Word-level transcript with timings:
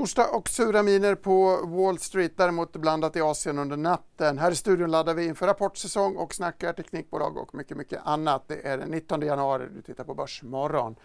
Torsdag 0.00 0.28
och 0.28 0.48
sura 0.48 0.82
miner 0.82 1.14
på 1.14 1.66
Wall 1.66 1.98
Street, 1.98 2.32
däremot 2.36 2.72
blandat 2.72 3.16
i 3.16 3.20
Asien 3.20 3.58
under 3.58 3.76
natten. 3.76 4.38
Här 4.38 4.50
i 4.50 4.54
studion 4.54 4.90
laddar 4.90 5.14
vi 5.14 5.26
inför 5.26 5.46
rapportsäsong 5.46 6.16
och 6.16 6.34
snackar 6.34 6.72
teknikbolag 6.72 7.36
och 7.36 7.54
mycket, 7.54 7.76
mycket 7.76 8.00
annat. 8.04 8.48
Det 8.48 8.66
är 8.66 8.78
den 8.78 8.88
19 8.88 9.20
januari, 9.20 9.66
du 9.74 9.82
tittar 9.82 10.04
på 10.04 10.14
Börsmorgon. 10.14 10.96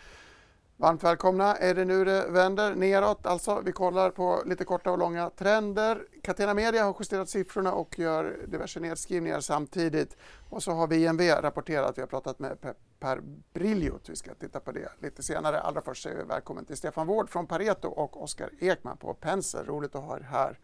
Varmt 0.77 1.03
välkomna. 1.03 1.55
Är 1.55 1.75
det 1.75 1.85
nu 1.85 2.05
det 2.05 2.25
vänder 2.29 2.75
neråt? 2.75 3.25
Alltså, 3.25 3.61
vi 3.65 3.71
kollar 3.71 4.09
på 4.09 4.41
lite 4.45 4.63
korta 4.63 4.91
och 4.91 4.97
långa 4.97 5.29
trender. 5.29 6.01
Catena 6.23 6.53
Media 6.53 6.83
har 6.83 6.95
justerat 6.99 7.29
siffrorna 7.29 7.73
och 7.73 7.99
gör 7.99 8.37
diverse 8.47 8.79
nedskrivningar 8.79 9.39
samtidigt. 9.39 10.17
Och 10.49 10.63
så 10.63 10.71
har 10.71 10.87
VNV 10.87 11.41
rapporterat. 11.41 11.97
Vi 11.97 12.01
har 12.01 12.07
pratat 12.07 12.39
med 12.39 12.61
Pep 12.61 12.77
Per 12.99 13.21
Briljot. 13.53 14.09
Vi 14.09 14.15
ska 14.15 14.33
titta 14.35 14.59
på 14.59 14.71
det 14.71 14.91
lite 14.99 15.23
senare. 15.23 15.61
Allra 15.61 15.81
först 15.81 16.03
säger 16.03 16.17
vi 16.17 16.23
välkommen 16.23 16.65
till 16.65 16.77
Stefan 16.77 17.07
Wård 17.07 17.29
från 17.29 17.47
Pareto 17.47 17.87
och 17.87 18.23
Oskar 18.23 18.49
Ekman 18.59 18.97
på 18.97 19.13
Penser. 19.13 19.63
Roligt 19.63 19.95
att 19.95 20.03
ha 20.03 20.17
er 20.17 20.21
här. 20.21 20.59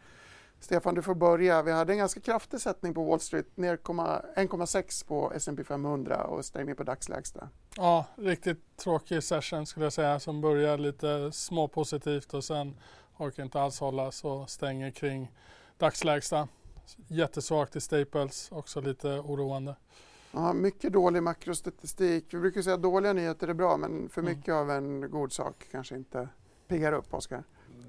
Stefan, 0.59 0.95
du 0.95 1.01
får 1.01 1.15
börja. 1.15 1.61
Vi 1.61 1.71
hade 1.71 1.93
en 1.93 1.97
ganska 1.97 2.19
kraftig 2.19 2.61
sättning 2.61 2.93
på 2.93 3.03
Wall 3.03 3.19
Street, 3.19 3.57
ner 3.57 3.77
1,6 3.77 5.07
på 5.07 5.31
S&P 5.35 5.63
500 5.63 6.23
och 6.23 6.45
stängning 6.45 6.75
på 6.75 6.83
dagslägsta. 6.83 7.49
Ja, 7.77 8.05
riktigt 8.15 8.77
tråkig 8.77 9.23
session 9.23 9.65
skulle 9.65 9.85
jag 9.85 9.93
säga 9.93 10.19
som 10.19 10.41
börjar 10.41 10.77
lite 10.77 11.31
småpositivt 11.31 12.33
och 12.33 12.43
sen 12.43 12.79
orkar 13.17 13.43
inte 13.43 13.61
alls 13.61 13.79
hålla 13.79 14.11
så 14.11 14.45
stänger 14.45 14.91
kring 14.91 15.31
dagslägsta. 15.77 16.47
Jättesvagt 17.07 17.75
i 17.75 17.81
Staples, 17.81 18.51
också 18.51 18.81
lite 18.81 19.07
oroande. 19.07 19.75
Ja, 20.31 20.53
mycket 20.53 20.93
dålig 20.93 21.23
makrostatistik. 21.23 22.33
Vi 22.33 22.39
brukar 22.39 22.61
säga 22.61 22.75
att 22.75 22.81
dåliga 22.81 23.13
nyheter 23.13 23.47
är 23.47 23.53
bra 23.53 23.77
men 23.77 24.09
för 24.09 24.21
mm. 24.21 24.33
mycket 24.33 24.47
mm. 24.47 24.59
av 24.59 24.71
en 24.71 25.11
god 25.11 25.33
sak 25.33 25.67
kanske 25.71 25.95
inte 25.95 26.29
piggar 26.67 26.93
upp, 26.93 27.13
Oskar. 27.13 27.43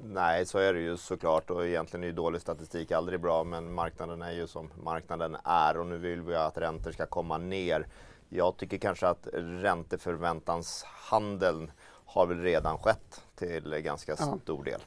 Nej, 0.04 0.46
så 0.46 0.58
är 0.58 0.74
det 0.74 0.80
ju 0.80 0.96
såklart 0.96 1.50
och 1.50 1.66
egentligen 1.66 2.04
är 2.04 2.08
ju 2.08 2.12
dålig 2.12 2.40
statistik 2.40 2.92
aldrig 2.92 3.20
bra 3.20 3.44
men 3.44 3.72
marknaden 3.72 4.22
är 4.22 4.32
ju 4.32 4.46
som 4.46 4.70
marknaden 4.82 5.36
är 5.44 5.78
och 5.78 5.86
nu 5.86 5.98
vill 5.98 6.22
vi 6.22 6.34
att 6.34 6.58
räntor 6.58 6.92
ska 6.92 7.06
komma 7.06 7.38
ner. 7.38 7.86
Jag 8.28 8.56
tycker 8.56 8.78
kanske 8.78 9.08
att 9.08 9.28
ränteförväntanshandeln 9.32 11.70
har 12.06 12.26
väl 12.26 12.42
redan 12.42 12.78
skett 12.78 13.24
till 13.34 13.74
ganska 13.78 14.16
stor 14.16 14.64
del. 14.64 14.80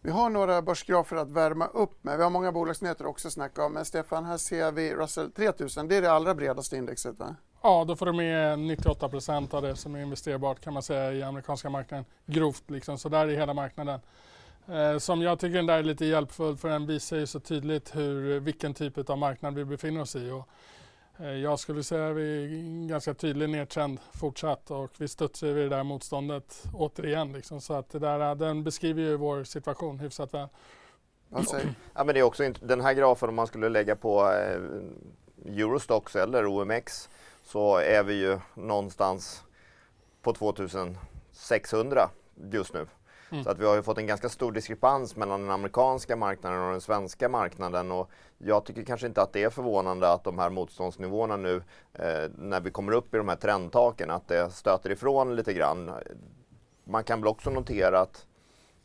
Vi 0.00 0.10
har 0.10 0.30
några 0.30 0.62
börsgrafer 0.62 1.16
att 1.16 1.30
värma 1.30 1.66
upp 1.66 2.04
med. 2.04 2.16
Vi 2.16 2.22
har 2.22 2.30
många 2.30 2.52
bolagsnyheter 2.52 3.06
också 3.06 3.28
att 3.28 3.34
snacka 3.34 3.64
om. 3.64 3.72
Men 3.72 3.84
Stefan, 3.84 4.24
här 4.24 4.36
ser 4.36 4.72
vi 4.72 4.94
Russell 4.94 5.32
3000. 5.32 5.88
Det 5.88 5.96
är 5.96 6.02
det 6.02 6.12
allra 6.12 6.34
bredaste 6.34 6.76
indexet 6.76 7.18
va? 7.18 7.36
Ja, 7.62 7.84
då 7.88 7.96
får 7.96 8.06
du 8.06 8.12
med 8.12 8.58
98 8.58 9.08
procent 9.08 9.54
av 9.54 9.62
det 9.62 9.76
som 9.76 9.94
är 9.94 10.02
investerbart 10.02 10.60
kan 10.60 10.72
man 10.72 10.82
säga 10.82 11.12
i 11.12 11.22
amerikanska 11.22 11.70
marknaden. 11.70 12.04
Grovt 12.26 12.70
liksom, 12.70 12.98
så 12.98 13.08
där 13.08 13.28
är 13.28 13.36
hela 13.36 13.54
marknaden. 13.54 14.00
Eh, 14.68 14.98
som 14.98 15.22
jag 15.22 15.38
tycker 15.38 15.56
den 15.56 15.66
där 15.66 15.78
är 15.78 15.82
lite 15.82 16.04
hjälpfull 16.04 16.56
för 16.56 16.68
den 16.68 16.86
visar 16.86 17.16
ju 17.16 17.26
så 17.26 17.40
tydligt 17.40 17.96
hur, 17.96 18.40
vilken 18.40 18.74
typ 18.74 19.10
av 19.10 19.18
marknad 19.18 19.54
vi 19.54 19.64
befinner 19.64 20.00
oss 20.00 20.16
i. 20.16 20.30
Och, 20.30 20.48
Eh, 21.20 21.32
jag 21.32 21.58
skulle 21.58 21.82
säga 21.82 22.10
att 22.10 22.16
vi 22.16 22.44
är 22.44 22.88
ganska 22.88 23.14
tydlig 23.14 23.50
nedtrend 23.50 23.98
fortsatt 24.12 24.70
och 24.70 24.90
vi 24.98 25.08
studsar 25.08 25.46
vid 25.46 25.56
det 25.56 25.76
där 25.76 25.82
motståndet 25.82 26.64
återigen. 26.74 27.32
Liksom, 27.32 27.60
så 27.60 27.74
att 27.74 27.90
det 27.90 27.98
där, 27.98 28.20
eh, 28.20 28.34
den 28.34 28.64
beskriver 28.64 29.02
ju 29.02 29.16
vår 29.16 29.44
situation 29.44 29.98
hyfsat 29.98 30.34
väl. 30.34 30.48
Ja, 31.94 32.04
men 32.04 32.06
det 32.06 32.20
är 32.20 32.22
också 32.22 32.52
den 32.60 32.80
här 32.80 32.92
grafen 32.92 33.28
om 33.28 33.34
man 33.34 33.46
skulle 33.46 33.68
lägga 33.68 33.96
på 33.96 34.32
eh, 34.32 34.60
Eurostox 35.58 36.16
eller 36.16 36.46
OMX 36.46 37.08
så 37.44 37.76
är 37.76 38.02
vi 38.02 38.14
ju 38.14 38.38
någonstans 38.54 39.44
på 40.22 40.32
2600 40.32 42.10
just 42.52 42.74
nu. 42.74 42.86
Mm. 43.30 43.44
Så 43.44 43.50
att 43.50 43.58
vi 43.58 43.66
har 43.66 43.74
ju 43.76 43.82
fått 43.82 43.98
en 43.98 44.06
ganska 44.06 44.28
stor 44.28 44.52
diskrepans 44.52 45.16
mellan 45.16 45.40
den 45.40 45.50
amerikanska 45.50 46.16
marknaden 46.16 46.62
och 46.62 46.70
den 46.70 46.80
svenska 46.80 47.28
marknaden. 47.28 47.92
Och 47.92 48.10
jag 48.38 48.64
tycker 48.64 48.82
kanske 48.82 49.06
inte 49.06 49.22
att 49.22 49.32
det 49.32 49.42
är 49.42 49.50
förvånande 49.50 50.12
att 50.12 50.24
de 50.24 50.38
här 50.38 50.50
motståndsnivåerna 50.50 51.36
nu, 51.36 51.62
eh, 51.92 52.30
när 52.38 52.60
vi 52.60 52.70
kommer 52.70 52.92
upp 52.92 53.14
i 53.14 53.16
de 53.16 53.28
här 53.28 53.36
trendtaken, 53.36 54.10
att 54.10 54.28
det 54.28 54.50
stöter 54.50 54.90
ifrån 54.90 55.36
lite 55.36 55.52
grann. 55.52 55.90
Man 56.84 57.04
kan 57.04 57.20
väl 57.20 57.28
också 57.28 57.50
notera 57.50 58.00
att 58.00 58.26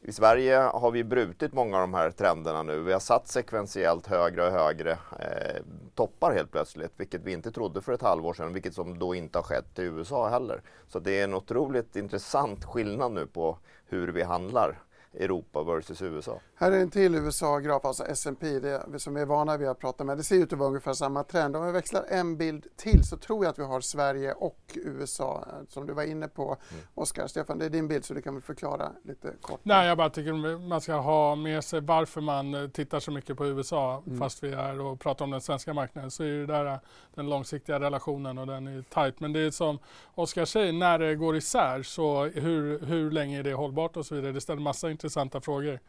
i 0.05 0.11
Sverige 0.11 0.55
har 0.55 0.91
vi 0.91 1.03
brutit 1.03 1.53
många 1.53 1.75
av 1.77 1.81
de 1.81 1.93
här 1.93 2.11
trenderna 2.11 2.63
nu. 2.63 2.79
Vi 2.79 2.93
har 2.93 2.99
satt 2.99 3.27
sekventiellt 3.27 4.07
högre 4.07 4.45
och 4.45 4.51
högre 4.51 4.91
eh, 4.91 5.61
toppar 5.95 6.33
helt 6.33 6.51
plötsligt, 6.51 6.91
vilket 6.97 7.21
vi 7.23 7.31
inte 7.31 7.51
trodde 7.51 7.81
för 7.81 7.93
ett 7.93 8.01
halvår 8.01 8.33
sedan, 8.33 8.53
vilket 8.53 8.73
som 8.73 8.99
då 8.99 9.15
inte 9.15 9.37
har 9.37 9.43
skett 9.43 9.79
i 9.79 9.81
USA 9.81 10.29
heller. 10.29 10.61
Så 10.87 10.99
det 10.99 11.19
är 11.19 11.23
en 11.23 11.33
otroligt 11.33 11.95
intressant 11.95 12.65
skillnad 12.65 13.11
nu 13.11 13.27
på 13.27 13.57
hur 13.85 14.07
vi 14.07 14.23
handlar. 14.23 14.79
Europa 15.19 15.63
versus 15.63 16.01
USA. 16.01 16.39
Här 16.55 16.71
är 16.71 16.81
en 16.81 16.89
till 16.89 17.15
USA-graf, 17.15 17.85
alltså 17.85 18.03
S&P 18.03 18.59
det 18.59 18.99
som 18.99 19.13
vi 19.13 19.21
är 19.21 19.25
vana 19.25 19.57
vid 19.57 19.67
att 19.67 19.79
prata 19.79 20.03
med. 20.03 20.17
Det 20.17 20.23
ser 20.23 20.35
ut 20.35 20.53
att 20.53 20.59
vara 20.59 20.69
ungefär 20.69 20.93
samma 20.93 21.23
trend. 21.23 21.55
Om 21.55 21.65
vi 21.65 21.71
växlar 21.71 22.05
en 22.09 22.37
bild 22.37 22.67
till 22.75 23.03
så 23.03 23.17
tror 23.17 23.45
jag 23.45 23.51
att 23.51 23.59
vi 23.59 23.63
har 23.63 23.81
Sverige 23.81 24.33
och 24.33 24.59
USA 24.75 25.45
som 25.69 25.87
du 25.87 25.93
var 25.93 26.03
inne 26.03 26.27
på. 26.27 26.43
Mm. 26.43 26.83
Oskar, 26.93 27.27
Stefan, 27.27 27.57
det 27.57 27.65
är 27.65 27.69
din 27.69 27.87
bild 27.87 28.05
så 28.05 28.13
du 28.13 28.21
kan 28.21 28.33
väl 28.33 28.43
förklara 28.43 28.91
lite 29.03 29.33
kort? 29.41 29.59
Nej, 29.63 29.87
jag 29.87 29.97
bara 29.97 30.09
tycker 30.09 30.57
man 30.67 30.81
ska 30.81 30.93
ha 30.93 31.35
med 31.35 31.63
sig 31.63 31.81
varför 31.81 32.21
man 32.21 32.53
eh, 32.53 32.67
tittar 32.67 32.99
så 32.99 33.11
mycket 33.11 33.37
på 33.37 33.45
USA 33.45 34.03
mm. 34.05 34.19
fast 34.19 34.43
vi 34.43 34.51
är 34.51 34.81
och 34.81 34.99
pratar 34.99 35.25
om 35.25 35.31
den 35.31 35.41
svenska 35.41 35.73
marknaden 35.73 36.11
så 36.11 36.23
är 36.23 36.27
det 36.27 36.45
där 36.45 36.65
eh, 36.65 36.77
den 37.15 37.29
långsiktiga 37.29 37.79
relationen 37.79 38.37
och 38.37 38.47
den 38.47 38.67
är 38.67 38.81
tight. 38.81 39.19
Men 39.19 39.33
det 39.33 39.39
är 39.39 39.51
som 39.51 39.79
Oskar 40.15 40.45
säger, 40.45 40.73
när 40.73 40.99
det 40.99 41.15
går 41.15 41.35
isär 41.35 41.83
så 41.83 42.23
hur, 42.23 42.85
hur 42.85 43.11
länge 43.11 43.39
är 43.39 43.43
det 43.43 43.53
hållbart 43.53 43.97
och 43.97 44.05
så 44.05 44.15
vidare. 44.15 44.31
Det 44.31 44.41
ställer 44.41 44.61
massa 44.61 44.91
intressanta 44.91 45.02
frågor. 45.41 45.79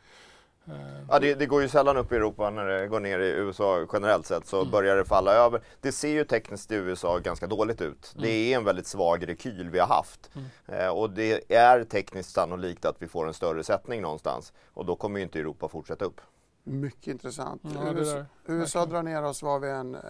Eh, 0.67 0.75
ja, 1.09 1.19
det, 1.19 1.35
det, 1.35 1.47
går 1.47 1.63
ju 1.63 1.69
sällan 1.69 1.97
upp 1.97 2.13
i 2.13 2.17
Europa 2.17 2.51
när 2.51 2.67
det 2.67 2.89
går 2.89 3.01
ner 3.01 3.19
i 3.19 3.29
USA 3.29 3.87
generellt 3.93 4.27
sett 4.27 4.47
så 4.47 4.61
mm. 4.61 4.71
börjar 4.71 4.97
det 4.97 5.05
falla 5.05 5.33
över. 5.33 5.61
Det 5.81 5.93
ser 5.93 6.09
ju 6.09 6.25
tekniskt 6.25 6.73
i 6.73 6.75
USA 6.75 7.19
ganska 7.19 7.47
dåligt 7.47 7.81
ut. 7.81 8.13
Mm. 8.15 8.23
Det 8.23 8.53
är 8.53 8.57
en 8.57 8.65
väldigt 8.65 8.87
svag 8.87 9.29
rekyl 9.29 9.71
vi 9.71 9.79
har 9.79 9.87
haft 9.87 10.31
mm. 10.35 10.49
eh, 10.67 10.89
och 10.89 11.11
det 11.11 11.55
är 11.55 11.85
tekniskt 11.85 12.31
sannolikt 12.31 12.85
att 12.85 12.97
vi 12.99 13.09
får 13.09 13.27
en 13.27 13.35
större 13.35 13.65
sättning 13.65 14.03
någonstans 14.03 14.53
och 14.75 14.87
då 14.87 14.97
kommer 14.97 15.19
ju 15.19 15.25
inte 15.25 15.39
Europa 15.39 15.69
fortsätta 15.69 16.05
upp. 16.05 16.21
Mycket 16.67 17.07
intressant. 17.07 17.63
Ja, 17.75 17.93
USA, 17.93 18.25
USA 18.47 18.87
drar 18.87 19.03
ner 19.03 19.25
oss 19.25 19.43
vad 19.43 19.61
vi 19.61 19.71
än 19.71 19.95
eh, 19.95 20.01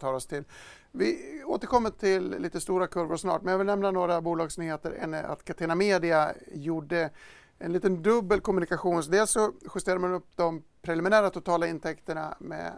tar 0.00 0.12
oss 0.12 0.26
till. 0.26 0.44
Vi 0.92 1.42
återkommer 1.46 1.90
till 1.90 2.36
lite 2.38 2.60
stora 2.60 2.86
kurvor 2.86 3.16
snart 3.16 3.42
men 3.42 3.50
jag 3.50 3.58
vill 3.58 3.66
nämna 3.66 3.90
några 3.90 4.20
bolagsnyheter. 4.20 4.92
En 5.00 5.14
är 5.14 5.24
att 5.24 5.44
Catena 5.44 5.74
Media 5.74 6.34
gjorde 6.54 7.10
en 7.58 7.72
liten 7.72 8.02
dubbel 8.02 8.40
kommunikation. 8.40 9.02
Dels 9.10 9.30
så 9.30 9.52
justerar 9.74 9.98
man 9.98 10.12
upp 10.12 10.36
de 10.36 10.62
preliminära 10.82 11.30
totala 11.30 11.66
intäkterna 11.66 12.36
med 12.40 12.72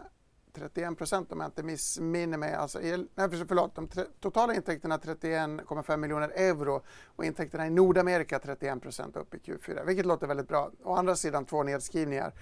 31 0.53 0.97
procent 0.97 1.31
om 1.31 1.39
jag 1.39 1.47
inte 1.47 1.63
missminner 1.63 2.37
mig. 2.37 2.53
Alltså, 2.53 2.79
nej, 2.79 3.29
förlåt, 3.47 3.75
de 3.75 3.89
totala 4.19 4.55
intäkterna 4.55 4.97
31,5 4.97 5.97
miljoner 5.97 6.29
euro 6.29 6.81
och 7.15 7.25
intäkterna 7.25 7.67
i 7.67 7.69
Nordamerika 7.69 8.39
31 8.39 8.81
procent 8.81 9.15
upp 9.15 9.33
i 9.33 9.37
Q4, 9.37 9.85
vilket 9.85 10.05
låter 10.05 10.27
väldigt 10.27 10.47
bra. 10.47 10.71
Å 10.83 10.95
andra 10.95 11.15
sidan 11.15 11.45
två 11.45 11.63
nedskrivningar, 11.63 12.33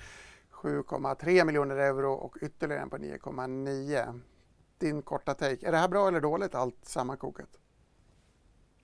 7,3 0.52 1.46
miljoner 1.46 1.76
euro 1.76 2.14
och 2.14 2.38
ytterligare 2.42 2.82
en 2.82 2.90
på 2.90 2.97
9,9. 2.97 4.20
Din 4.78 5.02
korta 5.02 5.34
take, 5.34 5.67
är 5.67 5.72
det 5.72 5.78
här 5.78 5.88
bra 5.88 6.08
eller 6.08 6.22
dåligt 6.22 6.56
allt 6.56 6.85
sammankokat? 6.85 7.50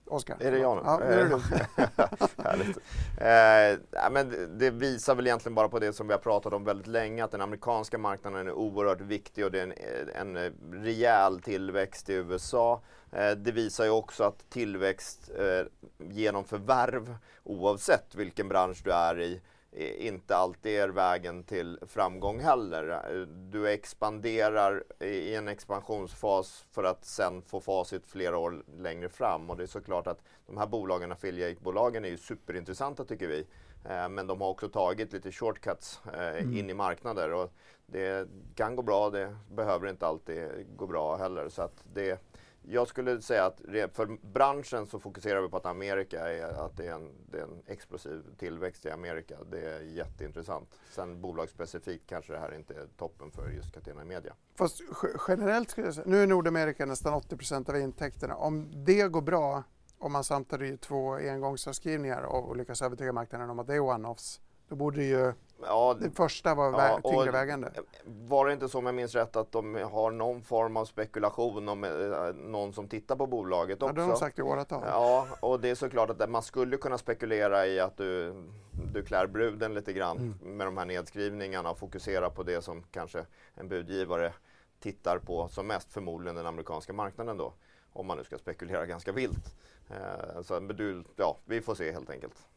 Oskar? 0.06 0.38
Är 0.40 0.52
det 0.52 0.58
jag 0.58 0.76
nu? 0.76 0.82
Ja, 0.86 0.98
det 0.98 1.14
är 1.14 1.30
Härligt. 2.44 2.78
Eh, 3.18 4.12
men 4.12 4.58
det 4.60 4.70
visar 4.70 5.16
väl 5.16 5.28
egentligen 5.28 5.56
bara 5.56 5.70
på 5.70 5.80
det 5.80 5.94
som 5.94 6.08
vi 6.08 6.14
har 6.14 6.20
pratat 6.20 6.54
om 6.54 6.64
väldigt 6.64 6.88
länge, 6.88 7.24
att 7.24 7.32
den 7.32 7.42
amerikanska 7.42 7.98
marknaden 7.98 8.48
är 8.48 8.52
oerhört 8.52 9.02
viktig 9.02 9.46
och 9.46 9.52
det 9.52 9.62
är 9.62 9.74
en, 10.16 10.38
en 10.38 10.54
rejäl 10.84 11.40
tillväxt 11.40 12.10
i 12.10 12.14
USA. 12.14 12.82
Eh, 13.12 13.32
det 13.32 13.52
visar 13.52 13.84
ju 13.84 13.90
också 13.90 14.24
att 14.24 14.50
tillväxt 14.50 15.32
eh, 15.40 15.66
genom 16.10 16.44
förvärv, 16.44 17.16
oavsett 17.44 18.16
vilken 18.16 18.48
bransch 18.48 18.82
du 18.84 18.92
är 18.92 19.20
i, 19.20 19.42
inte 19.98 20.36
alltid 20.36 20.80
är 20.80 20.90
vägen 20.90 21.44
till 21.44 21.80
framgång 21.88 22.40
heller. 22.40 23.26
Du 23.52 23.70
expanderar 23.70 24.84
i 25.00 25.36
en 25.36 25.48
expansionsfas 25.48 26.66
för 26.72 26.84
att 26.84 27.06
sen 27.06 27.42
få 27.42 27.60
facit 27.60 28.08
flera 28.08 28.38
år 28.38 28.64
längre 28.78 29.10
fram 29.10 29.50
och 29.50 29.58
det 29.58 29.64
är 29.64 29.68
såklart 29.68 30.08
att 30.08 30.24
de 30.48 30.58
här 30.58 30.68
bolagen, 30.68 31.12
affiliate-bolagen 31.12 32.06
är 32.06 32.10
ju 32.10 32.18
superintressanta 32.18 33.06
tycker 33.06 33.28
vi. 33.28 33.46
Eh, 33.90 34.10
men 34.10 34.28
de 34.28 34.42
har 34.42 34.50
också 34.50 34.70
tagit 34.70 35.14
lite 35.14 35.32
shortcuts 35.32 36.02
eh, 36.14 36.38
mm. 36.38 36.58
in 36.58 36.70
i 36.70 36.74
marknader. 36.74 37.34
Och 37.34 37.54
det 37.86 38.28
kan 38.56 38.76
gå 38.76 38.82
bra, 38.82 39.10
det 39.10 39.38
behöver 39.52 39.90
inte 39.90 40.08
alltid 40.08 40.68
gå 40.76 40.88
bra 40.88 41.16
heller. 41.16 41.50
Så 41.50 41.62
att 41.62 41.84
det, 41.94 42.22
jag 42.68 42.88
skulle 42.88 43.22
säga 43.22 43.46
att 43.46 43.62
för 43.94 44.28
branschen 44.34 44.88
så 44.88 45.00
fokuserar 45.00 45.42
vi 45.42 45.50
på 45.50 45.58
att 45.58 45.66
Amerika 45.66 46.30
är, 46.30 46.66
att 46.66 46.78
det 46.78 46.88
är, 46.88 46.94
en, 46.94 47.12
det 47.32 47.38
är 47.38 47.44
en 47.44 47.62
explosiv 47.68 48.22
tillväxt 48.38 48.86
i 48.86 48.90
Amerika. 48.90 49.38
Det 49.52 49.62
är 49.62 49.82
jätteintressant. 49.82 50.80
Sen 50.92 51.22
bolagsspecifikt 51.22 52.10
kanske 52.10 52.34
det 52.34 52.40
här 52.40 52.56
inte 52.56 52.74
är 52.74 52.88
toppen 52.98 53.32
för 53.32 53.50
just 53.50 53.74
Catena 53.74 54.04
Media. 54.06 54.34
Fast 54.56 54.82
generellt 55.28 55.70
skulle 55.70 55.88
jag 55.88 55.96
säga, 55.96 56.08
nu 56.08 56.24
är 56.24 56.28
Nordamerika 56.28 56.86
nästan 56.86 57.14
80% 57.14 57.70
av 57.70 57.78
intäkterna. 57.78 58.36
Om 58.36 58.86
det 58.86 59.08
går 59.08 59.22
bra, 59.22 59.64
om 59.98 60.12
man 60.12 60.24
samtidigt 60.24 60.70
gör 60.70 60.78
två 60.78 61.14
engångsavskrivningar 61.14 62.22
och 62.22 62.58
lyckas 62.58 62.82
övertyga 62.82 63.14
marknaden 63.14 63.50
om 63.50 63.60
att 63.60 63.68
det 63.68 63.76
är 63.76 63.80
one-offs, 63.80 64.40
då 64.68 64.76
borde 64.76 65.04
ju 65.04 65.34
Ja, 65.66 65.98
det 66.00 66.12
första 66.12 66.56
var 66.56 66.72
ja, 66.72 67.00
tyngre 67.12 67.32
vägande. 67.32 67.72
Var 68.06 68.46
det 68.46 68.54
inte 68.54 68.70
så 68.70 68.78
om 68.78 68.86
jag 68.86 68.96
minns 68.96 69.16
rätt 69.16 69.36
att 69.36 69.52
de 69.52 69.76
har 69.76 70.12
någon 70.12 70.42
form 70.42 70.78
av 70.78 70.86
spekulation 70.86 71.70
om 71.70 71.84
eh, 71.84 72.36
någon 72.36 72.74
som 72.74 72.88
tittar 72.88 73.16
på 73.16 73.28
bolaget 73.28 73.82
också? 73.82 73.90
Ja, 73.90 73.94
det 73.94 74.02
har 74.02 74.10
de 74.10 74.18
sagt 74.18 74.40
i 74.40 74.42
åratal. 74.42 74.84
Ja, 74.86 75.28
och 75.40 75.60
det 75.60 75.70
är 75.70 75.76
såklart 75.76 76.10
att 76.10 76.30
man 76.30 76.44
skulle 76.44 76.78
kunna 76.78 76.98
spekulera 76.98 77.68
i 77.68 77.80
att 77.80 77.98
du, 77.98 78.34
du 78.94 79.04
klär 79.04 79.28
bruden 79.28 79.74
lite 79.74 79.94
grann 79.94 80.18
mm. 80.18 80.58
med 80.58 80.68
de 80.68 80.78
här 80.78 80.86
nedskrivningarna 80.86 81.72
och 81.72 81.80
fokusera 81.80 82.30
på 82.30 82.44
det 82.44 82.62
som 82.62 82.84
kanske 82.92 83.26
en 83.56 83.68
budgivare 83.68 84.34
tittar 84.80 85.18
på 85.18 85.48
som 85.48 85.68
mest, 85.68 85.94
förmodligen 85.94 86.36
den 86.36 86.46
amerikanska 86.46 86.94
marknaden 86.94 87.38
då. 87.38 87.54
Om 87.94 88.08
man 88.08 88.18
nu 88.18 88.24
ska 88.24 88.38
spekulera 88.38 88.86
ganska 88.86 89.12
vilt. 89.12 89.56
Eh, 89.90 90.42
så, 90.42 90.60
du, 90.60 91.04
ja, 91.16 91.38
vi 91.46 91.62
får 91.62 91.76
se 91.76 91.92
helt 91.92 92.10
enkelt. 92.10 92.48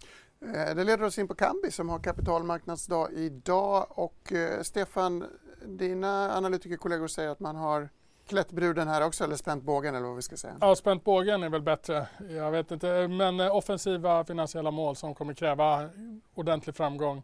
Eh, 0.40 0.74
det 0.74 0.84
leder 0.84 1.04
oss 1.04 1.18
in 1.18 1.28
på 1.28 1.34
Kambi 1.34 1.70
som 1.70 1.88
har 1.88 1.98
kapitalmarknadsdag 1.98 3.12
idag 3.12 3.86
och 3.88 4.32
eh, 4.32 4.62
Stefan, 4.62 5.24
dina 5.66 6.36
analytikerkollegor 6.36 7.08
säger 7.08 7.30
att 7.30 7.40
man 7.40 7.56
har 7.56 7.88
klätt 8.26 8.52
bruden 8.52 8.88
här 8.88 9.06
också 9.06 9.24
eller 9.24 9.36
spänt 9.36 9.64
bågen 9.64 9.94
eller 9.94 10.06
vad 10.06 10.16
vi 10.16 10.22
ska 10.22 10.36
säga? 10.36 10.54
Ja, 10.60 10.76
spänt 10.76 11.04
bågen 11.04 11.42
är 11.42 11.48
väl 11.48 11.62
bättre. 11.62 12.06
Jag 12.30 12.50
vet 12.50 12.70
inte, 12.70 13.08
men 13.08 13.40
eh, 13.40 13.56
offensiva 13.56 14.24
finansiella 14.24 14.70
mål 14.70 14.96
som 14.96 15.14
kommer 15.14 15.34
kräva 15.34 15.90
ordentlig 16.34 16.76
framgång 16.76 17.22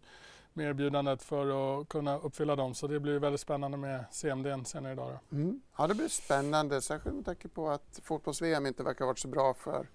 med 0.52 0.66
erbjudandet 0.66 1.22
för 1.22 1.80
att 1.80 1.88
kunna 1.88 2.18
uppfylla 2.18 2.56
dem. 2.56 2.74
Så 2.74 2.86
det 2.86 3.00
blir 3.00 3.18
väldigt 3.18 3.40
spännande 3.40 3.76
med 3.76 4.04
CMD 4.10 4.46
senare 4.66 4.92
idag. 4.92 5.18
Mm. 5.32 5.60
Ja, 5.78 5.86
det 5.86 5.94
blir 5.94 6.08
spännande, 6.08 6.82
särskilt 6.82 7.14
med 7.14 7.24
tanke 7.24 7.48
på 7.48 7.70
att 7.70 8.00
fotbolls-VM 8.02 8.66
inte 8.66 8.82
verkar 8.82 9.04
ha 9.04 9.06
varit 9.06 9.18
så 9.18 9.28
bra 9.28 9.54
för 9.54 9.86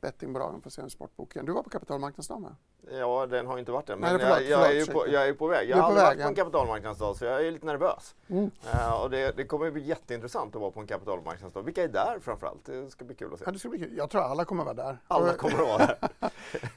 bettingbolagen 0.00 0.60
på 0.60 0.70
CM 0.70 0.90
Sportboken. 0.90 1.46
Du 1.46 1.52
var 1.52 1.62
på 1.62 1.70
kapitalmarknadsdagen 1.70 2.42
va? 2.42 2.56
Ja, 2.90 3.26
den 3.26 3.46
har 3.46 3.58
inte 3.58 3.72
varit 3.72 3.86
det. 3.86 3.96
Men 3.96 4.16
Nej, 4.16 4.20
förlåt, 4.20 4.48
jag, 4.48 4.74
jag, 4.74 4.76
är 4.76 4.86
på, 4.92 5.08
jag, 5.08 5.28
är 5.28 5.32
på, 5.32 5.46
väg. 5.46 5.70
Jag 5.70 5.76
har 5.76 5.82
aldrig 5.82 6.04
varit 6.04 6.22
på 6.22 6.28
en 6.28 6.34
kapitalmarknadsdag 6.34 7.16
så 7.16 7.24
jag 7.24 7.46
är 7.46 7.50
lite 7.50 7.66
nervös. 7.66 8.14
Mm. 8.28 8.50
Uh, 8.74 9.02
och 9.02 9.10
det, 9.10 9.36
det 9.36 9.44
kommer 9.44 9.70
bli 9.70 9.82
jätteintressant 9.82 10.54
att 10.54 10.60
vara 10.60 10.70
på 10.70 10.80
en 10.80 10.86
kapitalmarknadsdag. 10.86 11.62
Vilka 11.62 11.84
är 11.84 11.88
där 11.88 12.18
framförallt? 12.20 12.64
Det 12.64 12.90
ska 12.90 13.04
bli 13.04 13.14
kul 13.14 13.32
att 13.32 13.38
se. 13.38 13.44
Ja, 13.46 13.52
det 13.52 13.58
ska 13.58 13.68
bli 13.68 13.78
kul. 13.78 13.96
Jag 13.96 14.10
tror 14.10 14.22
alla 14.22 14.44
kommer 14.44 14.62
att 14.62 14.76
vara 14.76 14.86
där. 14.86 14.98
Alla 15.08 15.32
kommer 15.32 15.54
att 15.54 15.68
vara 15.68 15.86
där. 15.86 15.98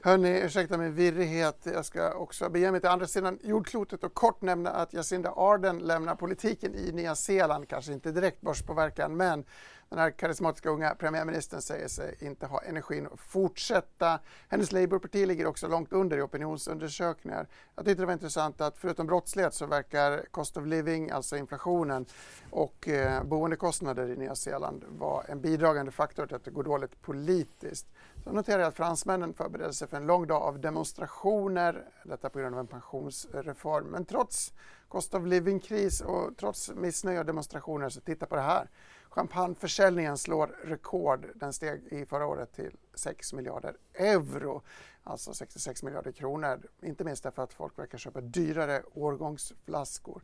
Hörni, 0.04 0.42
ursäkta 0.42 0.78
min 0.78 0.94
virrighet. 0.94 1.68
Jag 1.74 1.86
ska 1.86 2.14
också 2.14 2.50
bege 2.50 2.72
mig 2.72 2.80
till 2.80 2.90
andra 2.90 3.08
sidan 3.08 3.40
jordklotet 3.44 4.04
och 4.04 4.14
kort 4.14 4.42
nämna 4.42 4.70
att 4.70 4.94
Jacinda 4.94 5.34
Arden 5.36 5.80
lämnar 5.80 6.16
politiken 6.16 6.76
i 6.76 6.92
Nya 6.92 7.16
Zeeland. 7.16 7.68
Kanske 7.68 7.94
inte 7.94 8.12
direkt 8.12 8.42
börspåverkan, 8.42 9.18
men 9.18 9.46
den 9.92 10.00
här 10.00 10.12
karismatiska 10.12 10.70
unga 10.70 10.96
premiärministern 10.96 11.62
säger 11.62 11.88
sig 11.88 12.16
inte 12.20 12.46
ha 12.46 12.62
energin 12.62 13.08
att 13.14 13.20
fortsätta. 13.20 14.20
Hennes 14.48 14.72
Labourparti 14.72 15.28
ligger 15.28 15.46
också 15.46 15.68
långt 15.68 15.94
under 15.94 16.18
i 16.18 16.22
opinionsundersökningar. 16.22 17.48
Jag 17.76 17.86
tyckte 17.86 18.02
det 18.02 18.06
var 18.06 18.14
intressant 18.14 18.62
att 18.62 18.78
förutom 18.78 19.08
brottslighet 19.08 19.54
så 19.54 19.66
verkar 19.66 20.26
cost 20.32 20.58
of 20.58 20.66
living, 20.66 21.10
alltså 21.10 21.38
inflationen 21.38 22.06
och 22.50 22.88
eh, 22.88 23.24
boendekostnader 23.24 24.10
i 24.10 24.16
Nya 24.16 24.36
Zeeland 24.36 24.84
vara 24.90 25.24
en 25.24 25.42
bidragande 25.42 25.92
faktor 25.92 26.26
till 26.26 26.36
att 26.36 26.46
det 26.46 26.52
går 26.52 26.64
dåligt 26.64 27.02
politiskt. 27.02 27.88
Så 28.24 28.32
noterar 28.32 28.60
jag 28.60 28.68
att 28.68 28.76
fransmännen 28.76 29.34
förbereder 29.34 29.72
sig 29.72 29.88
för 29.88 29.98
en 29.98 30.08
lång 30.08 30.28
dag 30.28 30.42
av 30.42 30.60
demonstrationer, 30.60 31.86
detta 32.04 32.30
på 32.30 32.40
grund 32.40 32.56
av 32.56 32.60
en 32.60 32.68
pensionsreform. 32.68 33.86
Men 33.86 34.06
trots 34.06 34.54
cost 34.88 35.14
of 35.14 35.26
living-kris 35.26 36.02
och 36.02 36.38
trots 36.38 36.72
missnöje 36.76 37.20
och 37.20 37.26
demonstrationer 37.26 37.90
så 37.90 38.02
titta 38.02 38.26
på 38.26 38.36
det 38.36 38.42
här. 38.42 38.70
Champagneförsäljningen 39.12 40.18
slår 40.18 40.48
rekord. 40.64 41.26
Den 41.36 41.54
steg 41.54 41.84
i 41.92 42.06
förra 42.06 42.26
året 42.26 42.54
till 42.54 42.78
6 42.94 43.34
miljarder 43.34 43.78
euro, 43.94 44.62
alltså 45.04 45.34
66 45.34 45.84
miljarder 45.84 46.12
kronor. 46.12 46.62
Inte 46.82 47.04
minst 47.04 47.24
därför 47.24 47.44
att 47.44 47.54
folk 47.54 47.80
verkar 47.80 47.98
köpa 47.98 48.22
dyrare 48.22 48.84
årgångsflaskor. 48.94 50.24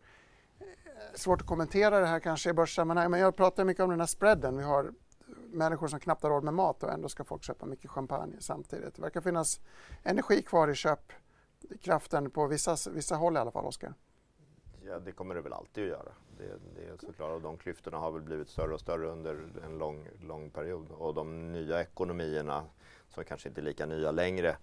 Eh, 0.59 0.65
svårt 1.15 1.41
att 1.41 1.47
kommentera 1.47 1.99
det 1.99 2.05
här 2.05 2.19
kanske 2.19 2.49
i 2.49 2.53
börssammanhang, 2.53 3.11
men 3.11 3.19
jag 3.19 3.35
pratar 3.35 3.65
mycket 3.65 3.83
om 3.83 3.89
den 3.89 3.99
här 3.99 4.07
spreaden. 4.07 4.57
Vi 4.57 4.63
har 4.63 4.93
människor 5.51 5.87
som 5.87 5.99
knappt 5.99 6.23
har 6.23 6.29
råd 6.29 6.43
med 6.43 6.53
mat 6.53 6.83
och 6.83 6.91
ändå 6.91 7.09
ska 7.09 7.23
folk 7.23 7.43
köpa 7.43 7.65
mycket 7.65 7.91
champagne 7.91 8.35
samtidigt. 8.39 8.95
Det 8.95 9.01
verkar 9.01 9.21
finnas 9.21 9.59
energi 10.03 10.41
kvar 10.41 10.67
i 10.67 10.75
köpkraften 10.75 12.29
på 12.29 12.47
vissa, 12.47 12.77
vissa 12.91 13.15
håll 13.15 13.35
i 13.35 13.39
alla 13.39 13.51
fall, 13.51 13.65
Oskar. 13.65 13.93
Ja, 14.89 14.99
det 14.99 15.11
kommer 15.11 15.35
det 15.35 15.41
väl 15.41 15.53
alltid 15.53 15.83
att 15.83 15.89
göra. 15.89 16.11
Det, 16.37 16.43
det 16.75 16.87
är 16.87 16.97
såklart, 17.05 17.31
och 17.31 17.41
de 17.41 17.57
klyftorna 17.57 17.97
har 17.97 18.11
väl 18.11 18.21
blivit 18.21 18.49
större 18.49 18.73
och 18.73 18.79
större 18.79 19.07
under 19.07 19.37
en 19.65 19.77
lång, 19.77 20.07
lång 20.27 20.49
period. 20.49 20.91
Och 20.91 21.13
de 21.13 21.51
nya 21.51 21.81
ekonomierna, 21.81 22.63
som 23.09 23.23
kanske 23.23 23.49
inte 23.49 23.61
är 23.61 23.63
lika 23.63 23.85
nya 23.85 24.11
längre, 24.11 24.57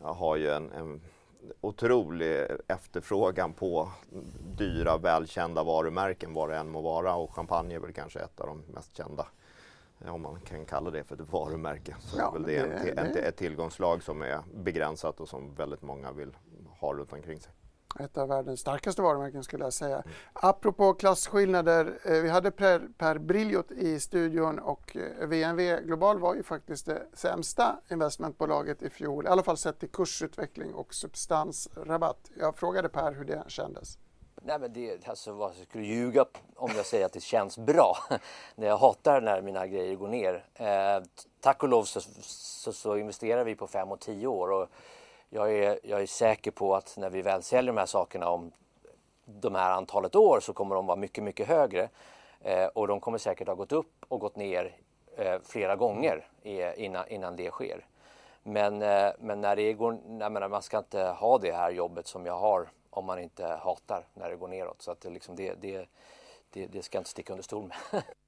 har 0.00 0.36
ju 0.36 0.50
en, 0.50 0.72
en 0.72 1.00
otrolig 1.60 2.46
efterfrågan 2.68 3.52
på 3.52 3.88
dyra, 4.56 4.98
välkända 4.98 5.64
varumärken, 5.64 6.34
vad 6.34 6.48
det 6.48 6.56
än 6.56 6.68
må 6.68 6.80
vara. 6.80 7.14
Och 7.14 7.34
champagne 7.34 7.74
är 7.74 7.80
väl 7.80 7.92
kanske 7.92 8.20
ett 8.20 8.40
av 8.40 8.46
de 8.46 8.62
mest 8.74 8.96
kända 8.96 9.26
om 10.04 10.22
man 10.22 10.40
kan 10.40 10.64
kalla 10.64 10.90
det 10.90 11.04
för 11.04 11.14
ett 11.14 11.32
varumärke. 11.32 11.96
Så 12.00 12.18
ja, 12.18 12.28
är 12.28 12.32
väl 12.32 12.42
det, 12.42 12.62
det, 12.62 13.10
det, 13.14 13.20
ett 13.20 13.36
tillgångslag 13.36 14.02
som 14.02 14.22
är 14.22 14.40
begränsat 14.54 15.20
och 15.20 15.28
som 15.28 15.54
väldigt 15.54 15.82
många 15.82 16.12
vill 16.12 16.36
ha 16.80 16.92
runt 16.92 17.12
omkring 17.12 17.40
sig. 17.40 17.52
Ett 18.00 18.18
av 18.18 18.28
världens 18.28 18.60
starkaste 18.60 19.02
varumärken 19.02 19.44
skulle 19.44 19.64
jag 19.64 19.72
säga. 19.72 19.96
Mm. 19.96 20.08
Apropå 20.32 20.94
klasskillnader, 20.94 21.98
eh, 22.04 22.12
vi 22.12 22.28
hade 22.28 22.50
Per, 22.50 22.88
per 22.98 23.18
Briljot 23.18 23.70
i 23.70 24.00
studion 24.00 24.58
och 24.58 24.96
eh, 24.96 25.26
VNV 25.26 25.80
Global 25.80 26.18
var 26.18 26.34
ju 26.34 26.42
faktiskt 26.42 26.86
det 26.86 27.02
sämsta 27.12 27.76
investmentbolaget 27.90 28.82
i 28.82 28.90
fjol, 28.90 29.24
i 29.24 29.28
alla 29.28 29.42
fall 29.42 29.56
sett 29.56 29.80
till 29.80 29.90
kursutveckling 29.90 30.74
och 30.74 30.94
substansrabatt. 30.94 32.30
Jag 32.38 32.56
frågade 32.56 32.88
Per 32.88 33.12
hur 33.12 33.24
det 33.24 33.44
kändes. 33.48 33.98
Nej 34.42 34.58
men 34.58 34.72
det, 34.72 35.08
alltså 35.08 35.32
vad 35.32 35.50
jag 35.58 35.66
skulle 35.66 35.84
ljuga 35.84 36.24
om 36.56 36.70
jag 36.76 36.86
säger 36.86 37.06
att 37.06 37.12
det 37.12 37.20
känns 37.20 37.58
bra. 37.58 37.96
jag 38.56 38.76
hatar 38.76 39.20
när 39.20 39.42
mina 39.42 39.66
grejer 39.66 39.96
går 39.96 40.08
ner. 40.08 40.44
Eh, 40.54 41.04
tack 41.40 41.62
och 41.62 41.68
lov 41.68 41.84
så, 41.84 42.00
så, 42.20 42.72
så 42.72 42.96
investerar 42.96 43.44
vi 43.44 43.54
på 43.54 43.66
fem 43.66 43.92
och 43.92 44.00
tio 44.00 44.26
år 44.26 44.50
och 44.50 44.68
jag 45.30 45.54
är, 45.54 45.78
jag 45.82 46.02
är 46.02 46.06
säker 46.06 46.50
på 46.50 46.74
att 46.76 46.96
när 46.96 47.10
vi 47.10 47.22
väl 47.22 47.42
säljer 47.42 47.72
de 47.72 47.78
här 47.78 47.86
sakerna 47.86 48.28
om 48.28 48.52
de 49.24 49.54
här 49.54 49.70
antalet 49.70 50.14
år 50.14 50.40
så 50.40 50.52
kommer 50.52 50.74
de 50.74 50.86
vara 50.86 50.96
mycket, 50.96 51.24
mycket 51.24 51.48
högre. 51.48 51.88
Eh, 52.40 52.66
och 52.66 52.88
de 52.88 53.00
kommer 53.00 53.18
säkert 53.18 53.48
ha 53.48 53.54
gått 53.54 53.72
upp 53.72 54.04
och 54.08 54.20
gått 54.20 54.36
ner 54.36 54.76
eh, 55.16 55.40
flera 55.44 55.76
gånger 55.76 56.28
i, 56.42 56.84
innan, 56.84 57.08
innan 57.08 57.36
det 57.36 57.50
sker. 57.50 57.86
Men, 58.42 58.82
eh, 58.82 59.10
men 59.18 59.40
när 59.40 59.56
det 59.56 59.72
går, 59.72 59.98
jag 60.20 60.32
menar, 60.32 60.48
man 60.48 60.62
ska 60.62 60.78
inte 60.78 61.02
ha 61.02 61.38
det 61.38 61.52
här 61.52 61.70
jobbet 61.70 62.06
som 62.06 62.26
jag 62.26 62.38
har 62.38 62.68
om 62.90 63.04
man 63.04 63.18
inte 63.18 63.46
hatar 63.46 64.04
när 64.14 64.30
det 64.30 64.36
går 64.36 64.48
neråt. 64.48 64.82
Så 64.82 64.90
att 64.90 65.00
det, 65.00 65.10
liksom, 65.10 65.36
det, 65.36 65.54
det, 65.54 65.86
det, 66.50 66.66
det 66.66 66.82
ska 66.82 66.96
jag 66.96 67.00
inte 67.00 67.10
sticka 67.10 67.32
under 67.32 67.44
stol 67.44 67.64
med. 67.64 68.02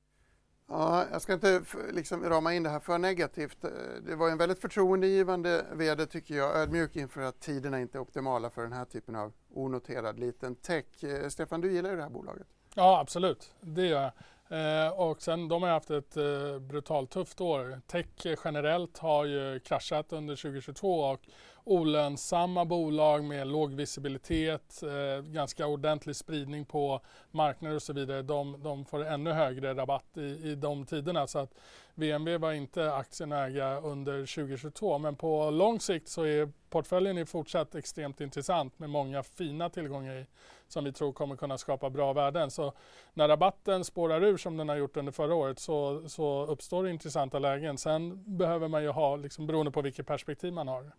Ja, 0.68 1.04
jag 1.12 1.22
ska 1.22 1.32
inte 1.32 1.62
liksom 1.92 2.24
rama 2.24 2.54
in 2.54 2.62
det 2.62 2.70
här 2.70 2.80
för 2.80 2.98
negativt. 2.98 3.64
Eh, 3.64 3.70
det 4.06 4.16
var 4.16 4.28
en 4.30 4.38
väldigt 4.38 4.60
förtroendegivande 4.60 5.64
VD 5.72 6.06
tycker 6.06 6.34
jag, 6.34 6.56
ödmjuk 6.56 6.96
inför 6.96 7.20
att 7.20 7.40
tiderna 7.40 7.80
inte 7.80 7.98
är 7.98 8.00
optimala 8.02 8.50
för 8.50 8.62
den 8.62 8.72
här 8.72 8.84
typen 8.84 9.16
av 9.16 9.32
onoterad 9.54 10.18
liten 10.18 10.54
tech. 10.54 11.04
Eh, 11.04 11.28
Stefan, 11.28 11.60
du 11.60 11.72
gillar 11.72 11.90
ju 11.90 11.96
det 11.96 12.02
här 12.02 12.10
bolaget? 12.10 12.46
Ja, 12.74 13.00
absolut. 13.00 13.54
Det 13.60 13.86
gör 13.86 14.02
jag. 14.02 14.12
Eh, 14.50 14.88
och 14.88 15.22
sen 15.22 15.48
de 15.48 15.62
har 15.62 15.70
haft 15.70 15.90
ett 15.90 16.16
eh, 16.16 16.58
brutalt 16.58 17.10
tufft 17.10 17.40
år. 17.40 17.80
Tech 17.86 18.06
generellt 18.44 18.98
har 18.98 19.24
ju 19.24 19.60
kraschat 19.60 20.12
under 20.12 20.36
2022 20.36 21.00
och 21.00 21.20
olönsamma 21.64 22.64
bolag 22.64 23.24
med 23.24 23.46
låg 23.46 23.74
visibilitet, 23.74 24.82
eh, 24.82 25.24
ganska 25.24 25.66
ordentlig 25.66 26.16
spridning 26.16 26.64
på 26.64 27.00
marknader 27.30 27.76
och 27.76 27.82
så 27.82 27.92
vidare, 27.92 28.22
de, 28.22 28.62
de 28.62 28.84
får 28.84 29.04
ännu 29.04 29.32
högre 29.32 29.74
rabatt 29.74 30.16
i, 30.16 30.20
i 30.20 30.54
de 30.54 30.86
tiderna. 30.86 31.26
Så 31.26 31.38
att 31.38 31.54
VNV 31.94 32.38
var 32.38 32.52
inte 32.52 32.92
aktien 32.92 33.32
under 33.82 34.26
2022 34.26 34.98
men 34.98 35.16
på 35.16 35.50
lång 35.50 35.80
sikt 35.80 36.08
så 36.08 36.22
är 36.22 36.52
portföljen 36.70 37.18
är 37.18 37.24
fortsatt 37.24 37.74
extremt 37.74 38.20
intressant 38.20 38.78
med 38.78 38.90
många 38.90 39.22
fina 39.22 39.70
tillgångar 39.70 40.16
i 40.16 40.26
som 40.68 40.84
vi 40.84 40.92
tror 40.92 41.12
kommer 41.12 41.36
kunna 41.36 41.58
skapa 41.58 41.90
bra 41.90 42.12
värden. 42.12 42.50
Så 42.50 42.72
när 43.14 43.28
rabatten 43.28 43.84
spårar 43.84 44.24
ur 44.24 44.36
som 44.36 44.56
den 44.56 44.68
har 44.68 44.76
gjort 44.76 44.96
under 44.96 45.12
förra 45.12 45.34
året 45.34 45.58
så, 45.58 46.08
så 46.08 46.46
uppstår 46.46 46.88
intressanta 46.88 47.38
lägen. 47.38 47.78
Sen 47.78 48.22
behöver 48.38 48.68
man 48.68 48.82
ju 48.82 48.88
ha, 48.88 49.16
liksom, 49.16 49.46
beroende 49.46 49.72
på 49.72 49.82
vilket 49.82 50.06
perspektiv 50.06 50.52
man 50.52 50.68
har, 50.68 50.92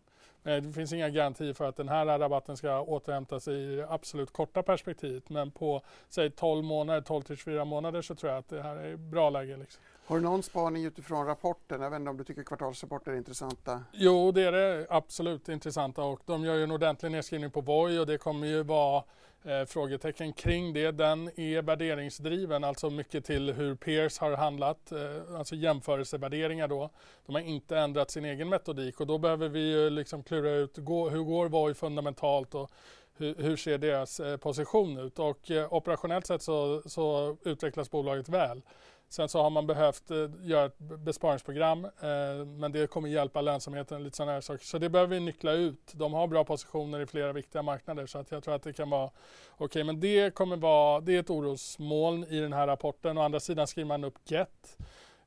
Det 0.43 0.73
finns 0.73 0.93
inga 0.93 1.09
garantier 1.09 1.53
för 1.53 1.65
att 1.65 1.75
den 1.75 1.89
här 1.89 2.19
rabatten 2.19 2.57
ska 2.57 2.81
återhämta 2.81 3.39
sig 3.39 3.73
i 3.73 3.75
det 3.75 3.89
absolut 3.89 4.31
korta 4.31 4.63
perspektivet 4.63 5.29
men 5.29 5.51
på 5.51 5.81
säg 6.09 6.31
12 6.31 6.63
månader, 6.63 7.01
12 7.01 7.21
till 7.21 7.37
24 7.37 7.65
månader 7.65 8.01
så 8.01 8.15
tror 8.15 8.31
jag 8.31 8.39
att 8.39 8.49
det 8.49 8.61
här 8.61 8.75
är 8.75 8.97
bra 8.97 9.29
läge. 9.29 9.57
Liksom. 9.57 9.83
Har 10.05 10.15
du 10.15 10.21
någon 10.23 10.43
spaning 10.43 10.85
utifrån 10.85 11.25
rapporten? 11.25 11.81
Jag 11.81 11.89
vet 11.89 11.99
inte 11.99 12.09
om 12.09 12.17
du 12.17 12.23
tycker 12.23 12.43
kvartalsrapporter 12.43 13.11
är 13.11 13.15
intressanta? 13.15 13.83
Jo, 13.91 14.31
det 14.31 14.41
är 14.41 14.51
det 14.51 14.87
absolut 14.89 15.49
intressanta 15.49 16.03
och 16.03 16.19
de 16.25 16.43
gör 16.43 16.55
ju 16.55 16.63
en 16.63 16.71
ordentlig 16.71 17.11
nedskrivning 17.11 17.51
på 17.51 17.61
Voi 17.61 17.99
och 17.99 18.05
det 18.05 18.17
kommer 18.17 18.47
ju 18.47 18.63
vara 18.63 19.03
eh, 19.43 19.65
frågetecken 19.65 20.33
kring 20.33 20.73
det. 20.73 20.91
Den 20.91 21.39
är 21.39 21.61
värderingsdriven, 21.61 22.63
alltså 22.63 22.89
mycket 22.89 23.25
till 23.25 23.53
hur 23.53 23.75
peers 23.75 24.19
har 24.19 24.37
handlat, 24.37 24.91
eh, 24.91 25.37
alltså 25.37 25.55
jämförelsevärderingar 25.55 26.67
då. 26.67 26.89
De 27.25 27.35
har 27.35 27.41
inte 27.41 27.77
ändrat 27.77 28.11
sin 28.11 28.25
egen 28.25 28.49
metodik 28.49 28.99
och 28.99 29.07
då 29.07 29.17
behöver 29.17 29.49
vi 29.49 29.71
ju 29.71 29.89
liksom 29.89 30.23
klura 30.23 30.51
ut 30.51 30.77
gå, 30.77 31.09
hur 31.09 31.23
går 31.23 31.49
Voi 31.49 31.73
fundamentalt 31.73 32.55
och 32.55 32.71
hur, 33.17 33.35
hur 33.35 33.55
ser 33.55 33.77
deras 33.77 34.19
eh, 34.19 34.37
position 34.37 34.97
ut 34.97 35.19
och 35.19 35.51
eh, 35.51 35.73
operationellt 35.73 36.27
sett 36.27 36.41
så, 36.41 36.81
så 36.85 37.37
utvecklas 37.43 37.91
bolaget 37.91 38.29
väl. 38.29 38.61
Sen 39.09 39.29
så 39.29 39.41
har 39.41 39.49
man 39.49 39.67
behövt 39.67 40.11
eh, 40.11 40.29
göra 40.41 40.65
ett 40.65 40.79
besparingsprogram 40.79 41.85
eh, 41.85 42.45
men 42.45 42.71
det 42.71 42.87
kommer 42.87 43.09
hjälpa 43.09 43.41
lönsamheten 43.41 44.03
lite 44.03 44.17
sådana 44.17 44.31
här 44.31 44.41
saker. 44.41 44.65
Så 44.65 44.77
det 44.77 44.89
behöver 44.89 45.15
vi 45.15 45.19
nyckla 45.19 45.51
ut. 45.51 45.91
De 45.93 46.13
har 46.13 46.27
bra 46.27 46.43
positioner 46.43 46.99
i 46.99 47.05
flera 47.05 47.33
viktiga 47.33 47.61
marknader 47.61 48.05
så 48.05 48.17
att 48.17 48.31
jag 48.31 48.43
tror 48.43 48.55
att 48.55 48.63
det 48.63 48.73
kan 48.73 48.89
vara 48.89 49.05
okej. 49.05 49.65
Okay. 49.65 49.83
Men 49.83 49.99
det 49.99 50.33
kommer 50.33 50.57
vara, 50.57 51.01
det 51.01 51.15
är 51.15 51.19
ett 51.19 51.29
orosmoln 51.29 52.23
i 52.23 52.39
den 52.39 52.53
här 52.53 52.67
rapporten. 52.67 53.17
Å 53.17 53.21
andra 53.21 53.39
sidan 53.39 53.67
skriver 53.67 53.87
man 53.87 54.03
upp 54.03 54.29
GET. 54.29 54.77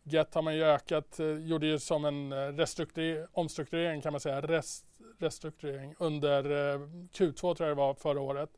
GET 0.05 0.35
har 0.35 0.43
man 0.43 0.55
ju 0.57 0.65
ökat, 0.65 1.21
eh, 1.21 1.27
gjorde 1.27 1.67
ju 1.67 1.79
som 1.79 2.05
en 2.05 2.33
eh, 2.33 3.25
omstrukturering 3.33 4.01
kan 4.01 4.13
man 4.13 4.21
säga, 4.21 4.41
rest, 4.41 4.85
restrukturering 5.19 5.95
under 5.99 6.45
eh, 6.45 6.79
Q2 7.13 7.55
tror 7.55 7.69
jag 7.69 7.69
det 7.69 7.75
var 7.81 7.95
förra 7.95 8.21
året. 8.21 8.51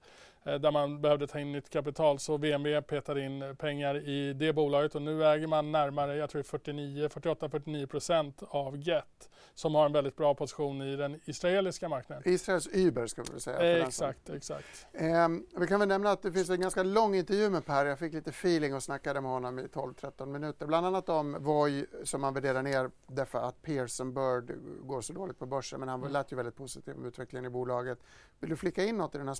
Eh, 0.44 0.54
där 0.54 0.70
man 0.70 1.00
behövde 1.00 1.26
ta 1.26 1.40
in 1.40 1.52
nytt 1.52 1.70
kapital 1.70 2.18
så 2.18 2.36
VNB 2.36 2.82
petade 2.86 3.20
in 3.20 3.56
pengar 3.58 4.08
i 4.08 4.32
det 4.32 4.52
bolaget 4.52 4.94
och 4.94 5.02
nu 5.02 5.24
äger 5.24 5.46
man 5.46 5.72
närmare, 5.72 6.16
jag 6.16 6.30
tror 6.30 6.42
49, 6.42 7.08
48-49 7.08 7.86
procent 7.86 8.42
av 8.48 8.76
Get 8.76 9.28
som 9.54 9.74
har 9.74 9.86
en 9.86 9.92
väldigt 9.92 10.16
bra 10.16 10.34
position 10.34 10.82
i 10.82 10.96
den 10.96 11.20
israeliska 11.24 11.88
marknaden. 11.88 12.22
Israels 12.26 12.68
Uber 12.72 13.06
ska 13.06 13.22
vi 13.34 13.40
säga. 13.40 13.78
Eh, 13.78 13.86
exakt, 13.86 14.30
exakt. 14.30 14.86
Eh, 14.92 15.28
vi 15.56 15.66
kan 15.66 15.80
väl 15.80 15.88
nämna 15.88 16.10
att 16.10 16.22
det 16.22 16.32
finns 16.32 16.50
en 16.50 16.60
ganska 16.60 16.82
lång 16.82 17.14
intervju 17.14 17.50
med 17.50 17.66
Per. 17.66 17.86
Jag 17.86 17.98
fick 17.98 18.12
lite 18.12 18.30
feeling 18.30 18.74
och 18.74 18.82
snackade 18.82 19.20
med 19.20 19.30
honom 19.30 19.58
i 19.58 19.62
12-13 19.62 20.26
minuter. 20.26 20.66
Bland 20.66 20.86
annat 20.86 21.08
om 21.08 21.36
Voi 21.40 21.86
som 22.04 22.20
man 22.20 22.34
värderar 22.34 22.62
ner 22.62 22.90
därför 23.06 23.38
att 23.38 23.62
Pearson 23.62 24.14
Bird 24.14 24.52
går 24.86 25.00
så 25.00 25.12
dåligt 25.12 25.38
på 25.38 25.46
börsen. 25.46 25.80
Men 25.80 25.88
han 25.88 26.00
mm. 26.00 26.12
lät 26.12 26.32
ju 26.32 26.36
väldigt 26.36 26.56
positiv 26.56 26.96
om 26.96 27.04
utvecklingen 27.04 27.44
i 27.44 27.50
bolaget. 27.50 27.98
Vill 28.40 28.50
du 28.50 28.56
flicka 28.56 28.84
in 28.84 28.96
något 28.96 29.14
i 29.14 29.18
den 29.18 29.28
här 29.28 29.34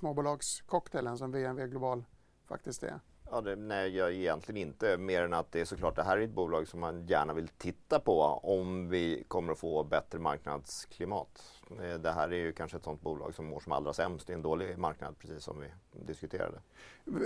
småbolagscocktailen 0.95 1.19
som 1.19 1.33
VNV 1.33 1.67
Global 1.67 2.05
faktiskt 2.49 2.83
är? 2.83 3.01
Ja, 3.31 3.41
det, 3.41 3.57
nej, 3.57 3.97
jag 3.97 4.13
egentligen 4.13 4.69
inte. 4.69 4.97
Mer 4.97 5.23
än 5.23 5.35
att 5.35 5.53
det 5.53 5.61
är 5.61 5.65
såklart, 5.65 5.97
det 5.97 6.03
här 6.03 6.19
är 6.19 6.23
ett 6.23 6.31
bolag 6.31 6.69
som 6.69 6.81
man 6.81 7.07
gärna 7.07 7.33
vill 7.33 7.49
titta 7.49 8.01
på 8.01 8.21
om 8.43 8.89
vi 8.89 9.25
kommer 9.29 9.53
att 9.53 9.59
få 9.59 9.85
bättre 9.85 10.19
marknadsklimat. 10.19 11.43
Eh, 11.71 11.99
det 11.99 12.13
här 12.13 12.29
är 12.29 12.37
ju 12.37 12.53
kanske 12.53 12.77
ett 12.77 12.85
sånt 12.85 13.01
bolag 13.03 13.35
som 13.35 13.47
mår 13.47 13.61
som 13.61 13.73
allra 13.73 13.93
sämst 13.93 14.31
i 14.31 14.33
en 14.33 14.43
dålig 14.43 14.79
marknad, 14.79 15.19
precis 15.19 15.45
som 15.45 15.61
vi 15.61 15.67
diskuterade. 16.07 16.61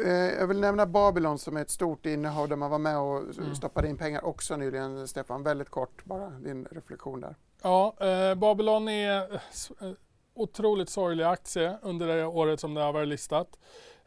Eh, 0.04 0.12
jag 0.12 0.46
vill 0.46 0.60
nämna 0.60 0.86
Babylon 0.86 1.38
som 1.38 1.56
är 1.56 1.62
ett 1.62 1.70
stort 1.70 2.06
innehav 2.06 2.48
där 2.48 2.56
man 2.56 2.70
var 2.70 2.78
med 2.78 2.98
och 2.98 3.38
mm. 3.38 3.54
stoppade 3.54 3.88
in 3.88 3.96
pengar 3.96 4.24
också 4.24 4.56
nyligen. 4.56 5.08
Stefan, 5.08 5.42
väldigt 5.42 5.70
kort 5.70 6.04
bara 6.04 6.30
din 6.30 6.64
reflektion 6.70 7.20
där. 7.20 7.36
Ja, 7.62 7.96
eh, 8.00 8.34
Babylon 8.34 8.88
är 8.88 9.34
eh, 9.34 9.92
otroligt 10.40 10.88
sorglig 10.88 11.24
aktie 11.24 11.78
under 11.82 12.06
det 12.06 12.26
året 12.26 12.60
som 12.60 12.74
det 12.74 12.80
har 12.80 12.92
varit 12.92 13.08
listat. 13.08 13.58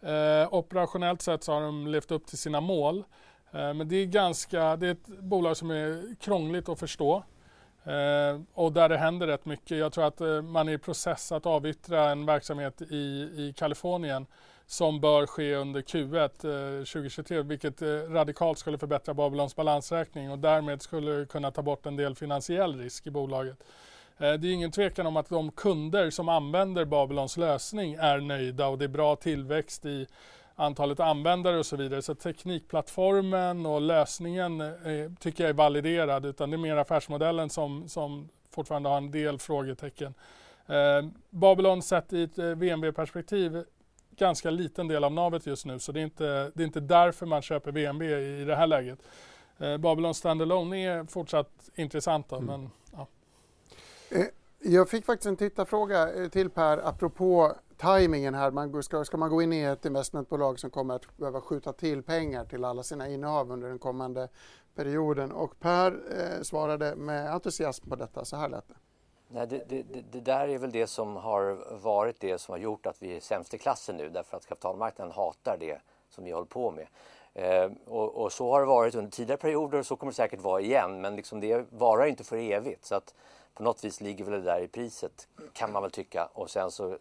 Eh, 0.01 0.53
operationellt 0.53 1.21
sett 1.21 1.43
så 1.43 1.53
har 1.53 1.61
de 1.61 1.87
levt 1.87 2.11
upp 2.11 2.27
till 2.27 2.37
sina 2.37 2.61
mål. 2.61 3.03
Eh, 3.51 3.73
men 3.73 3.87
det 3.87 3.95
är, 3.95 4.05
ganska, 4.05 4.75
det 4.75 4.87
är 4.87 4.91
ett 4.91 5.07
bolag 5.07 5.57
som 5.57 5.71
är 5.71 6.15
krångligt 6.19 6.69
att 6.69 6.79
förstå. 6.79 7.23
Eh, 7.83 8.41
och 8.53 8.71
där 8.73 8.89
det 8.89 8.97
händer 8.97 9.27
rätt 9.27 9.45
mycket. 9.45 9.77
Jag 9.77 9.93
tror 9.93 10.05
att 10.05 10.21
eh, 10.21 10.41
man 10.41 10.69
är 10.69 10.73
i 10.73 10.77
process 10.77 11.31
att 11.31 11.45
avyttra 11.45 12.11
en 12.11 12.25
verksamhet 12.25 12.81
i, 12.81 12.95
i 13.35 13.53
Kalifornien 13.57 14.25
som 14.71 15.01
bör 15.01 15.27
ske 15.27 15.55
under 15.55 15.81
Q1 15.81 16.29
2023 16.85 17.37
eh, 17.37 17.43
vilket 17.43 17.81
eh, 17.81 17.87
radikalt 17.87 18.59
skulle 18.59 18.77
förbättra 18.77 19.13
Babylons 19.13 19.55
balansräkning 19.55 20.31
och 20.31 20.39
därmed 20.39 20.81
skulle 20.81 21.25
kunna 21.25 21.51
ta 21.51 21.61
bort 21.61 21.85
en 21.85 21.95
del 21.95 22.15
finansiell 22.15 22.79
risk 22.79 23.07
i 23.07 23.11
bolaget. 23.11 23.63
Eh, 24.21 24.33
det 24.33 24.47
är 24.47 24.53
ingen 24.53 24.71
tvekan 24.71 25.05
om 25.05 25.17
att 25.17 25.29
de 25.29 25.51
kunder 25.51 26.09
som 26.09 26.29
använder 26.29 26.85
Babylons 26.85 27.37
lösning 27.37 27.93
är 27.93 28.19
nöjda 28.19 28.67
och 28.67 28.77
det 28.77 28.85
är 28.85 28.89
bra 28.89 29.15
tillväxt 29.15 29.85
i 29.85 30.07
antalet 30.55 30.99
användare 30.99 31.59
och 31.59 31.65
så 31.65 31.75
vidare. 31.75 32.01
Så 32.01 32.15
teknikplattformen 32.15 33.65
och 33.65 33.81
lösningen 33.81 34.61
eh, 34.61 35.11
tycker 35.19 35.43
jag 35.43 35.49
är 35.49 35.53
validerad 35.53 36.25
utan 36.25 36.49
det 36.49 36.55
är 36.55 36.57
mer 36.57 36.77
affärsmodellen 36.77 37.49
som, 37.49 37.89
som 37.89 38.29
fortfarande 38.51 38.89
har 38.89 38.97
en 38.97 39.11
del 39.11 39.39
frågetecken. 39.39 40.13
Eh, 40.67 41.09
Babylon 41.29 41.81
sett 41.81 42.13
i 42.13 42.23
ett 42.23 42.37
VNB-perspektiv 42.37 43.63
ganska 44.17 44.49
liten 44.49 44.87
del 44.87 45.03
av 45.03 45.11
navet 45.11 45.45
just 45.45 45.65
nu 45.65 45.79
så 45.79 45.91
det 45.91 45.99
är 45.99 46.03
inte, 46.03 46.51
det 46.53 46.63
är 46.63 46.67
inte 46.67 46.79
därför 46.79 47.25
man 47.25 47.41
köper 47.41 47.71
VNB 47.71 48.01
i, 48.01 48.41
i 48.41 48.45
det 48.45 48.55
här 48.55 48.67
läget. 48.67 48.99
Eh, 49.57 49.77
Babylon 49.77 50.13
standalone 50.13 50.77
är 50.77 51.03
fortsatt 51.03 51.69
intressanta 51.75 52.35
mm. 52.35 52.47
men 52.47 52.69
Eh, 54.11 54.25
jag 54.59 54.89
fick 54.89 55.05
faktiskt 55.05 55.27
en 55.27 55.35
tittarfråga 55.35 56.13
eh, 56.13 56.29
till 56.29 56.49
Per 56.49 56.77
apropå 56.77 57.55
tajmingen 57.77 58.33
här. 58.33 58.51
Man 58.51 58.83
ska, 58.83 59.05
ska 59.05 59.17
man 59.17 59.29
gå 59.29 59.41
in 59.41 59.53
i 59.53 59.61
ett 59.61 59.85
investmentbolag 59.85 60.59
som 60.59 60.69
kommer 60.69 60.95
att 60.95 61.17
behöva 61.17 61.41
skjuta 61.41 61.73
till 61.73 62.03
pengar 62.03 62.45
till 62.45 62.65
alla 62.65 62.83
sina 62.83 63.07
innehav 63.07 63.51
under 63.51 63.69
den 63.69 63.79
kommande 63.79 64.27
perioden? 64.75 65.31
Och 65.31 65.59
Per 65.59 65.91
eh, 65.91 66.41
svarade 66.41 66.95
med 66.95 67.33
entusiasm 67.33 67.89
på 67.89 67.95
detta. 67.95 68.25
Så 68.25 68.35
här 68.35 68.49
lät 68.49 68.67
det. 68.67 68.75
Nej, 69.27 69.47
det, 69.47 69.63
det, 69.69 69.83
det, 70.11 70.19
där 70.19 70.47
är 70.47 70.57
väl 70.57 70.71
det 70.71 70.87
som 70.87 71.15
har 71.15 71.77
varit 71.81 72.19
det 72.19 72.37
som 72.37 72.51
har 72.51 72.59
gjort 72.59 72.85
att 72.85 73.01
vi 73.01 73.15
är 73.15 73.19
sämst 73.19 73.53
i 73.53 73.57
klassen 73.57 73.97
nu 73.97 74.09
därför 74.09 74.37
att 74.37 74.45
kapitalmarknaden 74.45 75.13
hatar 75.13 75.57
det 75.59 75.81
som 76.09 76.23
vi 76.23 76.31
håller 76.31 76.47
på 76.47 76.71
med. 76.71 76.87
Eh, 77.33 77.71
och, 77.87 78.15
och, 78.23 78.31
så 78.31 78.51
har 78.51 78.59
det 78.59 78.65
varit 78.65 78.95
under 78.95 79.11
tidigare 79.11 79.37
perioder 79.37 79.79
och 79.79 79.85
så 79.85 79.95
kommer 79.95 80.11
det 80.11 80.15
säkert 80.15 80.41
vara 80.41 80.61
igen 80.61 81.01
men 81.01 81.15
liksom 81.15 81.39
det 81.39 81.65
varar 81.71 82.05
inte 82.05 82.23
för 82.23 82.37
evigt. 82.37 82.85
Så 82.85 82.95
att 82.95 83.13
på 83.53 83.63
något 83.63 83.83
vis 83.83 84.01
ligger 84.01 84.25
väl 84.25 84.33
det 84.33 84.51
där 84.51 84.61
i 84.61 84.67
priset 84.67 85.27
kan 85.53 85.71
man 85.71 85.81
väl 85.81 85.91
tycka. 85.91 86.29
Och 86.33 86.49
sen 86.49 86.71
så, 86.71 86.97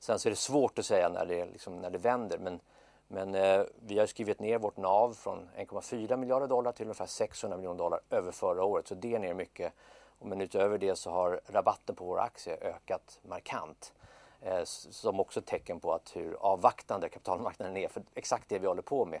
sen 0.00 0.18
så 0.18 0.28
är 0.28 0.30
det 0.30 0.36
svårt 0.36 0.78
att 0.78 0.86
säga 0.86 1.08
när 1.08 1.26
det, 1.26 1.44
liksom, 1.44 1.76
när 1.76 1.90
det 1.90 1.98
vänder. 1.98 2.38
Men, 2.38 2.60
men 3.08 3.34
eh, 3.34 3.62
vi 3.86 3.98
har 3.98 4.06
skrivit 4.06 4.40
ner 4.40 4.58
vårt 4.58 4.76
NAV 4.76 5.12
från 5.14 5.48
1,4 5.56 6.16
miljarder 6.16 6.46
dollar 6.46 6.72
till 6.72 6.86
ungefär 6.86 7.06
600 7.06 7.56
miljoner 7.56 7.78
dollar 7.78 8.00
över 8.10 8.32
förra 8.32 8.64
året. 8.64 8.88
Så 8.88 8.94
det 8.94 9.14
är 9.14 9.18
ner 9.18 9.34
mycket. 9.34 9.72
Men 10.18 10.40
utöver 10.40 10.78
det 10.78 10.96
så 10.96 11.10
har 11.10 11.40
rabatten 11.46 11.94
på 11.94 12.04
våra 12.04 12.22
aktier 12.22 12.58
ökat 12.62 13.20
markant. 13.22 13.92
Eh, 14.40 14.64
som 14.64 15.20
också 15.20 15.40
ett 15.40 15.46
tecken 15.46 15.80
på 15.80 15.92
att 15.92 16.16
hur 16.16 16.36
avvaktande 16.40 17.08
kapitalmarknaden 17.08 17.76
är 17.76 17.88
för 17.88 18.02
exakt 18.14 18.48
det 18.48 18.58
vi 18.58 18.66
håller 18.66 18.82
på 18.82 19.04
med. 19.04 19.20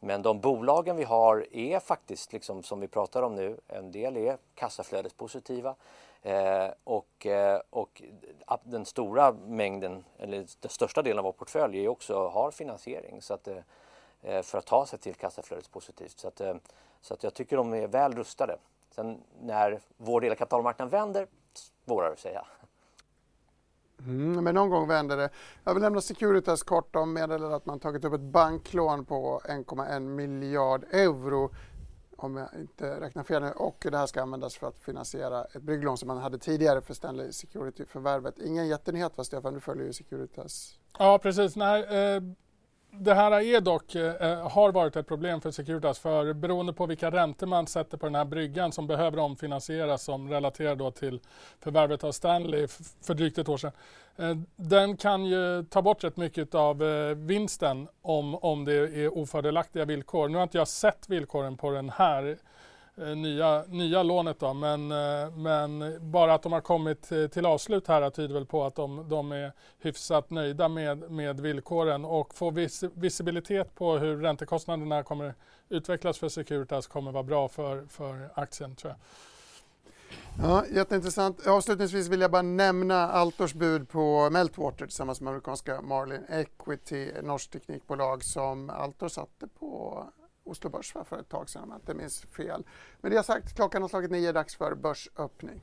Men 0.00 0.22
de 0.22 0.40
bolagen 0.40 0.96
vi 0.96 1.04
har 1.04 1.56
är 1.56 1.80
faktiskt, 1.80 2.32
liksom, 2.32 2.62
som 2.62 2.80
vi 2.80 2.88
pratar 2.88 3.22
om 3.22 3.34
nu, 3.34 3.60
en 3.68 3.92
del 3.92 4.16
är 4.16 4.38
kassaflödespositiva. 4.54 5.74
Eh, 6.22 6.70
och, 6.84 7.26
eh, 7.26 7.60
och 7.70 8.02
den 8.62 8.84
stora 8.84 9.32
mängden, 9.32 10.04
eller 10.18 10.46
den 10.60 10.70
största 10.70 11.02
delen 11.02 11.18
av 11.18 11.24
vår 11.24 11.32
portfölj 11.32 11.84
är 11.84 11.88
också, 11.88 12.28
har 12.28 12.50
finansiering 12.50 13.22
så 13.22 13.34
att, 13.34 13.48
eh, 13.48 13.56
eh 14.22 14.42
för 14.42 14.58
att 14.58 14.66
ta 14.66 14.86
sig 14.86 14.98
till 14.98 15.14
kassaflödespositivt. 15.14 16.18
Så, 16.18 16.28
att, 16.28 16.40
eh, 16.40 16.54
så 17.00 17.14
att 17.14 17.22
jag 17.22 17.34
tycker 17.34 17.56
de 17.56 17.74
är 17.74 17.86
väl 17.86 18.14
rustade. 18.14 18.56
Sen 18.90 19.20
när 19.42 19.80
vår 19.96 20.20
del 20.20 20.32
av 20.32 20.36
kapitalmarknaden 20.36 20.90
vänder, 20.90 21.26
svårare 21.84 22.12
att 22.12 22.18
säga. 22.18 22.46
Mm, 23.98 24.44
men 24.44 24.54
någon 24.54 24.70
gång 24.70 24.88
vänder 24.88 25.16
det. 25.16 25.30
Jag 25.64 25.74
vill 25.74 25.82
nämna 25.82 26.00
Securitas 26.00 26.62
kort. 26.62 26.92
De 26.92 27.12
meddelade 27.12 27.56
att 27.56 27.66
man 27.66 27.80
tagit 27.80 28.04
upp 28.04 28.14
ett 28.14 28.20
banklån 28.20 29.04
på 29.04 29.40
1,1 29.44 30.00
miljard 30.00 30.84
euro 30.90 31.50
om 32.24 32.36
jag 32.36 32.48
inte 32.54 33.00
räknar 33.00 33.22
fel 33.22 33.42
nu. 33.42 33.50
Och 33.50 33.86
det 33.90 33.98
här 33.98 34.06
ska 34.06 34.22
användas 34.22 34.56
för 34.56 34.68
att 34.68 34.78
finansiera 34.78 35.44
ett 35.44 35.62
brygglån 35.62 35.98
som 35.98 36.08
man 36.08 36.18
hade 36.18 36.38
tidigare 36.38 36.80
för 36.80 36.94
Stanley 36.94 37.32
Security-förvärvet. 37.32 38.38
Ingen 38.38 38.68
jättenyhet 38.68 39.18
va 39.18 39.24
Stefan? 39.24 39.54
Du 39.54 39.60
följer 39.60 39.86
ju 39.86 39.92
Securitas. 39.92 40.78
Ja 40.98 41.18
precis. 41.18 41.56
Nej, 41.56 41.82
eh, 41.82 42.22
det 42.90 43.14
här 43.14 43.32
är 43.32 43.60
dock, 43.60 43.94
eh, 43.94 44.48
har 44.48 44.72
varit 44.72 44.96
ett 44.96 45.06
problem 45.06 45.40
för 45.40 45.50
Securitas 45.50 45.98
för 45.98 46.32
beroende 46.32 46.72
på 46.72 46.86
vilka 46.86 47.10
räntor 47.10 47.46
man 47.46 47.66
sätter 47.66 47.96
på 47.96 48.06
den 48.06 48.14
här 48.14 48.24
bryggan 48.24 48.72
som 48.72 48.86
behöver 48.86 49.18
omfinansieras 49.18 50.02
som 50.02 50.30
relaterar 50.30 50.76
då 50.76 50.90
till 50.90 51.20
förvärvet 51.60 52.04
av 52.04 52.12
Stanley 52.12 52.66
för 53.02 53.14
drygt 53.14 53.38
ett 53.38 53.48
år 53.48 53.56
sedan. 53.56 53.72
Eh, 54.16 54.36
den 54.56 54.96
kan 54.96 55.24
ju 55.24 55.64
ta 55.64 55.82
bort 55.82 56.04
rätt 56.04 56.16
mycket 56.16 56.54
av 56.54 56.82
eh, 56.82 57.14
vinsten 57.14 57.88
om, 58.02 58.34
om 58.34 58.64
det 58.64 58.74
är 58.74 59.18
ofördelaktiga 59.18 59.84
villkor. 59.84 60.28
Nu 60.28 60.36
har 60.36 60.42
inte 60.42 60.58
jag 60.58 60.68
sett 60.68 61.08
villkoren 61.08 61.56
på 61.56 61.70
den 61.70 61.90
här 61.90 62.28
eh, 62.28 62.36
Eh, 63.00 63.16
nya, 63.16 63.64
nya 63.68 64.02
lånet. 64.02 64.38
Då. 64.38 64.54
Men, 64.54 64.92
eh, 64.92 65.30
men 65.36 65.98
bara 66.10 66.34
att 66.34 66.42
de 66.42 66.52
har 66.52 66.60
kommit 66.60 67.02
till 67.32 67.46
avslut 67.46 67.88
här 67.88 68.10
tyder 68.10 68.34
väl 68.34 68.46
på 68.46 68.64
att 68.64 68.74
de, 68.74 69.08
de 69.08 69.32
är 69.32 69.52
hyfsat 69.78 70.30
nöjda 70.30 70.68
med, 70.68 71.10
med 71.10 71.40
villkoren 71.40 72.04
och 72.04 72.34
få 72.34 72.50
vis, 72.50 72.84
visibilitet 72.94 73.74
på 73.74 73.98
hur 73.98 74.16
räntekostnaderna 74.16 75.02
kommer 75.02 75.34
utvecklas 75.68 76.18
för 76.18 76.28
Securitas 76.28 76.86
kommer 76.86 77.12
vara 77.12 77.22
bra 77.22 77.48
för, 77.48 77.86
för 77.88 78.30
aktien 78.34 78.76
tror 78.76 78.92
jag. 78.92 78.98
Ja, 80.42 80.64
jätteintressant. 80.66 81.46
Avslutningsvis 81.46 82.08
vill 82.08 82.20
jag 82.20 82.30
bara 82.30 82.42
nämna 82.42 83.08
Altors 83.08 83.54
bud 83.54 83.88
på 83.88 84.30
Meltwater 84.30 84.86
tillsammans 84.86 85.20
med 85.20 85.30
amerikanska 85.30 85.80
Marlin 85.80 86.24
Equity, 86.28 87.12
norskt 87.22 87.52
teknikbolag 87.52 88.24
som 88.24 88.70
Altor 88.70 89.08
satte 89.08 89.46
på 89.58 90.04
Oslo 90.50 90.70
Börs 90.70 90.92
för 91.04 91.18
ett 91.18 91.28
tag 91.28 91.48
sedan 91.48 91.62
om 91.62 91.70
jag 91.70 91.78
inte 91.78 91.94
minns 91.94 92.20
fel. 92.22 92.66
Men 93.00 93.10
det 93.10 93.22
sagt, 93.22 93.54
klockan 93.56 93.82
har 93.82 93.88
slagit 93.88 94.10
nio, 94.10 94.32
dags 94.32 94.56
för 94.56 94.74
börsöppning. 94.74 95.62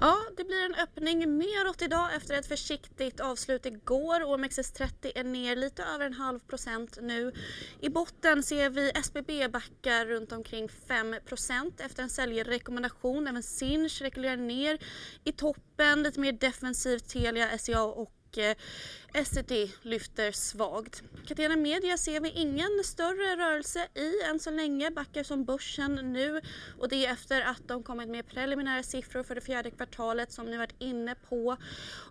Ja, 0.00 0.16
det 0.36 0.44
blir 0.44 0.64
en 0.64 0.74
öppning 0.74 1.38
neråt 1.38 1.82
idag 1.82 2.14
efter 2.14 2.34
ett 2.34 2.46
försiktigt 2.46 3.20
avslut 3.20 3.66
igår. 3.66 4.20
OMXS30 4.20 5.12
är 5.14 5.24
ner 5.24 5.56
lite 5.56 5.84
över 5.84 6.06
en 6.06 6.12
halv 6.12 6.38
procent 6.38 6.98
nu. 7.02 7.32
I 7.80 7.88
botten 7.88 8.42
ser 8.42 8.70
vi 8.70 8.90
SBB 8.90 9.48
backa 9.52 10.04
runt 10.04 10.32
omkring 10.32 10.68
5% 10.68 11.72
efter 11.78 12.02
en 12.02 12.10
säljrekommendation. 12.10 13.26
Även 13.26 13.42
Sinch 13.42 14.02
rekylerar 14.02 14.36
ner 14.36 14.78
i 15.24 15.32
toppen, 15.32 16.02
lite 16.02 16.20
mer 16.20 16.32
defensivt 16.32 17.08
Telia, 17.08 17.58
SCA 17.58 17.82
och 17.82 18.12
Eh, 18.38 18.56
och 19.16 19.20
Essity 19.20 19.72
lyfter 19.82 20.32
svagt. 20.32 21.02
Catena 21.26 21.56
Media 21.56 21.96
ser 21.96 22.20
vi 22.20 22.30
ingen 22.30 22.84
större 22.84 23.36
rörelse 23.36 23.88
i 23.94 24.22
än 24.30 24.40
så 24.40 24.50
länge, 24.50 24.90
backar 24.90 25.22
som 25.22 25.44
börsen 25.44 26.12
nu 26.12 26.40
och 26.78 26.88
det 26.88 27.06
är 27.06 27.12
efter 27.12 27.42
att 27.42 27.68
de 27.68 27.82
kommit 27.82 28.08
med 28.08 28.26
preliminära 28.26 28.82
siffror 28.82 29.22
för 29.22 29.34
det 29.34 29.40
fjärde 29.40 29.70
kvartalet 29.70 30.32
som 30.32 30.46
ni 30.46 30.56
varit 30.56 30.74
inne 30.78 31.14
på 31.14 31.56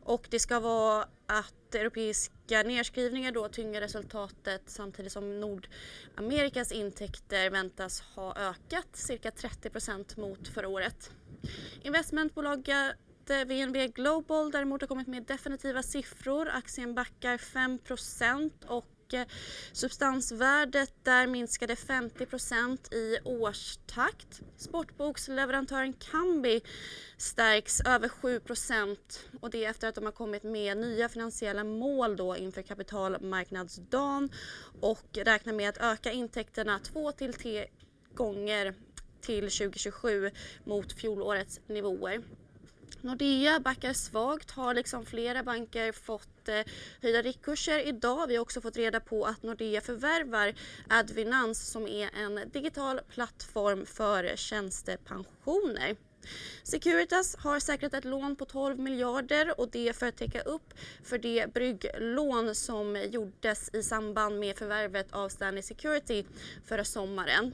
och 0.03 0.27
det 0.29 0.39
ska 0.39 0.59
vara 0.59 1.07
att 1.25 1.75
europeiska 1.75 2.63
nedskrivningar 2.63 3.31
då 3.31 3.47
tynger 3.47 3.81
resultatet 3.81 4.61
samtidigt 4.65 5.11
som 5.11 5.39
Nordamerikas 5.39 6.71
intäkter 6.71 7.49
väntas 7.49 8.01
ha 8.01 8.35
ökat 8.35 8.87
cirka 8.93 9.29
30% 9.29 10.19
mot 10.19 10.47
förra 10.47 10.67
året. 10.67 11.11
Investmentbolag 11.83 12.69
VNV 13.29 13.87
Global 13.87 14.51
däremot 14.51 14.81
har 14.81 14.87
kommit 14.87 15.07
med 15.07 15.23
definitiva 15.23 15.83
siffror. 15.83 16.49
Aktien 16.49 16.95
backar 16.95 17.37
5 17.37 17.79
och 18.67 19.13
eh, 19.13 19.27
substansvärdet 19.71 20.93
där 21.03 21.27
minskade 21.27 21.75
50% 21.75 22.93
i 22.93 23.17
årstakt. 23.23 24.41
Sportboksleverantören 24.57 25.93
Kambi 25.93 26.61
stärks 27.17 27.81
över 27.81 28.09
7 28.09 28.41
och 29.41 29.49
det 29.49 29.65
efter 29.65 29.87
att 29.87 29.95
de 29.95 30.05
har 30.05 30.11
kommit 30.11 30.43
med 30.43 30.77
nya 30.77 31.09
finansiella 31.09 31.63
mål 31.63 32.15
då 32.15 32.35
inför 32.37 32.61
kapitalmarknadsdagen 32.61 34.29
och 34.81 35.07
räknar 35.13 35.53
med 35.53 35.69
att 35.69 35.77
öka 35.77 36.11
intäkterna 36.11 36.79
2 36.79 37.11
till 37.11 37.33
3 37.33 37.67
gånger 38.13 38.73
till 39.21 39.43
2027 39.43 40.31
mot 40.63 40.93
fjolårets 40.93 41.59
nivåer. 41.67 42.21
Nordea 43.01 43.59
backar 43.59 43.93
svagt, 43.93 44.51
har 44.51 44.73
liksom 44.73 45.05
flera 45.05 45.43
banker 45.43 45.91
fått 45.91 46.49
eh, 46.49 46.61
höjda 47.01 47.21
riktkurser 47.21 47.87
idag. 47.87 48.27
Vi 48.27 48.35
har 48.35 48.41
också 48.41 48.61
fått 48.61 48.77
reda 48.77 48.99
på 48.99 49.25
att 49.25 49.43
Nordea 49.43 49.81
förvärvar 49.81 50.53
Advinans 50.89 51.71
som 51.71 51.87
är 51.87 52.09
en 52.15 52.49
digital 52.51 53.01
plattform 53.09 53.85
för 53.85 54.35
tjänstepensioner. 54.35 55.95
Securitas 56.63 57.35
har 57.35 57.59
säkrat 57.59 57.93
ett 57.93 58.05
lån 58.05 58.35
på 58.35 58.45
12 58.45 58.79
miljarder 58.79 59.59
och 59.59 59.69
det 59.69 59.95
för 59.95 60.05
att 60.07 60.17
täcka 60.17 60.41
upp 60.41 60.73
för 61.03 61.17
det 61.17 61.53
brygglån 61.53 62.55
som 62.55 62.95
gjordes 63.11 63.69
i 63.73 63.83
samband 63.83 64.39
med 64.39 64.57
förvärvet 64.57 65.07
av 65.11 65.29
Stanley 65.29 65.63
Security 65.63 66.23
förra 66.65 66.85
sommaren. 66.85 67.53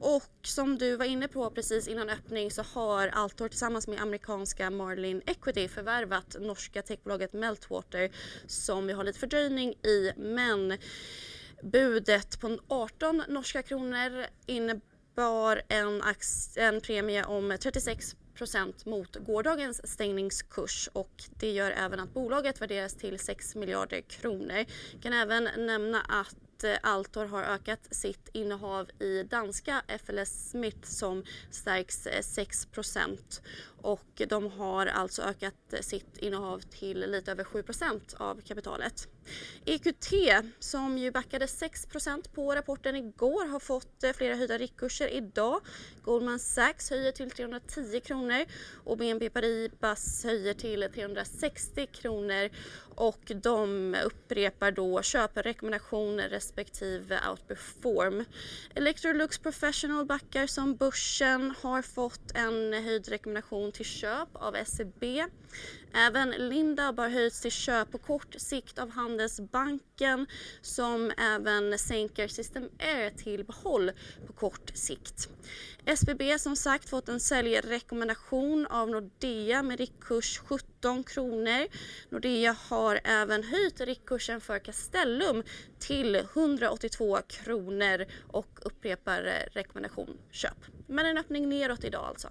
Och 0.00 0.32
som 0.42 0.78
du 0.78 0.96
var 0.96 1.04
inne 1.04 1.28
på 1.28 1.50
precis 1.50 1.88
innan 1.88 2.08
öppning 2.08 2.50
så 2.50 2.62
har 2.62 3.08
Altor 3.08 3.48
tillsammans 3.48 3.88
med 3.88 4.00
amerikanska 4.00 4.70
Marlin 4.70 5.22
Equity 5.26 5.68
förvärvat 5.68 6.36
norska 6.40 6.82
techbolaget 6.82 7.32
Meltwater 7.32 8.10
som 8.46 8.86
vi 8.86 8.92
har 8.92 9.04
lite 9.04 9.18
fördröjning 9.18 9.70
i 9.70 10.12
men 10.16 10.78
budet 11.62 12.40
på 12.40 12.58
18 12.68 13.22
norska 13.28 13.62
kronor 13.62 14.26
innebar 14.46 15.62
en, 15.68 16.02
en 16.56 16.80
premie 16.80 17.24
om 17.24 17.52
36% 17.52 18.88
mot 18.88 19.16
gårdagens 19.16 19.92
stängningskurs 19.92 20.88
och 20.92 21.24
det 21.38 21.50
gör 21.50 21.70
även 21.70 22.00
att 22.00 22.14
bolaget 22.14 22.60
värderas 22.60 22.94
till 22.94 23.18
6 23.18 23.54
miljarder 23.54 24.00
kronor. 24.00 24.64
Jag 24.92 25.02
kan 25.02 25.12
även 25.12 25.48
nämna 25.56 26.00
att 26.00 26.36
Eh, 26.64 26.78
Altor 26.82 27.24
har 27.24 27.42
ökat 27.42 27.94
sitt 27.94 28.28
innehav 28.32 28.90
i 29.00 29.22
danska 29.22 29.82
FLS 30.06 30.50
Smith 30.50 30.88
som 30.88 31.24
stärks 31.50 32.06
eh, 32.06 32.22
6 32.22 32.68
och 33.82 34.22
de 34.28 34.50
har 34.50 34.86
alltså 34.86 35.22
ökat 35.22 35.72
eh, 35.72 35.80
sitt 35.80 36.18
innehav 36.18 36.58
till 36.58 37.10
lite 37.10 37.32
över 37.32 37.44
7% 37.44 38.16
av 38.16 38.40
kapitalet. 38.40 39.08
EQT 39.64 40.12
som 40.58 40.98
ju 40.98 41.10
backade 41.10 41.46
6% 41.46 42.34
på 42.34 42.54
rapporten 42.54 42.96
igår 42.96 43.48
har 43.48 43.60
fått 43.60 44.04
flera 44.14 44.34
höjda 44.34 44.58
riktkurser 44.58 45.08
idag. 45.08 45.60
Goldman 46.04 46.38
Sachs 46.38 46.90
höjer 46.90 47.12
till 47.12 47.30
310 47.30 48.00
kronor 48.00 48.44
och 48.84 48.96
BNP 48.98 49.30
Paribas 49.30 50.24
höjer 50.24 50.54
till 50.54 50.88
360 50.94 51.86
kronor 51.86 52.50
och 52.94 53.32
de 53.42 53.96
upprepar 54.04 54.70
då 54.70 55.02
köprekommendation 55.02 56.20
respektive 56.20 57.20
outperform. 57.30 58.24
Electrolux 58.74 59.38
Professional 59.38 60.06
backar 60.06 60.46
som 60.46 60.76
börsen 60.76 61.54
har 61.62 61.82
fått 61.82 62.32
en 62.34 62.72
höjd 62.72 63.08
rekommendation 63.08 63.72
till 63.72 63.84
köp 63.84 64.28
av 64.32 64.56
SEB. 64.64 65.04
Även 65.94 66.30
Lindab 66.30 66.98
har 66.98 67.08
höjts 67.08 67.40
till 67.40 67.50
köp 67.50 67.92
på 67.92 67.98
kort 67.98 68.34
sikt 68.38 68.78
av 68.78 68.90
Handelsbanken 68.90 70.26
som 70.60 71.12
även 71.18 71.78
sänker 71.78 72.28
System 72.28 72.68
Air 72.78 73.10
till 73.10 73.44
behåll 73.44 73.92
på 74.26 74.32
kort 74.32 74.70
sikt. 74.74 75.28
SBB 75.84 76.38
som 76.38 76.56
sagt 76.56 76.88
fått 76.88 77.08
en 77.08 77.20
säljrekommendation 77.20 78.66
av 78.66 78.88
Nordea 78.88 79.62
med 79.62 79.78
riktkurs 79.78 80.38
17 80.38 81.04
kronor. 81.04 81.66
Nordea 82.08 82.56
har 82.68 83.00
även 83.04 83.44
höjt 83.44 83.80
riktkursen 83.80 84.40
för 84.40 84.58
Castellum 84.58 85.42
till 85.78 86.16
182 86.16 87.18
kronor 87.28 88.06
och 88.28 88.58
upprepar 88.62 89.48
rekommendation 89.52 90.18
köp. 90.30 90.58
Men 90.86 91.06
en 91.06 91.18
öppning 91.18 91.48
neråt 91.48 91.84
idag 91.84 92.04
alltså. 92.04 92.28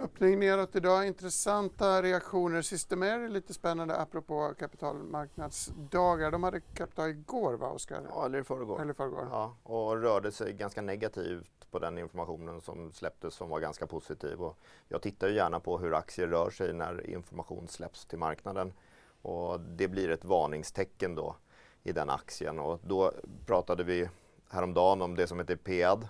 Öppning 0.00 0.38
neråt 0.38 0.76
idag, 0.76 1.06
intressanta 1.06 2.02
reaktioner. 2.02 2.62
Systemair 2.62 3.18
är 3.18 3.28
lite 3.28 3.54
spännande 3.54 3.96
apropå 3.96 4.54
kapitalmarknadsdagar. 4.58 6.30
De 6.30 6.42
hade 6.42 6.60
kapital 6.60 7.08
igår 7.08 7.54
va 7.54 7.68
Oskar? 7.68 8.02
Ja, 8.10 8.26
eller 8.26 8.38
i 8.38 8.44
förrgår. 8.44 8.82
Eller 8.82 8.92
förrgår. 8.92 9.28
Ja, 9.30 9.56
och 9.62 10.02
rörde 10.02 10.32
sig 10.32 10.52
ganska 10.52 10.82
negativt 10.82 11.70
på 11.70 11.78
den 11.78 11.98
informationen 11.98 12.60
som 12.60 12.92
släpptes 12.92 13.34
som 13.34 13.48
var 13.48 13.60
ganska 13.60 13.86
positiv. 13.86 14.40
Och 14.42 14.58
jag 14.88 15.02
tittar 15.02 15.28
ju 15.28 15.34
gärna 15.34 15.60
på 15.60 15.78
hur 15.78 15.94
aktier 15.94 16.26
rör 16.26 16.50
sig 16.50 16.72
när 16.72 17.10
information 17.10 17.68
släpps 17.68 18.06
till 18.06 18.18
marknaden. 18.18 18.72
Och 19.22 19.60
det 19.60 19.88
blir 19.88 20.10
ett 20.10 20.24
varningstecken 20.24 21.14
då 21.14 21.36
i 21.82 21.92
den 21.92 22.10
aktien. 22.10 22.58
Och 22.58 22.80
då 22.82 23.12
pratade 23.46 23.84
vi 23.84 24.08
häromdagen 24.50 25.02
om 25.02 25.16
det 25.16 25.26
som 25.26 25.38
heter 25.38 25.56
PEAD 25.56 26.08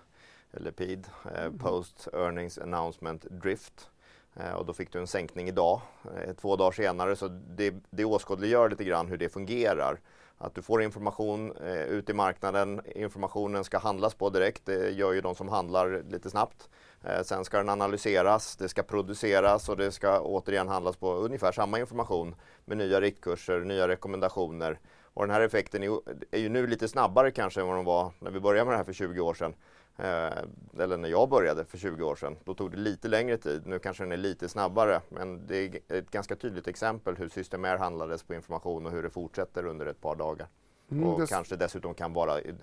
eller 0.52 0.70
PID, 0.70 1.06
eh, 1.24 1.44
mm. 1.44 1.58
Post 1.58 2.08
Earnings 2.12 2.58
Announcement 2.58 3.26
Drift. 3.30 3.90
Eh, 4.36 4.52
och 4.52 4.66
då 4.66 4.72
fick 4.72 4.92
du 4.92 4.98
en 4.98 5.06
sänkning 5.06 5.48
idag, 5.48 5.80
eh, 6.16 6.34
två 6.34 6.56
dagar 6.56 6.72
senare. 6.72 7.16
Så 7.16 7.28
det, 7.28 7.74
det 7.90 8.04
åskådliggör 8.04 8.70
lite 8.70 8.84
grann 8.84 9.08
hur 9.08 9.16
det 9.16 9.28
fungerar. 9.28 10.00
Att 10.40 10.54
du 10.54 10.62
får 10.62 10.82
information 10.82 11.56
eh, 11.56 11.82
ut 11.82 12.10
i 12.10 12.12
marknaden, 12.12 12.80
informationen 12.94 13.64
ska 13.64 13.78
handlas 13.78 14.14
på 14.14 14.30
direkt, 14.30 14.66
det 14.66 14.90
gör 14.90 15.12
ju 15.12 15.20
de 15.20 15.34
som 15.34 15.48
handlar 15.48 16.02
lite 16.10 16.30
snabbt. 16.30 16.68
Eh, 17.04 17.22
sen 17.22 17.44
ska 17.44 17.56
den 17.56 17.68
analyseras, 17.68 18.56
det 18.56 18.68
ska 18.68 18.82
produceras 18.82 19.68
och 19.68 19.76
det 19.76 19.92
ska 19.92 20.20
återigen 20.20 20.68
handlas 20.68 20.96
på 20.96 21.14
ungefär 21.14 21.52
samma 21.52 21.78
information 21.78 22.34
med 22.64 22.76
nya 22.76 23.00
riktkurser, 23.00 23.60
nya 23.60 23.88
rekommendationer. 23.88 24.78
Och 25.02 25.26
den 25.26 25.34
här 25.34 25.40
effekten 25.40 25.82
är 25.82 25.86
ju, 25.86 26.00
är 26.30 26.38
ju 26.38 26.48
nu 26.48 26.66
lite 26.66 26.88
snabbare 26.88 27.30
kanske 27.30 27.60
än 27.60 27.66
vad 27.66 27.76
den 27.76 27.84
var 27.84 28.12
när 28.18 28.30
vi 28.30 28.40
började 28.40 28.64
med 28.64 28.72
det 28.72 28.78
här 28.78 28.84
för 28.84 28.92
20 28.92 29.20
år 29.20 29.34
sedan. 29.34 29.54
Eh, 29.98 30.42
eller 30.78 30.96
när 30.96 31.08
jag 31.08 31.28
började 31.28 31.64
för 31.64 31.78
20 31.78 32.04
år 32.04 32.16
sedan. 32.16 32.36
Då 32.44 32.54
tog 32.54 32.70
det 32.70 32.76
lite 32.76 33.08
längre 33.08 33.36
tid. 33.36 33.62
Nu 33.66 33.78
kanske 33.78 34.02
den 34.02 34.12
är 34.12 34.16
lite 34.16 34.48
snabbare. 34.48 35.00
Men 35.08 35.46
det 35.46 35.56
är 35.56 35.80
ett 35.88 36.10
ganska 36.10 36.36
tydligt 36.36 36.68
exempel 36.68 37.16
hur 37.16 37.28
Systemair 37.28 37.76
handlades 37.76 38.22
på 38.22 38.34
information 38.34 38.86
och 38.86 38.92
hur 38.92 39.02
det 39.02 39.10
fortsätter 39.10 39.66
under 39.66 39.86
ett 39.86 40.00
par 40.00 40.16
dagar. 40.16 40.48
Mm, 40.90 41.08
och 41.08 41.28
kanske 41.28 41.56
dessutom 41.56 41.94
kan 41.94 42.12
vara 42.12 42.38
eh, 42.38 42.54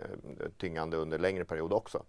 tyngande 0.57 0.97
under 0.97 1.19
längre 1.19 1.45
period 1.45 1.73
också. 1.73 2.03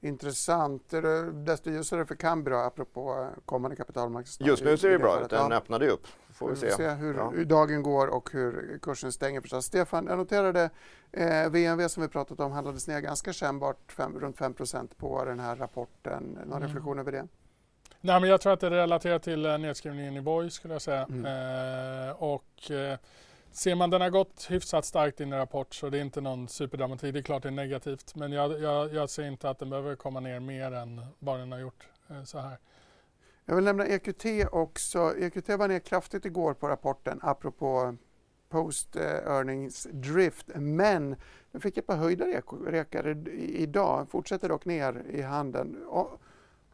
Intressant. 0.00 0.94
Desto 1.32 1.70
ljusare 1.70 2.06
för 2.06 2.14
Cambra 2.14 2.66
apropå 2.66 3.20
eh, 3.20 3.42
kommande 3.44 3.76
kapitalmarknadsdag? 3.76 4.46
Just 4.46 4.64
nu 4.64 4.76
ser 4.76 4.90
det 4.90 4.98
bra 4.98 5.20
ut. 5.22 5.30
Den 5.30 5.50
ja. 5.50 5.56
öppnade 5.56 5.90
upp. 5.90 6.06
Får 6.42 6.50
vi 6.50 6.56
se, 6.56 6.70
se 6.70 6.88
hur, 6.88 7.14
ja. 7.14 7.30
hur, 7.30 7.44
dagen 7.44 7.82
går 7.82 8.06
och 8.06 8.30
hur 8.32 8.78
kursen 8.82 9.12
stänger 9.12 9.40
förstås. 9.40 9.64
Stefan, 9.64 10.06
jag 10.06 10.18
noterade 10.18 10.70
eh, 11.12 11.48
VNV 11.50 11.88
som 11.88 12.02
vi 12.02 12.08
pratat 12.08 12.40
om 12.40 12.52
handlades 12.52 12.88
ner 12.88 13.00
ganska 13.00 13.32
kännbart, 13.32 13.92
fem, 13.92 14.20
runt 14.20 14.38
5% 14.38 14.88
på 14.96 15.24
den 15.24 15.40
här 15.40 15.56
rapporten. 15.56 16.22
Någon 16.22 16.56
mm. 16.56 16.62
reflektion 16.62 16.98
över 16.98 17.12
det? 17.12 17.26
Nej, 18.00 18.20
men 18.20 18.30
jag 18.30 18.40
tror 18.40 18.52
att 18.52 18.60
det 18.60 18.66
är 18.66 18.70
relaterat 18.70 19.22
till 19.22 19.46
eh, 19.46 19.58
nedskrivningen 19.58 20.16
i 20.16 20.20
Voi 20.20 20.50
skulle 20.50 20.74
jag 20.74 20.82
säga. 20.82 21.06
Mm. 21.10 22.08
Eh, 22.08 22.22
och, 22.22 22.70
eh, 22.70 22.98
Ser 23.52 23.74
man 23.74 23.90
den 23.90 24.00
har 24.00 24.10
gått 24.10 24.46
hyfsat 24.50 24.84
starkt 24.84 25.20
in 25.20 25.32
i 25.32 25.36
rapport 25.36 25.74
så 25.74 25.90
det 25.90 25.98
är 25.98 26.02
inte 26.02 26.20
någon 26.20 26.48
superdramatik. 26.48 27.12
Det 27.12 27.20
är 27.20 27.22
klart 27.22 27.42
det 27.42 27.48
är 27.48 27.50
negativt 27.50 28.14
men 28.14 28.32
jag, 28.32 28.60
jag, 28.60 28.94
jag 28.94 29.10
ser 29.10 29.22
inte 29.22 29.50
att 29.50 29.58
den 29.58 29.70
behöver 29.70 29.96
komma 29.96 30.20
ner 30.20 30.40
mer 30.40 30.72
än 30.72 31.06
vad 31.18 31.38
den 31.38 31.52
har 31.52 31.58
gjort 31.58 31.88
eh, 32.10 32.22
så 32.22 32.38
här. 32.38 32.58
Jag 33.44 33.54
vill 33.54 33.64
nämna 33.64 33.86
EQT 33.86 34.24
också. 34.52 35.14
EQT 35.18 35.48
var 35.48 35.68
ner 35.68 35.78
kraftigt 35.78 36.24
igår 36.24 36.54
på 36.54 36.68
rapporten 36.68 37.18
apropå 37.22 37.96
post 38.48 38.96
earnings 38.96 39.86
drift 39.92 40.46
men 40.54 41.16
den 41.52 41.60
fick 41.60 41.76
ett 41.76 41.86
par 41.86 41.96
höjda 41.96 42.24
rekar 42.66 43.28
idag, 43.36 44.06
fortsätter 44.10 44.48
dock 44.48 44.64
ner 44.64 45.02
i 45.10 45.22
handeln. 45.22 45.76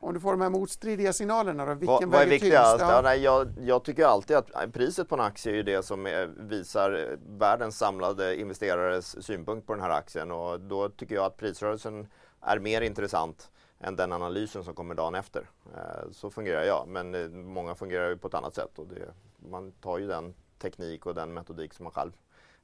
Om 0.00 0.14
du 0.14 0.20
får 0.20 0.32
de 0.32 0.40
här 0.40 0.50
motstridiga 0.50 1.12
signalerna 1.12 1.66
då, 1.66 1.74
vilken 1.74 2.10
Vad 2.10 2.22
är 2.22 2.26
viktigast? 2.26 2.80
Ja. 2.80 2.92
Ja, 2.92 3.00
nej, 3.02 3.22
jag, 3.22 3.48
jag, 3.60 3.84
tycker 3.84 4.04
alltid 4.04 4.36
att 4.36 4.72
priset 4.72 5.08
på 5.08 5.14
en 5.14 5.20
aktie 5.20 5.52
är 5.52 5.56
ju 5.56 5.62
det 5.62 5.82
som 5.82 6.06
är, 6.06 6.26
visar 6.26 7.16
världens 7.38 7.78
samlade 7.78 8.40
investerares 8.40 9.24
synpunkt 9.26 9.66
på 9.66 9.74
den 9.74 9.82
här 9.82 9.90
aktien 9.90 10.30
och 10.30 10.60
då 10.60 10.88
tycker 10.88 11.14
jag 11.14 11.24
att 11.24 11.36
prisrörelsen 11.36 12.06
är 12.40 12.58
mer 12.58 12.80
intressant 12.80 13.50
än 13.80 13.96
den 13.96 14.12
analysen 14.12 14.64
som 14.64 14.74
kommer 14.74 14.94
dagen 14.94 15.14
efter. 15.14 15.50
Eh, 15.74 16.10
så 16.12 16.30
fungerar 16.30 16.62
jag, 16.62 16.88
men 16.88 17.14
eh, 17.14 17.28
många 17.28 17.74
fungerar 17.74 18.08
ju 18.08 18.16
på 18.16 18.28
ett 18.28 18.34
annat 18.34 18.54
sätt 18.54 18.78
och 18.78 18.86
det, 18.86 19.12
man 19.36 19.72
tar 19.72 19.98
ju 19.98 20.06
den 20.06 20.34
teknik 20.58 21.06
och 21.06 21.14
den 21.14 21.34
metodik 21.34 21.74
som 21.74 21.84
man 21.84 21.92
själv 21.92 22.12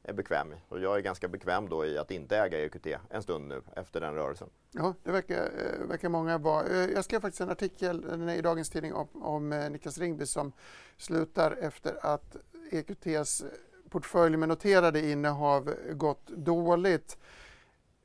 är 0.03 0.13
bekväm 0.13 0.53
i. 0.53 0.57
Och 0.69 0.81
jag 0.81 0.97
är 0.97 1.01
ganska 1.01 1.29
bekväm 1.29 1.69
då 1.69 1.87
i 1.87 1.99
att 1.99 2.11
inte 2.11 2.37
äga 2.37 2.65
EQT 2.65 2.87
en 3.11 3.23
stund 3.23 3.49
nu 3.49 3.63
efter 3.77 4.01
den 4.01 4.15
rörelsen. 4.15 4.49
Ja, 4.71 4.95
det 5.03 5.13
verkar, 5.13 5.37
eh, 5.37 5.87
verkar 5.87 6.09
många 6.09 6.39
vara. 6.39 6.69
Jag 6.69 7.05
skrev 7.05 7.21
faktiskt 7.21 7.41
en 7.41 7.51
artikel 7.51 8.31
i 8.31 8.43
dagens 8.43 8.71
tidning 8.71 8.95
om, 8.95 9.09
om 9.13 9.51
Niklas 9.51 9.99
Ringby 9.99 10.27
som 10.27 10.53
slutar 10.97 11.57
efter 11.61 12.07
att 12.07 12.37
EQTs 12.71 13.45
portfölj 13.91 14.37
med 14.37 14.49
noterade 14.49 15.11
innehav 15.11 15.75
gått 15.93 16.27
dåligt. 16.27 17.19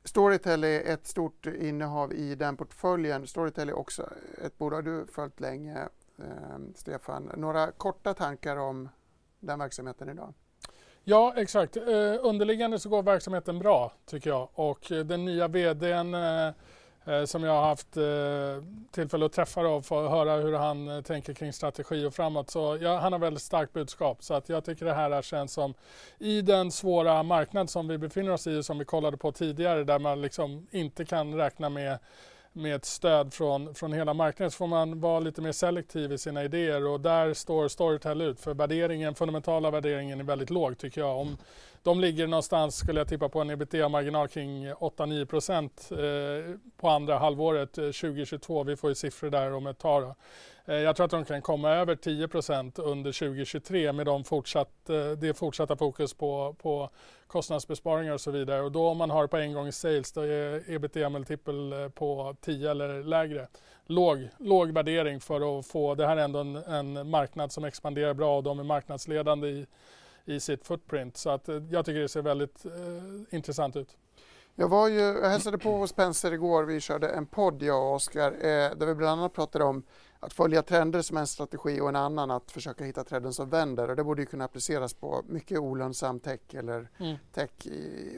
Storytel 0.04 0.64
är 0.64 0.80
ett 0.80 1.06
stort 1.06 1.46
innehav 1.46 2.12
i 2.12 2.34
den 2.34 2.56
portföljen. 2.56 3.26
Storytel 3.26 3.68
är 3.68 3.78
också 3.78 4.10
ett 4.44 4.58
bolag 4.58 4.84
du 4.84 5.06
följt 5.06 5.40
länge, 5.40 5.78
eh, 6.18 6.58
Stefan. 6.74 7.30
Några 7.36 7.70
korta 7.70 8.14
tankar 8.14 8.56
om 8.56 8.88
den 9.40 9.58
verksamheten 9.58 10.08
idag? 10.08 10.34
Ja, 11.04 11.34
exakt. 11.36 11.76
Eh, 11.76 12.16
underliggande 12.20 12.78
så 12.78 12.88
går 12.88 13.02
verksamheten 13.02 13.58
bra 13.58 13.92
tycker 14.06 14.30
jag 14.30 14.48
och 14.52 14.92
eh, 14.92 15.04
den 15.04 15.24
nya 15.24 15.48
vdn 15.48 16.14
eh, 16.14 16.46
eh, 16.46 16.54
Eh, 17.04 17.24
som 17.24 17.44
jag 17.44 17.52
har 17.52 17.62
haft 17.62 17.96
eh, 17.96 18.64
tillfälle 18.90 19.26
att 19.26 19.32
träffa 19.32 19.60
och 19.60 19.86
få 19.86 20.08
höra 20.08 20.36
hur 20.36 20.52
han 20.52 20.88
eh, 20.88 21.02
tänker 21.02 21.34
kring 21.34 21.52
strategi 21.52 22.06
och 22.06 22.14
framåt. 22.14 22.50
Så 22.50 22.78
ja, 22.80 22.98
han 22.98 23.12
har 23.12 23.18
väldigt 23.18 23.42
starkt 23.42 23.72
budskap 23.72 24.22
så 24.22 24.34
att 24.34 24.48
jag 24.48 24.64
tycker 24.64 24.86
det 24.86 24.94
här 24.94 25.22
känns 25.22 25.52
som 25.52 25.74
i 26.18 26.42
den 26.42 26.72
svåra 26.72 27.22
marknad 27.22 27.70
som 27.70 27.88
vi 27.88 27.98
befinner 27.98 28.32
oss 28.32 28.46
i 28.46 28.62
som 28.62 28.78
vi 28.78 28.84
kollade 28.84 29.16
på 29.16 29.32
tidigare 29.32 29.84
där 29.84 29.98
man 29.98 30.22
liksom 30.22 30.66
inte 30.70 31.04
kan 31.04 31.34
räkna 31.34 31.68
med 31.68 31.98
med 32.52 32.74
ett 32.76 32.84
stöd 32.84 33.34
från, 33.34 33.74
från 33.74 33.92
hela 33.92 34.14
marknaden 34.14 34.50
så 34.50 34.56
får 34.56 34.66
man 34.66 35.00
vara 35.00 35.20
lite 35.20 35.42
mer 35.42 35.52
selektiv 35.52 36.12
i 36.12 36.18
sina 36.18 36.44
idéer 36.44 36.86
och 36.86 37.00
där 37.00 37.34
står 37.34 37.68
Storytel 37.68 38.20
ut 38.20 38.40
för 38.40 38.54
värderingen, 38.54 39.14
fundamentala 39.14 39.70
värderingen 39.70 40.20
är 40.20 40.24
väldigt 40.24 40.50
låg 40.50 40.78
tycker 40.78 41.00
jag. 41.00 41.18
Om 41.18 41.38
de 41.82 42.00
ligger 42.00 42.26
någonstans, 42.26 42.76
skulle 42.76 43.00
jag 43.00 43.08
tippa 43.08 43.28
på 43.28 43.40
en 43.40 43.50
ebitda-marginal 43.50 44.28
kring 44.28 44.72
8-9 44.72 45.24
procent 45.24 45.90
eh, 45.92 46.54
på 46.76 46.88
andra 46.88 47.18
halvåret 47.18 47.78
eh, 47.78 47.84
2022. 47.84 48.64
Vi 48.64 48.76
får 48.76 48.90
ju 48.90 48.94
siffror 48.94 49.30
där 49.30 49.52
om 49.52 49.66
ett 49.66 49.78
tag. 49.78 50.02
Då. 50.02 50.14
Eh, 50.72 50.78
jag 50.80 50.96
tror 50.96 51.04
att 51.04 51.10
de 51.10 51.24
kan 51.24 51.42
komma 51.42 51.70
över 51.70 51.94
10% 51.94 52.80
under 52.80 53.12
2023 53.12 53.92
med 53.92 54.06
de 54.06 54.24
fortsatt, 54.24 54.86
det 55.18 55.38
fortsatta 55.38 55.76
fokus 55.76 56.14
på, 56.14 56.56
på 56.62 56.90
kostnadsbesparingar 57.26 58.12
och 58.12 58.20
så 58.20 58.30
vidare. 58.30 58.62
Och 58.62 58.72
då 58.72 58.88
om 58.88 58.98
man 58.98 59.10
har 59.10 59.26
på 59.26 59.36
en 59.36 59.52
gång 59.52 59.66
i 59.66 59.72
sales 59.72 60.12
då 60.12 60.20
är 60.20 60.70
ebitda-multipel 60.70 61.90
på 61.94 62.36
10 62.40 62.70
eller 62.70 63.02
lägre. 63.02 63.48
Låg, 63.86 64.28
låg 64.38 64.70
värdering 64.70 65.20
för 65.20 65.58
att 65.58 65.66
få, 65.66 65.94
det 65.94 66.06
här 66.06 66.16
är 66.16 66.24
ändå 66.24 66.38
en, 66.38 66.56
en 66.56 67.10
marknad 67.10 67.52
som 67.52 67.64
expanderar 67.64 68.14
bra 68.14 68.36
och 68.36 68.42
de 68.42 68.58
är 68.58 68.64
marknadsledande 68.64 69.48
i, 69.48 69.66
i 70.30 70.40
sitt 70.40 70.66
footprint. 70.66 71.16
Så 71.16 71.30
att 71.30 71.48
eh, 71.48 71.62
jag 71.70 71.84
tycker 71.84 72.00
det 72.00 72.08
ser 72.08 72.22
väldigt 72.22 72.64
eh, 72.66 73.36
intressant 73.36 73.76
ut. 73.76 73.96
Jag, 74.54 74.68
var 74.68 74.88
ju, 74.88 75.00
jag 75.00 75.30
hälsade 75.30 75.58
på 75.58 75.76
hos 75.76 75.90
Spencer 75.90 76.32
igår. 76.32 76.64
Vi 76.64 76.80
körde 76.80 77.08
en 77.08 77.26
podd, 77.26 77.62
jag 77.62 77.82
och 77.82 77.94
Oskar, 77.94 78.32
eh, 78.32 78.76
där 78.76 78.86
vi 78.86 78.94
bland 78.94 79.20
annat 79.20 79.32
pratade 79.32 79.64
om 79.64 79.82
att 80.20 80.32
följa 80.32 80.62
trender 80.62 81.02
som 81.02 81.16
en 81.16 81.26
strategi 81.26 81.80
och 81.80 81.88
en 81.88 81.96
annan 81.96 82.30
att 82.30 82.50
försöka 82.50 82.84
hitta 82.84 83.04
trenden 83.04 83.32
som 83.32 83.48
vänder. 83.50 83.90
Och 83.90 83.96
det 83.96 84.04
borde 84.04 84.22
ju 84.22 84.26
kunna 84.26 84.44
appliceras 84.44 84.94
på 84.94 85.24
mycket 85.28 85.58
olönsam 85.58 86.20
tech 86.20 86.40
eller 86.52 86.88
mm. 86.98 87.16
tech, 87.32 87.50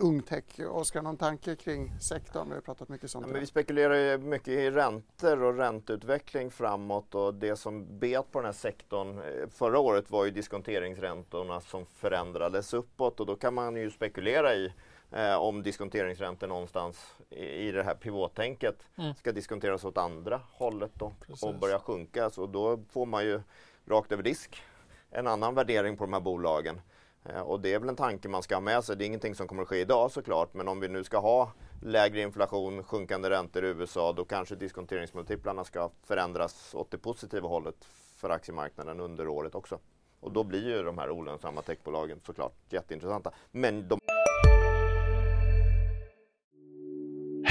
ung 0.01 0.23
tech. 0.23 0.45
Oskar, 0.71 1.03
någon 1.03 1.17
tanke 1.17 1.57
kring 1.57 1.93
sektorn? 2.01 2.49
Vi 2.49 2.55
har 2.55 2.61
pratat 2.61 2.89
mycket 2.89 3.11
sånt. 3.11 3.27
Ja, 3.27 3.33
men 3.33 3.41
vi 3.41 3.47
spekulerar 3.47 3.95
ju 3.95 4.19
mycket 4.19 4.49
i 4.49 4.71
räntor 4.71 5.43
och 5.43 5.57
ränteutveckling 5.57 6.51
framåt 6.51 7.15
och 7.15 7.35
det 7.35 7.57
som 7.57 7.99
bet 7.99 8.33
på 8.33 8.39
den 8.39 8.47
här 8.47 8.53
sektorn 8.53 9.19
eh, 9.19 9.49
förra 9.49 9.79
året 9.79 10.11
var 10.11 10.25
ju 10.25 10.31
diskonteringsräntorna 10.31 11.61
som 11.61 11.87
förändrades 11.87 12.75
uppåt 12.75 13.21
och 13.21 13.27
då 13.27 13.37
kan 13.37 13.55
man 13.55 13.77
ju 13.77 13.91
spekulera 13.91 14.55
i 14.55 14.73
eh, 15.13 15.35
om 15.35 15.63
diskonteringsräntor 15.63 16.47
någonstans 16.47 17.15
i, 17.31 17.45
i 17.45 17.73
det 17.73 17.83
här 17.83 17.95
pivottänket 17.95 18.77
mm. 18.97 19.15
ska 19.15 19.33
diskonteras 19.33 19.85
åt 19.85 19.99
andra 19.99 20.41
hållet 20.53 20.91
då, 20.95 21.13
och 21.43 21.55
börja 21.55 21.79
sjunka. 21.79 22.31
Så 22.31 22.47
då 22.47 22.79
får 22.91 23.07
man 23.07 23.25
ju 23.25 23.41
rakt 23.87 24.13
över 24.13 24.23
disk 24.23 24.63
en 25.11 25.27
annan 25.27 25.55
värdering 25.55 25.97
på 25.97 26.05
de 26.05 26.13
här 26.13 26.21
bolagen. 26.21 26.81
Eh, 27.25 27.41
och 27.41 27.61
det 27.61 27.75
är 27.75 27.79
väl 27.79 27.89
en 27.89 27.97
tanke 27.97 28.29
man 28.29 28.43
ska 28.43 28.55
ha 28.55 28.61
med 28.61 28.85
sig. 28.85 28.97
Det 28.97 29.05
är 29.05 29.07
ingenting 29.07 29.35
som 29.35 29.49
kommer 29.49 29.63
att 29.63 29.69
ske 29.69 29.81
idag 29.81 30.11
såklart, 30.11 30.55
men 30.55 30.69
om 30.69 30.81
vi 30.81 30.89
nu 30.89 31.05
ska 31.05 31.19
ha 31.19 31.53
lägre 31.83 32.21
inflation, 32.21 32.85
sjunkande 32.85 33.31
räntor 33.31 33.65
i 33.65 33.69
USA, 33.69 34.13
då 34.13 34.25
kanske 34.25 34.55
diskonteringsmultiplarna 34.55 35.65
ska 35.65 35.91
förändras 36.05 36.75
åt 36.75 36.91
det 36.91 36.99
positiva 36.99 37.49
hållet 37.49 37.85
för 38.17 38.31
aktiemarknaden 38.31 39.01
under 39.01 39.29
året 39.29 39.55
också. 39.55 39.79
Och 40.21 40.33
då 40.33 40.45
blir 40.45 40.69
ju 40.69 40.83
de 40.83 40.99
här 40.99 41.11
olönsamma 41.11 41.63
techbolagen 41.63 42.21
såklart 42.27 42.55
jätteintressanta. 42.69 43.31
Men 43.51 43.89
de 43.89 43.99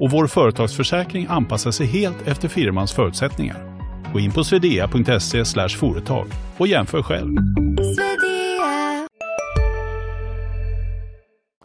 och 0.00 0.10
vår 0.10 0.26
företagsförsäkring 0.26 1.26
anpassar 1.30 1.70
sig 1.70 1.86
helt 1.86 2.26
efter 2.26 2.48
firmans 2.48 2.92
förutsättningar. 2.92 3.78
Gå 4.12 4.20
in 4.20 4.32
på 4.32 4.44
swedea.se 4.44 5.44
företag 5.68 6.26
och 6.58 6.66
jämför 6.66 7.02
själv. 7.02 7.36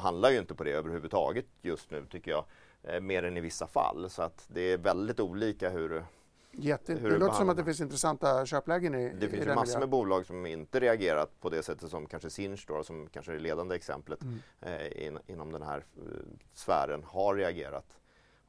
handlar 0.07 0.29
ju 0.29 0.37
inte 0.37 0.55
på 0.55 0.63
det 0.63 0.71
överhuvudtaget 0.71 1.45
just 1.61 1.91
nu 1.91 2.05
tycker 2.09 2.31
jag. 2.31 2.45
Eh, 2.83 3.01
mer 3.01 3.23
än 3.23 3.37
i 3.37 3.41
vissa 3.41 3.67
fall. 3.67 4.09
Så 4.09 4.21
att 4.21 4.45
det 4.47 4.61
är 4.61 4.77
väldigt 4.77 5.19
olika 5.19 5.69
hur, 5.69 6.03
Jätte, 6.51 6.93
hur 6.93 7.09
det 7.09 7.17
låter 7.17 7.35
som 7.35 7.49
att 7.49 7.57
det 7.57 7.63
finns 7.63 7.81
intressanta 7.81 8.45
köplägen 8.45 8.95
i 8.95 9.13
Det 9.19 9.29
finns 9.29 9.45
i 9.45 9.49
ju 9.49 9.55
massor 9.55 9.79
med 9.79 9.89
bolag 9.89 10.25
som 10.25 10.45
inte 10.45 10.79
reagerat 10.79 11.39
på 11.39 11.49
det 11.49 11.63
sättet 11.63 11.89
som 11.89 12.05
kanske 12.05 12.29
Sinch 12.29 12.65
då, 12.67 12.83
som 12.83 13.07
kanske 13.07 13.31
är 13.31 13.33
det 13.33 13.41
ledande 13.41 13.75
exemplet 13.75 14.21
mm. 14.21 14.39
eh, 14.61 15.07
in, 15.07 15.19
inom 15.27 15.51
den 15.51 15.61
här 15.61 15.77
eh, 15.77 16.03
sfären 16.53 17.03
har 17.03 17.35
reagerat. 17.35 17.97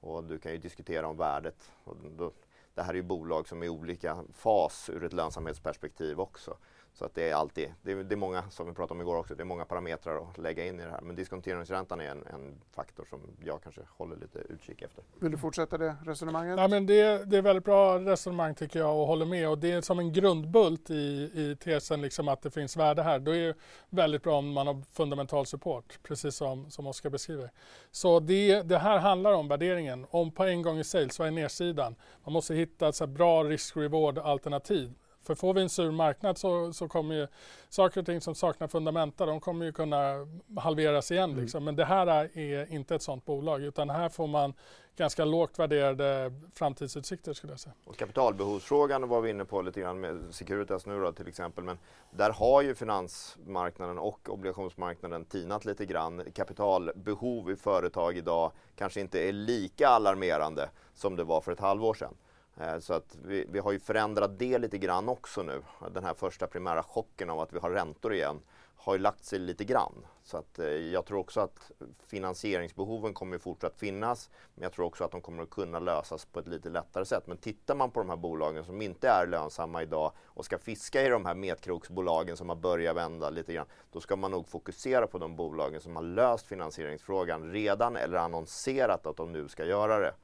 Och 0.01 0.25
du 0.25 0.39
kan 0.39 0.53
ju 0.53 0.59
diskutera 0.59 1.07
om 1.07 1.17
värdet. 1.17 1.73
Och 1.85 1.97
då, 2.17 2.33
det 2.75 2.83
här 2.83 2.91
är 2.91 2.95
ju 2.95 3.03
bolag 3.03 3.49
som 3.49 3.63
är 3.63 3.67
i 3.67 3.69
olika 3.69 4.25
fas 4.33 4.91
ur 4.91 5.05
ett 5.05 5.13
lönsamhetsperspektiv 5.13 6.21
också. 6.21 6.57
Så 6.99 7.05
att 7.05 7.15
det 7.15 7.31
är 7.31 7.35
alltid, 7.35 7.75
det 7.83 7.93
är, 7.93 7.97
det 7.97 8.15
är, 8.15 8.17
många, 8.17 8.51
som 8.51 8.67
vi 8.67 8.73
pratade 8.73 8.95
om 8.95 9.01
igår 9.01 9.17
också, 9.17 9.35
det 9.35 9.43
är 9.43 9.45
många 9.45 9.65
parametrar 9.65 10.31
att 10.31 10.39
lägga 10.39 10.67
in 10.67 10.81
i 10.81 10.85
det 10.85 10.91
här. 10.91 11.01
Men 11.01 11.17
diskonteringsräntan 11.17 12.01
är 12.01 12.11
en, 12.11 12.27
en 12.27 12.61
faktor 12.73 13.05
som 13.05 13.21
jag 13.45 13.63
kanske 13.63 13.81
håller 13.89 14.17
lite 14.17 14.39
utkik 14.39 14.83
efter. 14.83 15.05
Vill 15.19 15.31
du 15.31 15.39
fortsätta 15.39 15.79
det 15.79 15.97
resonemanget? 16.05 16.59
Ja, 16.59 16.69
men 16.69 16.87
det, 16.87 17.25
det 17.25 17.37
är 17.37 17.43
väldigt 17.43 17.65
bra 17.65 17.99
resonemang 17.99 18.55
tycker 18.55 18.79
jag 18.79 19.01
och 19.01 19.07
håller 19.07 19.27
med. 19.27 19.49
Och 19.49 19.59
det 19.59 19.73
är 19.73 19.81
som 19.81 19.99
en 19.99 20.13
grundbult 20.13 20.91
i, 20.91 21.31
i 21.35 21.57
tesen 21.61 22.03
liksom 22.03 22.29
att 22.29 22.43
det 22.43 22.51
finns 22.51 22.77
värde 22.77 23.03
här. 23.03 23.19
Då 23.19 23.35
är 23.35 23.47
det 23.47 23.55
väldigt 23.91 24.23
bra 24.23 24.39
om 24.39 24.53
man 24.53 24.67
har 24.67 24.83
fundamental 24.93 25.47
support, 25.47 25.99
precis 26.03 26.35
som, 26.35 26.71
som 26.71 26.87
Oskar 26.87 27.11
beskriver. 27.11 27.51
Så 27.91 28.21
det, 28.21 28.63
det 28.63 28.79
här 28.79 28.99
handlar 28.99 29.33
om 29.33 29.49
värderingen. 29.49 30.07
Om 30.11 30.31
på 30.31 30.45
en 30.45 30.63
gång 30.63 30.79
i 30.79 30.85
sales, 30.85 31.19
vad 31.19 31.29
är 31.29 31.33
nedsidan? 31.33 31.97
Man 32.25 32.33
måste 32.33 32.55
hitta 32.55 32.89
ett 32.89 33.09
bra 33.09 33.45
risk-reward 33.45 34.19
alternativ 34.19 34.95
för 35.29 35.35
får 35.35 35.55
vi 35.55 35.63
en 35.63 35.69
sur 35.69 35.91
marknad 35.91 36.39
så, 36.39 36.73
så 36.73 36.89
kommer 36.89 37.15
ju 37.15 37.27
saker 37.69 38.01
och 38.01 38.07
ting 38.07 38.21
som 38.21 38.35
saknar 38.35 38.69
fundamenta, 38.69 39.27
de 39.27 39.41
kommer 39.41 39.67
ju 39.67 39.73
kunna 39.73 40.27
halveras 40.57 41.11
igen. 41.11 41.31
Mm. 41.31 41.43
Liksom. 41.43 41.65
Men 41.65 41.77
det 41.77 41.85
här 41.85 42.07
är, 42.07 42.39
är, 42.39 42.73
inte 42.73 42.95
ett 42.95 43.03
sådant 43.03 43.25
bolag 43.25 43.63
utan 43.63 43.91
här 43.91 44.09
får 44.09 44.27
man 44.27 44.55
ganska 44.97 45.25
lågt 45.25 45.59
värderade 45.59 46.33
framtidsutsikter 46.55 47.33
skulle 47.33 47.53
jag 47.53 47.61
säga. 47.61 47.75
Och 47.85 47.97
kapitalbehovsfrågan 47.97 49.09
var 49.09 49.21
vi 49.21 49.31
inne 49.31 49.45
på 49.45 49.63
lite 49.63 49.81
grann 49.81 50.01
med 50.01 50.35
Securitas 50.35 50.87
nu 50.87 51.01
då 51.01 51.13
till 51.13 51.29
exempel. 51.29 51.65
Men 51.65 51.79
där 52.11 52.31
har 52.31 52.63
ju 52.63 52.75
finansmarknaden 52.75 53.99
och 53.99 54.29
obligationsmarknaden 54.29 55.25
tinat 55.25 55.65
lite 55.65 55.87
grann. 55.87 56.23
Kapitalbehov 56.35 57.51
i 57.51 57.57
företag 57.57 58.17
idag 58.17 58.53
kanske 58.77 59.01
inte 59.01 59.29
är 59.29 59.33
lika 59.33 59.89
alarmerande 59.89 60.71
som 60.95 61.17
det 61.17 61.25
var 61.25 61.41
för 61.41 61.53
ett 61.53 61.61
halvår 61.61 61.95
sedan. 61.95 62.15
Eh, 62.61 62.79
så 62.79 62.95
att 62.95 63.17
vi, 63.25 63.47
vi, 63.49 63.59
har 63.59 63.73
ju 63.73 63.79
förändrat 63.79 64.39
det 64.39 64.59
lite 64.59 64.79
grann 64.79 65.09
också 65.09 65.43
nu. 65.43 65.63
Den 65.91 66.05
här 66.05 66.15
första 66.15 66.47
primära 66.47 66.83
chocken 66.83 67.31
av 67.31 67.41
att 67.41 67.53
vi 67.53 67.59
har 67.59 67.71
räntor 67.71 68.15
igen 68.15 68.41
har 68.77 68.95
ju 68.95 68.99
lagt 68.99 69.25
sig 69.25 69.39
lite 69.39 69.65
grann. 69.65 70.07
Så 70.25 70.37
att 70.37 70.59
eh, 70.59 70.67
jag 70.67 71.05
tror 71.05 71.19
också 71.19 71.41
att 71.41 71.71
finansieringsbehoven 72.07 73.15
kommer 73.15 73.39
fortsatt 73.39 73.77
finnas. 73.77 74.31
Men 74.55 74.63
jag 74.63 74.73
tror 74.73 74.87
också 74.87 75.05
att 75.05 75.11
de 75.11 75.21
kommer 75.21 75.43
att 75.43 75.51
kunna 75.51 75.79
lösas 75.79 76.25
på 76.25 76.41
ett 76.41 76.49
lite 76.49 76.69
lättare 76.69 77.05
sätt. 77.05 77.27
Men 77.27 77.37
tittar 77.37 77.75
man 77.75 77.91
på 77.91 78.01
de 78.01 78.09
här 78.09 78.17
bolagen 78.17 78.65
som 78.65 78.83
inte 78.83 79.09
är 79.09 79.27
lönsamma 79.27 79.83
idag 79.83 80.13
och 80.25 80.45
ska 80.45 80.59
fiska 80.59 81.03
i 81.03 81.09
de 81.09 81.27
här 81.27 81.35
metkroksbolagen 81.35 82.37
som 82.37 82.49
har 82.49 82.57
börjat 82.57 82.97
vända 82.97 83.31
lite 83.31 83.53
grann. 83.53 83.67
Då 83.93 84.01
ska 84.01 84.17
man 84.17 84.31
nog 84.31 84.49
fokusera 84.49 85.07
på 85.07 85.19
de 85.19 85.37
bolagen 85.37 85.81
som 85.81 85.97
har 85.97 86.03
löst 86.03 86.47
finansieringsfrågan 86.47 87.53
redan 87.53 87.97
eller 87.97 88.19
annonserat 88.19 89.07
att 89.07 89.17
de 89.17 89.33
nu 89.33 89.49
ska 89.49 89.65
göra 89.65 89.99
det. 89.99 90.15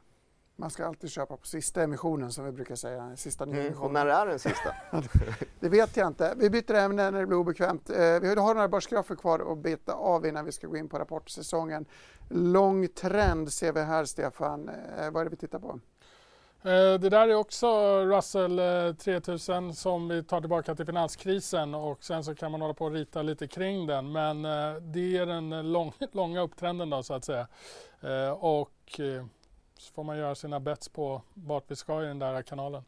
Man 0.57 0.71
ska 0.71 0.87
alltid 0.87 1.11
köpa 1.11 1.37
på 1.37 1.47
sista 1.47 1.83
emissionen 1.83 2.33
som 2.33 2.45
vi 2.45 2.53
brukar 2.53 2.75
säga. 2.75 3.17
Sista 3.17 3.45
mm, 3.45 3.79
och 3.79 3.90
när 3.90 4.07
är 4.07 4.27
den 4.27 4.38
sista? 4.38 4.75
det 5.61 5.69
vet 5.69 5.97
jag 5.97 6.07
inte. 6.07 6.35
Vi 6.37 6.51
byter 6.51 6.75
ämne 6.75 7.11
när 7.11 7.21
det 7.21 7.27
blir 7.27 7.38
obekvämt. 7.38 7.90
Eh, 7.90 7.97
vi 7.97 8.29
har 8.29 8.55
några 8.55 8.69
börsgrafer 8.69 9.14
kvar 9.14 9.53
att 9.53 9.59
beta 9.59 9.93
av 9.93 10.27
innan 10.27 10.45
vi 10.45 10.53
ska 10.53 10.67
gå 10.67 10.77
in 10.77 10.88
på 10.88 10.99
rapportsäsongen. 10.99 11.87
Lång 12.31 12.88
trend 12.88 13.53
ser 13.53 13.73
vi 13.73 13.81
här 13.81 14.05
Stefan. 14.05 14.69
Eh, 14.69 15.11
vad 15.11 15.21
är 15.21 15.25
det 15.25 15.31
vi 15.31 15.37
tittar 15.37 15.59
på? 15.59 15.81
Eh, 16.62 17.01
det 17.01 17.09
där 17.09 17.29
är 17.29 17.35
också 17.35 17.69
Russell 18.05 18.61
3000 18.97 19.75
som 19.75 20.09
vi 20.09 20.23
tar 20.23 20.40
tillbaka 20.40 20.75
till 20.75 20.87
finanskrisen 20.87 21.75
och 21.75 22.05
sen 22.05 22.25
så 22.25 22.35
kan 22.35 22.53
man 22.53 22.61
hålla 22.61 22.75
på 22.75 22.85
och 22.85 22.93
rita 22.93 23.23
lite 23.23 23.47
kring 23.47 23.87
den 23.87 24.12
men 24.12 24.43
det 24.93 25.19
är 25.19 25.27
den 25.27 25.73
lång, 25.73 25.93
långa 26.12 26.40
upptrenden 26.40 26.90
då 26.90 27.03
så 27.03 27.14
att 27.14 27.25
säga. 27.25 27.47
Och 28.35 29.01
så 29.78 29.92
får 29.92 30.04
man 30.04 30.18
göra 30.18 30.34
sina 30.34 30.60
bets 30.60 30.88
på 30.88 31.22
vart 31.34 31.64
vi 31.70 31.76
ska 31.76 32.02
i 32.02 32.06
den 32.06 32.18
där 32.18 32.42
kanalen. 32.42 32.82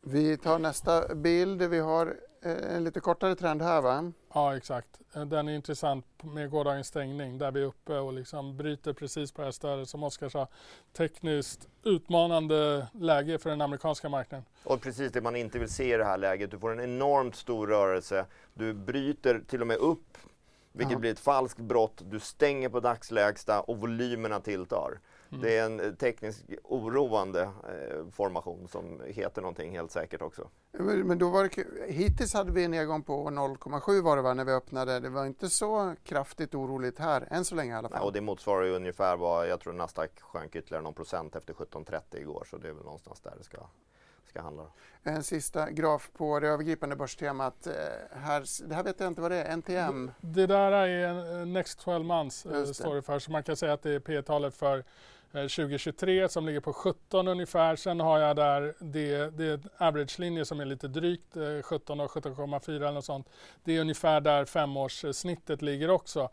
Vi 0.00 0.36
tar 0.36 0.58
nästa 0.58 1.14
bild. 1.14 1.62
Vi 1.62 1.78
har 1.78 2.16
eh, 2.42 2.76
en 2.76 2.84
lite 2.84 3.00
kortare 3.00 3.34
trend 3.34 3.62
här 3.62 3.80
va? 3.80 4.12
Ja 4.34 4.56
exakt. 4.56 5.00
Eh, 5.14 5.24
den 5.24 5.48
är 5.48 5.52
intressant 5.52 6.06
med 6.22 6.50
gårdagens 6.50 6.86
stängning 6.86 7.38
där 7.38 7.50
vi 7.50 7.60
är 7.60 7.64
uppe 7.64 7.98
och 7.98 8.12
liksom 8.12 8.56
bryter 8.56 8.92
precis 8.92 9.32
på 9.32 9.40
det 9.40 9.46
här 9.46 9.52
stödet 9.52 9.88
som 9.88 10.02
Oskar 10.02 10.28
sa. 10.28 10.48
Tekniskt 10.92 11.68
utmanande 11.84 12.86
läge 12.92 13.38
för 13.38 13.50
den 13.50 13.60
amerikanska 13.60 14.08
marknaden. 14.08 14.44
Och 14.64 14.80
precis 14.80 15.12
det 15.12 15.20
man 15.20 15.36
inte 15.36 15.58
vill 15.58 15.68
se 15.68 15.94
i 15.94 15.96
det 15.96 16.04
här 16.04 16.18
läget. 16.18 16.50
Du 16.50 16.58
får 16.58 16.72
en 16.72 16.80
enormt 16.80 17.36
stor 17.36 17.66
rörelse. 17.66 18.26
Du 18.54 18.74
bryter 18.74 19.40
till 19.48 19.60
och 19.60 19.66
med 19.66 19.76
upp 19.76 20.18
vilket 20.72 20.92
Aha. 20.92 21.00
blir 21.00 21.12
ett 21.12 21.20
falskt 21.20 21.60
brott. 21.60 22.02
Du 22.04 22.20
stänger 22.20 22.68
på 22.68 22.80
dagslägsta 22.80 23.60
och 23.60 23.78
volymerna 23.78 24.40
tilltar. 24.40 24.98
Mm. 25.30 25.42
Det 25.42 25.58
är 25.58 25.66
en 25.66 25.80
eh, 25.80 25.92
tekniskt 25.92 26.44
oroande 26.64 27.42
eh, 27.42 28.10
formation 28.10 28.68
som 28.68 29.00
heter 29.06 29.42
någonting 29.42 29.72
helt 29.72 29.90
säkert 29.90 30.22
också. 30.22 30.48
Men, 30.72 31.06
men 31.06 31.18
då 31.18 31.30
var 31.30 31.44
det, 31.44 31.92
hittills 31.92 32.34
hade 32.34 32.52
vi 32.52 32.64
en 32.64 32.70
nedgång 32.70 33.02
på 33.02 33.30
0,7 33.30 34.02
var 34.02 34.16
det 34.16 34.22
va, 34.22 34.34
när 34.34 34.44
vi 34.44 34.52
öppnade. 34.52 35.00
Det 35.00 35.08
var 35.08 35.26
inte 35.26 35.48
så 35.48 35.94
kraftigt 36.04 36.54
oroligt 36.54 36.98
här, 36.98 37.28
än 37.30 37.44
så 37.44 37.54
länge 37.54 37.72
i 37.72 37.76
alla 37.76 37.88
fall. 37.88 37.98
Nej, 37.98 38.06
och 38.06 38.12
det 38.12 38.20
motsvarar 38.20 38.64
ju 38.64 38.70
ungefär 38.70 39.16
vad, 39.16 39.48
jag 39.48 39.60
tror 39.60 39.72
Nasdaq 39.72 40.20
sjönk 40.20 40.56
ytterligare 40.56 40.82
någon 40.82 40.94
procent 40.94 41.36
efter 41.36 41.54
17.30 41.54 42.00
igår, 42.20 42.46
så 42.50 42.56
det 42.56 42.68
är 42.68 42.72
väl 42.72 42.84
någonstans 42.84 43.20
där 43.20 43.34
det 43.38 43.44
ska 43.44 43.58
ska 44.28 44.42
handla. 44.42 44.62
En 45.02 45.22
sista 45.22 45.70
graf 45.70 46.10
på 46.16 46.40
det 46.40 46.48
övergripande 46.48 46.96
börstemat. 46.96 47.66
Eh, 47.66 47.72
här, 48.10 48.68
det 48.68 48.74
här 48.74 48.82
vet 48.82 49.00
jag 49.00 49.08
inte 49.08 49.20
vad 49.20 49.30
det 49.30 49.42
är, 49.42 49.56
NTM? 49.56 50.10
Det, 50.20 50.40
det 50.40 50.46
där 50.46 50.72
är 50.72 51.08
en 51.08 51.52
Next 51.52 51.80
12 51.80 52.04
months 52.04 52.46
story 52.74 53.02
för, 53.02 53.18
så 53.18 53.30
man 53.30 53.42
kan 53.42 53.56
säga 53.56 53.72
att 53.72 53.82
det 53.82 53.90
är 53.90 54.00
P-talet 54.00 54.54
för 54.54 54.84
Eh, 55.32 55.40
2023 55.40 56.28
som 56.28 56.46
ligger 56.46 56.60
på 56.60 56.72
17 56.72 57.28
ungefär. 57.28 57.76
Sen 57.76 58.00
har 58.00 58.18
jag 58.18 58.36
där 58.36 58.74
det, 58.78 59.30
det 59.30 59.44
är 59.44 59.60
average-linje 59.78 60.44
som 60.44 60.60
är 60.60 60.64
lite 60.64 60.88
drygt 60.88 61.36
eh, 61.36 61.62
17 61.62 62.00
och 62.00 62.10
17,4 62.10 62.76
eller 62.76 62.92
något 62.92 63.04
sånt. 63.04 63.28
Det 63.64 63.76
är 63.76 63.80
ungefär 63.80 64.20
där 64.20 64.44
femårssnittet 64.44 65.62
ligger 65.62 65.90
också. 65.90 66.28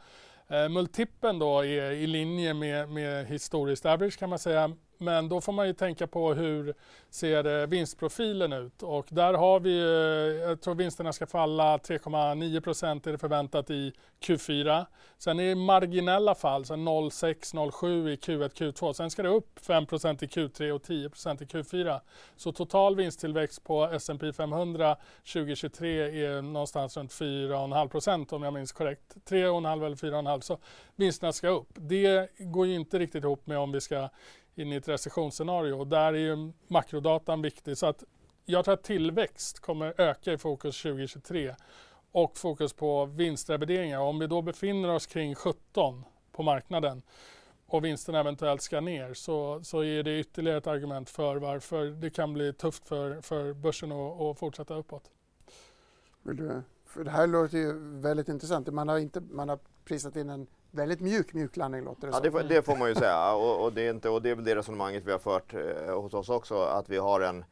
Eh, 0.48 0.70
multipeln 0.70 1.40
då 1.40 1.66
är 1.66 1.92
i 1.92 2.08
linje 2.08 2.54
med, 2.54 2.90
med 2.90 3.26
historiskt 3.26 3.86
average 3.86 4.20
kan 4.20 4.30
man 4.30 4.40
säga 4.40 4.76
men 4.98 5.30
då 5.30 5.42
får 5.42 5.54
man 5.54 5.68
ju 5.68 5.74
tänka 5.74 6.08
på 6.08 6.34
hur 6.34 6.74
ser 7.10 7.62
eh, 7.62 7.68
vinstprofilen 7.68 8.54
ut 8.54 8.84
och 8.84 9.06
där 9.10 9.34
har 9.34 9.60
vi, 9.60 9.80
eh, 9.80 10.50
jag 10.50 10.62
tror 10.62 10.76
vinsterna 10.76 11.14
ska 11.14 11.28
falla 11.28 11.78
3,9 11.78 12.62
procent 12.62 13.08
är 13.08 13.12
det 13.12 13.18
förväntat 13.18 13.70
i 13.70 13.94
Q4. 14.22 14.86
Sen 15.18 15.40
är 15.40 15.50
det 15.50 15.56
marginella 15.56 16.36
fall, 16.36 16.64
0,6-0,7 16.64 18.10
i 18.10 18.16
Q1, 18.16 18.50
Q2. 18.50 18.94
Sen 18.94 19.12
ska 19.12 19.24
det 19.24 19.30
upp 19.30 19.60
5 19.60 19.86
procent 19.86 20.24
i 20.24 20.26
Q3 20.26 20.72
och 20.72 20.84
10 20.84 21.10
procent 21.10 21.42
i 21.42 21.46
Q4. 21.46 22.02
Så 22.36 22.52
total 22.52 22.96
vinsttillväxt 22.96 23.64
på 23.64 23.84
S&P 23.86 24.34
500 24.34 24.96
2023 25.34 26.26
är 26.26 26.42
någonstans 26.42 26.98
runt 26.98 27.12
4,5 27.12 27.88
procent 27.88 28.34
om 28.34 28.44
jag 28.44 28.54
minns 28.54 28.72
korrekt. 28.72 29.16
3,5 29.30 29.86
eller 29.86 29.96
4,5 29.96 30.40
så 30.40 30.58
vinsterna 30.96 31.34
ska 31.34 31.48
upp. 31.48 31.70
Det 31.74 32.30
går 32.40 32.68
ju 32.68 32.76
inte 32.76 33.00
riktigt 33.00 33.24
ihop 33.24 33.48
med 33.48 33.58
om 33.58 33.72
vi 33.72 33.82
ska 33.82 34.10
in 34.56 34.74
i 34.74 34.76
ett 34.76 34.88
recessionsscenario. 34.88 35.74
Och 35.74 35.88
där 35.88 36.14
är 36.14 36.18
ju 36.18 36.52
makrodatan 36.68 37.42
viktig. 37.42 37.78
Så 37.78 37.86
att 37.86 38.04
jag 38.46 38.66
tror 38.66 38.74
att 38.74 38.84
tillväxt 38.84 39.60
kommer 39.60 40.02
öka 40.02 40.34
i 40.34 40.38
fokus 40.38 40.82
2023 40.82 41.56
och 42.12 42.38
fokus 42.38 42.74
på 42.74 43.06
vinstrevideringar. 43.06 44.00
Om 44.00 44.20
vi 44.20 44.28
då 44.28 44.42
befinner 44.42 44.90
oss 44.90 45.06
kring 45.06 45.36
17 45.36 46.04
på 46.32 46.44
marknaden 46.44 47.02
och 47.68 47.86
vinsterna 47.86 48.20
eventuellt 48.20 48.62
ska 48.62 48.82
ner 48.82 49.14
så, 49.14 49.64
så 49.64 49.84
är 49.84 50.04
det 50.04 50.20
ytterligare 50.20 50.58
ett 50.58 50.68
argument 50.68 51.10
för 51.10 51.36
varför 51.36 51.86
det 51.86 52.10
kan 52.10 52.34
bli 52.34 52.54
tufft 52.54 52.88
för, 52.88 53.22
för 53.22 53.54
börsen 53.54 53.92
att, 53.92 54.22
att 54.22 54.40
fortsätta 54.40 54.76
uppåt. 54.76 55.12
Vill 56.24 56.38
du, 56.38 56.62
för 56.86 57.04
det 57.04 57.12
här 57.12 57.28
låter 57.28 57.58
ju 57.58 57.74
väldigt 58.00 58.30
intressant. 58.30 58.68
Man 58.68 58.88
har, 58.88 59.00
inte, 59.00 59.22
man 59.22 59.50
har 59.50 59.60
prisat 59.86 60.16
in 60.16 60.30
en 60.30 60.48
väldigt 60.76 61.00
mjuk 61.00 61.34
mjuklandning 61.34 61.84
låter 61.84 62.08
det 62.08 62.14
ja, 62.14 62.20
det, 62.20 62.56
det, 62.56 62.62
får 62.62 62.76
man 62.76 62.90
ju 62.90 62.96
säga. 62.96 63.34
Och, 63.36 63.64
och, 63.64 63.74
det 63.74 63.82
är 63.82 63.90
inte, 63.90 64.10
och 64.10 64.22
det 64.22 64.30
är 64.30 64.36
väl 64.36 64.46
det 64.46 64.56
resonemanget 64.56 65.04
vi 65.06 65.12
har 65.12 65.20
fört 65.20 65.54
eh, 65.54 66.02
hos 66.02 66.14
oss 66.14 66.30
också 66.30 66.62
att 66.62 66.90
vi 66.90 66.98
har 66.98 67.22
en 67.22 67.46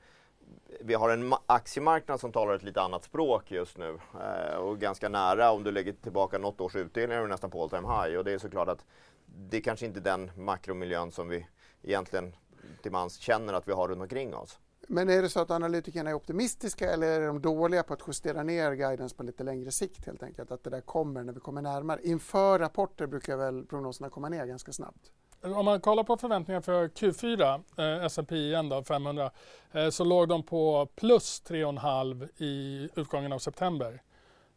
vi 0.81 0.93
har 0.93 1.09
en 1.09 1.33
aktiemarknad 1.45 2.19
som 2.19 2.31
talar 2.31 2.55
ett 2.55 2.63
lite 2.63 2.81
annat 2.81 3.03
språk 3.03 3.51
just 3.51 3.77
nu 3.77 3.99
eh, 4.21 4.55
och 4.55 4.79
ganska 4.79 5.09
nära. 5.09 5.51
Om 5.51 5.63
du 5.63 5.71
lägger 5.71 5.93
tillbaka 5.93 6.37
något 6.37 6.61
års 6.61 6.75
utdelning 6.75 7.17
är 7.17 7.27
nästan 7.27 7.51
på 7.51 7.63
all 7.63 7.69
time 7.69 7.87
high. 7.87 8.17
Och 8.17 8.23
det 8.23 8.31
är 8.31 8.37
såklart 8.37 8.67
att 8.67 8.85
det 9.25 9.57
är 9.57 9.61
kanske 9.61 9.85
inte 9.85 9.99
den 9.99 10.31
makromiljön 10.35 11.11
som 11.11 11.29
vi 11.29 11.47
egentligen 11.83 12.35
till 12.81 12.91
mans 12.91 13.17
känner 13.17 13.53
att 13.53 13.67
vi 13.67 13.71
har 13.71 13.87
runt 13.87 14.01
omkring 14.01 14.35
oss. 14.35 14.59
Men 14.87 15.09
är 15.09 15.21
det 15.21 15.29
så 15.29 15.39
att 15.39 15.51
analytikerna 15.51 16.09
är 16.09 16.13
optimistiska 16.13 16.91
eller 16.91 17.21
är 17.21 17.27
de 17.27 17.41
dåliga 17.41 17.83
på 17.83 17.93
att 17.93 18.01
justera 18.07 18.43
ner 18.43 18.73
guidance 18.73 19.15
på 19.15 19.23
lite 19.23 19.43
längre 19.43 19.71
sikt 19.71 20.05
helt 20.05 20.23
enkelt? 20.23 20.51
Att 20.51 20.63
det 20.63 20.69
där 20.69 20.81
kommer 20.81 21.23
när 21.23 21.33
vi 21.33 21.39
kommer 21.39 21.61
närmare. 21.61 21.99
Inför 22.03 22.59
rapporter 22.59 23.07
brukar 23.07 23.37
väl 23.37 23.65
prognoserna 23.65 24.09
komma 24.09 24.29
ner 24.29 24.45
ganska 24.45 24.73
snabbt? 24.73 25.11
Om 25.43 25.65
man 25.65 25.81
kollar 25.81 26.03
på 26.03 26.17
förväntningar 26.17 26.61
för 26.61 26.87
Q4, 26.87 27.63
eh, 27.77 28.05
S&P 28.05 28.35
igen 28.35 28.69
då, 28.69 28.83
500, 28.83 29.31
eh, 29.71 29.89
så 29.89 30.03
låg 30.03 30.27
de 30.27 30.43
på 30.43 30.87
plus 30.95 31.43
3,5 31.47 32.29
i 32.37 32.89
utgången 32.95 33.33
av 33.33 33.39
september. 33.39 34.01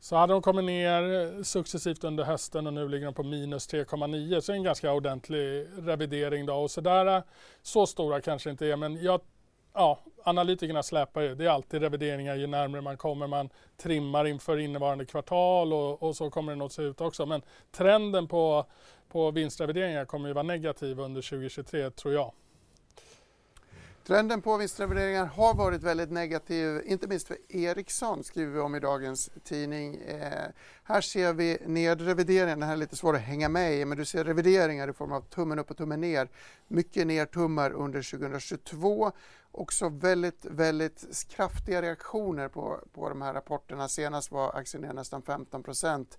Så 0.01 0.17
hade 0.17 0.33
de 0.33 0.43
kommit 0.43 0.65
ner 0.65 1.35
eh, 1.37 1.43
successivt 1.43 2.05
under 2.05 2.25
hösten 2.25 2.67
och 2.67 2.73
nu 2.73 2.89
ligger 2.89 3.07
de 3.07 3.15
på 3.15 3.23
minus 3.23 3.69
3,9 3.69 4.41
så 4.41 4.53
det 4.53 4.55
är 4.55 4.59
en 4.59 4.63
ganska 4.63 4.93
ordentlig 4.93 5.67
revidering 5.79 6.47
då. 6.47 6.55
Och 6.55 6.71
så, 6.71 6.81
där, 6.81 7.17
eh, 7.17 7.23
så 7.63 7.87
stora 7.87 8.21
kanske 8.21 8.51
inte 8.51 8.67
är 8.67 8.77
men 8.77 9.03
jag 9.03 9.21
ja, 9.77 9.99
analytikerna 10.25 10.83
släpar 10.83 11.21
ju. 11.21 11.35
Det 11.35 11.45
är 11.45 11.49
alltid 11.49 11.83
revideringar 11.83 12.37
ju 12.37 12.47
närmare 12.47 12.81
man 12.81 12.97
kommer. 12.97 13.27
Man 13.27 13.49
trimmar 13.77 14.27
inför 14.27 14.59
innevarande 14.59 15.05
kvartal 15.05 15.73
och, 15.73 16.03
och 16.03 16.17
så 16.17 16.31
kommer 16.31 16.53
det 16.53 16.57
nog 16.57 16.73
se 16.73 16.83
ut 16.83 17.01
också. 17.01 17.27
Men 17.27 17.43
trenden 17.73 18.29
på, 18.29 18.67
på 19.09 19.31
vinstrevideringar 19.31 20.05
kommer 20.05 20.29
ju 20.29 20.35
vara 20.35 20.43
negativ 20.43 21.01
under 21.01 21.23
2023 21.23 21.91
tror 21.91 22.15
jag. 22.15 22.33
Trenden 24.07 24.43
på 24.43 24.57
vinstrevideringar 24.57 25.27
har 25.27 25.55
varit 25.55 25.83
väldigt 25.83 26.11
negativ, 26.11 26.83
inte 26.85 27.07
minst 27.07 27.27
för 27.27 27.37
Ericsson 27.49 28.25
skriver 28.25 28.53
vi 28.53 28.61
om 28.61 28.75
i 28.75 28.81
dagens 28.81 29.31
tidning. 29.45 29.95
Eh, 29.95 30.49
här 30.85 31.01
ser 31.01 31.33
vi 31.33 31.59
nedrevideringen, 31.67 32.61
det 32.61 32.67
här 32.67 32.73
är 32.73 32.77
lite 32.77 32.97
svårt 32.97 33.15
att 33.15 33.21
hänga 33.21 33.49
med 33.49 33.75
i, 33.75 33.85
men 33.85 33.99
du 33.99 34.05
ser 34.05 34.25
revideringar 34.25 34.89
i 34.89 34.93
form 34.93 35.13
av 35.13 35.21
tummen 35.21 35.59
upp 35.59 35.71
och 35.71 35.77
tummen 35.77 36.01
ner. 36.01 36.29
Mycket 36.69 37.07
nertummar 37.07 37.71
under 37.71 38.19
2022. 38.19 39.13
Också 39.51 39.89
väldigt, 39.89 40.45
väldigt 40.45 41.27
kraftiga 41.29 41.83
reaktioner 41.83 42.49
på, 42.49 42.81
på 42.93 43.09
de 43.09 43.23
här 43.23 43.35
rapporterna. 43.35 43.89
Senast 43.89 44.33
var 44.33 44.57
aktien 44.57 44.83
ner 44.83 44.93
nästan 44.93 45.23
15 45.23 45.63
procent 45.63 46.19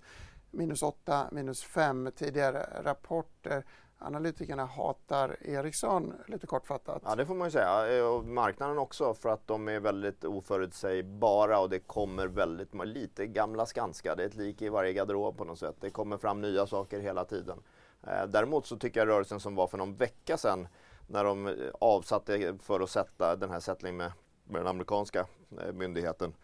minus 0.50 0.82
8, 0.82 1.28
minus 1.32 1.62
5 1.62 2.10
tidigare 2.16 2.82
rapporter. 2.82 3.64
Analytikerna 4.00 4.64
hatar 4.64 5.36
Ericsson 5.40 6.14
lite 6.26 6.46
kortfattat. 6.46 7.02
Ja 7.04 7.14
det 7.14 7.26
får 7.26 7.34
man 7.34 7.46
ju 7.46 7.52
säga. 7.52 7.98
Eh, 7.98 8.04
och 8.04 8.24
marknaden 8.24 8.78
också 8.78 9.14
för 9.14 9.28
att 9.28 9.46
de 9.46 9.68
är 9.68 9.80
väldigt 9.80 10.24
oförutsägbara 10.24 11.60
och 11.60 11.70
det 11.70 11.78
kommer 11.78 12.26
väldigt 12.26 12.74
lite 12.84 13.26
gamla 13.26 13.66
Skanska. 13.66 14.14
Det 14.14 14.22
är 14.22 14.26
ett 14.26 14.36
lik 14.36 14.62
i 14.62 14.68
varje 14.68 14.92
garderob 14.92 15.38
på 15.38 15.44
något 15.44 15.58
sätt. 15.58 15.76
Det 15.80 15.90
kommer 15.90 16.16
fram 16.16 16.40
nya 16.40 16.66
saker 16.66 17.00
hela 17.00 17.24
tiden. 17.24 17.62
Eh, 18.02 18.26
däremot 18.28 18.66
så 18.66 18.76
tycker 18.76 19.00
jag 19.00 19.08
rörelsen 19.08 19.40
som 19.40 19.54
var 19.54 19.66
för 19.66 19.78
någon 19.78 19.94
vecka 19.94 20.36
sedan 20.36 20.68
när 21.06 21.24
de 21.24 21.46
eh, 21.46 21.54
avsatte 21.80 22.58
för 22.62 22.80
att 22.80 22.90
sätta 22.90 23.36
den 23.36 23.50
här 23.50 23.60
sättningen 23.60 23.96
med, 23.96 24.12
med 24.44 24.60
den 24.60 24.66
amerikanska 24.66 25.26
myndigheten 25.72 26.34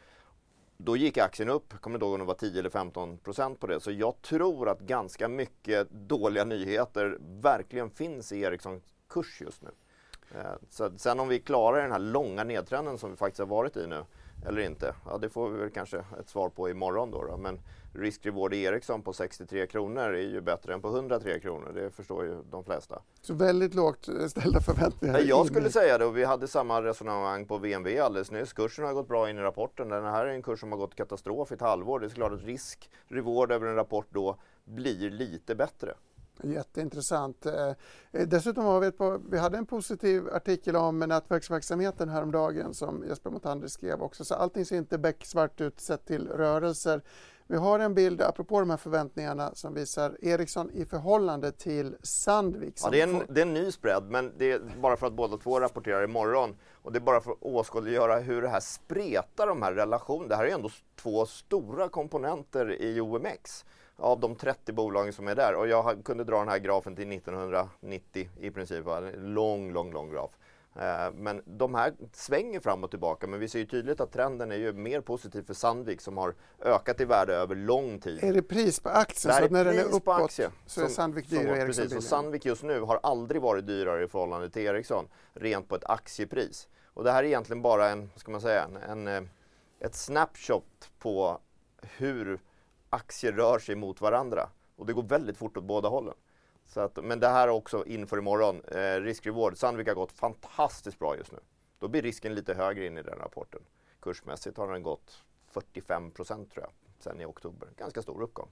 då 0.76 0.96
gick 0.96 1.18
aktien 1.18 1.48
upp, 1.48 1.80
kommer 1.80 1.96
inte 1.96 2.04
ihåg 2.04 2.14
om 2.14 2.20
det 2.20 2.26
var 2.26 2.34
10 2.34 2.58
eller 2.58 2.70
15 2.70 3.18
procent 3.18 3.60
på 3.60 3.66
det. 3.66 3.80
Så 3.80 3.90
jag 3.90 4.22
tror 4.22 4.68
att 4.68 4.80
ganska 4.80 5.28
mycket 5.28 5.90
dåliga 5.90 6.44
nyheter 6.44 7.18
verkligen 7.20 7.90
finns 7.90 8.32
i 8.32 8.40
Ericssons 8.40 8.82
kurs 9.08 9.40
just 9.40 9.62
nu. 9.62 9.70
Eh, 10.34 10.54
så 10.70 10.90
sen 10.96 11.20
om 11.20 11.28
vi 11.28 11.38
klarar 11.38 11.82
den 11.82 11.92
här 11.92 11.98
långa 11.98 12.44
nedtrenden 12.44 12.98
som 12.98 13.10
vi 13.10 13.16
faktiskt 13.16 13.38
har 13.38 13.46
varit 13.46 13.76
i 13.76 13.87
nu 13.87 14.04
eller 14.46 14.60
inte, 14.60 14.94
ja 15.06 15.18
det 15.18 15.28
får 15.28 15.50
vi 15.50 15.58
väl 15.58 15.70
kanske 15.70 16.04
ett 16.20 16.28
svar 16.28 16.48
på 16.48 16.70
imorgon 16.70 17.10
då. 17.10 17.24
då. 17.24 17.37
Men 17.37 17.60
risk-reward 17.94 18.54
i 18.54 18.62
Ericsson 18.62 19.02
på 19.02 19.12
63 19.12 19.66
kronor 19.66 20.02
är 20.02 20.28
ju 20.28 20.40
bättre 20.40 20.74
än 20.74 20.83
på 20.83 20.88
103 20.88 21.40
kronor. 21.40 21.72
Det 21.74 21.90
förstår 21.90 22.24
ju 22.24 22.37
de 22.50 22.64
flesta. 22.64 23.02
Så 23.22 23.35
väldigt 23.35 23.74
lågt 23.74 24.09
ställda 24.28 24.61
förväntningar? 24.61 25.20
jag 25.20 25.46
skulle 25.46 25.70
säga 25.70 25.98
det 25.98 26.04
och 26.04 26.16
vi 26.16 26.24
hade 26.24 26.48
samma 26.48 26.83
resonemang 26.83 27.46
på 27.46 27.59
VNV 27.59 28.00
alldeles 28.00 28.30
nyss. 28.30 28.52
Kursen 28.52 28.85
har 28.85 28.92
gått 28.92 29.09
bra 29.09 29.30
in 29.30 29.38
i 29.38 29.40
rapporten. 29.40 29.88
Den 29.88 30.04
här 30.04 30.26
är 30.26 30.30
en 30.30 30.42
kurs 30.42 30.61
som 30.61 30.72
har 30.72 30.78
gått 30.78 30.94
katastrof 30.94 31.50
i 31.50 31.54
ett 31.54 31.61
halvår. 31.61 32.00
Det 32.00 32.07
är 32.07 32.11
klart 32.11 32.33
att 32.33 32.42
risk-reward 32.42 33.52
över 33.52 33.66
en 33.66 33.74
rapport 33.74 34.07
då 34.11 34.37
blir 34.64 35.11
lite 35.11 35.54
bättre. 35.54 35.94
Jätteintressant. 36.42 37.46
Eh, 37.46 37.72
dessutom 38.11 38.64
har 38.64 38.80
vi, 38.80 38.87
ett 38.87 39.22
vi 39.30 39.38
hade 39.38 39.59
en 39.59 39.66
positiv 39.66 40.28
artikel 40.28 40.76
om 40.76 40.98
nätverksverksamheten 40.98 42.09
häromdagen 42.09 42.74
som 42.74 43.04
Jesper 43.09 43.30
Montander 43.30 43.68
skrev 43.68 44.02
också. 44.02 44.24
Så 44.24 44.35
allting 44.35 44.64
ser 44.64 44.76
inte 44.76 44.98
becksvart 44.98 45.61
ut 45.61 45.80
sett 45.80 46.07
till 46.07 46.28
rörelser. 46.28 47.02
Vi 47.46 47.57
har 47.57 47.78
en 47.78 47.94
bild, 47.94 48.22
apropå 48.22 48.61
de 48.61 48.70
här 48.70 48.76
förväntningarna, 48.76 49.54
som 49.54 49.74
visar 49.74 50.16
Ericsson 50.22 50.70
i 50.70 50.85
förhållande 50.85 51.52
till 51.52 51.96
Sandvik. 52.02 52.74
Ja, 52.83 52.90
det, 52.90 53.00
är 53.00 53.09
en, 53.09 53.22
det 53.28 53.40
är 53.40 53.46
en 53.46 53.54
ny 53.54 53.72
spread, 53.72 54.11
men 54.11 54.33
det 54.38 54.52
är 54.52 54.61
bara 54.80 54.96
för 54.96 55.07
att 55.07 55.12
båda 55.12 55.37
två 55.37 55.61
rapporterar 55.61 56.04
imorgon. 56.04 56.57
Och 56.83 56.92
det 56.92 56.98
är 56.98 57.00
bara 57.00 57.20
för 57.20 57.30
att 57.30 57.38
åskådliggöra 57.40 58.18
hur 58.18 58.42
det 58.42 58.48
här 58.48 58.61
spretar 58.61 59.46
de 59.46 59.62
här 59.62 59.72
relationerna. 59.72 60.28
Det 60.28 60.37
här 60.37 60.44
är 60.44 60.54
ändå 60.54 60.70
två 60.96 61.26
stora 61.26 61.88
komponenter 61.88 62.83
i 62.83 63.00
OMX 63.00 63.64
av 63.96 64.20
de 64.20 64.35
30 64.37 64.72
bolagen 64.72 65.12
som 65.12 65.28
är 65.28 65.35
där. 65.35 65.54
Och 65.54 65.68
jag 65.68 66.04
kunde 66.04 66.24
dra 66.24 66.38
den 66.38 66.48
här 66.48 66.59
grafen 66.59 66.96
till 66.96 67.12
1990 67.12 68.28
i 68.40 68.50
princip. 68.50 68.87
En 68.87 69.35
lång, 69.35 69.72
lång, 69.72 69.92
lång 69.92 70.11
graf. 70.11 70.30
Eh, 70.76 71.12
men 71.14 71.42
de 71.44 71.74
här 71.74 71.94
svänger 72.12 72.60
fram 72.60 72.84
och 72.84 72.90
tillbaka 72.90 73.26
men 73.26 73.40
vi 73.40 73.48
ser 73.48 73.58
ju 73.58 73.66
tydligt 73.66 74.00
att 74.00 74.12
trenden 74.12 74.52
är 74.52 74.56
ju 74.56 74.72
mer 74.72 75.00
positiv 75.00 75.42
för 75.42 75.54
Sandvik 75.54 76.00
som 76.00 76.16
har 76.16 76.34
ökat 76.60 77.00
i 77.00 77.04
värde 77.04 77.34
över 77.34 77.54
lång 77.54 78.00
tid. 78.00 78.24
Är 78.24 78.32
det 78.32 78.42
pris 78.42 78.80
på 78.80 78.88
aktien? 78.88 79.34
så 79.34 79.48
när 79.48 79.64
den 79.64 79.78
är 79.78 79.84
uppåt 79.84 80.22
aktie, 80.22 80.50
så 80.66 80.84
är 80.84 80.88
Sandvik 80.88 81.30
dyrare 81.30 81.60
och 81.60 81.66
Precis, 81.66 81.96
och 81.96 82.02
Sandvik 82.02 82.44
just 82.44 82.62
nu 82.62 82.80
har 82.80 83.00
aldrig 83.02 83.42
varit 83.42 83.66
dyrare 83.66 84.04
i 84.04 84.08
förhållande 84.08 84.50
till 84.50 84.62
Ericsson 84.62 85.08
rent 85.32 85.68
på 85.68 85.74
ett 85.74 85.84
aktiepris. 85.84 86.68
Och 86.87 87.04
det 87.04 87.12
här 87.12 87.22
är 87.22 87.26
egentligen 87.26 87.62
bara 87.62 87.90
en, 87.90 88.10
ska 88.16 88.32
man 88.32 88.40
säga, 88.40 88.64
en, 88.64 88.76
en 88.76 89.08
eh, 89.08 89.30
ett 89.80 89.94
snapshot 89.94 90.90
på 90.98 91.40
hur 91.82 92.40
aktier 92.90 93.32
rör 93.32 93.58
sig 93.58 93.74
mot 93.74 94.00
varandra. 94.00 94.48
Och 94.76 94.87
det 94.87 94.92
går 94.92 95.02
väldigt 95.02 95.37
fort 95.37 95.56
åt 95.56 95.64
båda 95.64 95.88
hållen. 95.88 96.14
Så 96.66 96.81
att, 96.81 97.05
men 97.05 97.20
det 97.20 97.29
här 97.29 97.48
också 97.48 97.87
inför 97.87 98.18
imorgon. 98.18 98.62
Eh, 98.64 99.00
risk-reward. 99.00 99.57
Sandvik 99.57 99.88
har 99.88 99.94
gått 99.94 100.12
fantastiskt 100.12 100.98
bra 100.98 101.16
just 101.16 101.33
nu. 101.33 101.38
Då 101.79 101.88
blir 101.88 102.03
risken 102.03 102.35
lite 102.35 102.55
högre 102.55 102.87
in 102.87 102.98
i 102.98 103.03
den 103.03 103.18
rapporten. 103.18 103.61
Kursmässigt 104.00 104.57
har 104.57 104.72
den 104.72 104.83
gått 104.83 105.22
45 105.46 106.11
procent 106.11 106.53
tror 106.53 106.64
jag, 106.64 106.72
sen 106.98 107.20
i 107.20 107.24
oktober. 107.24 107.68
Ganska 107.77 108.03
stor 108.03 108.22
uppgång. 108.22 108.48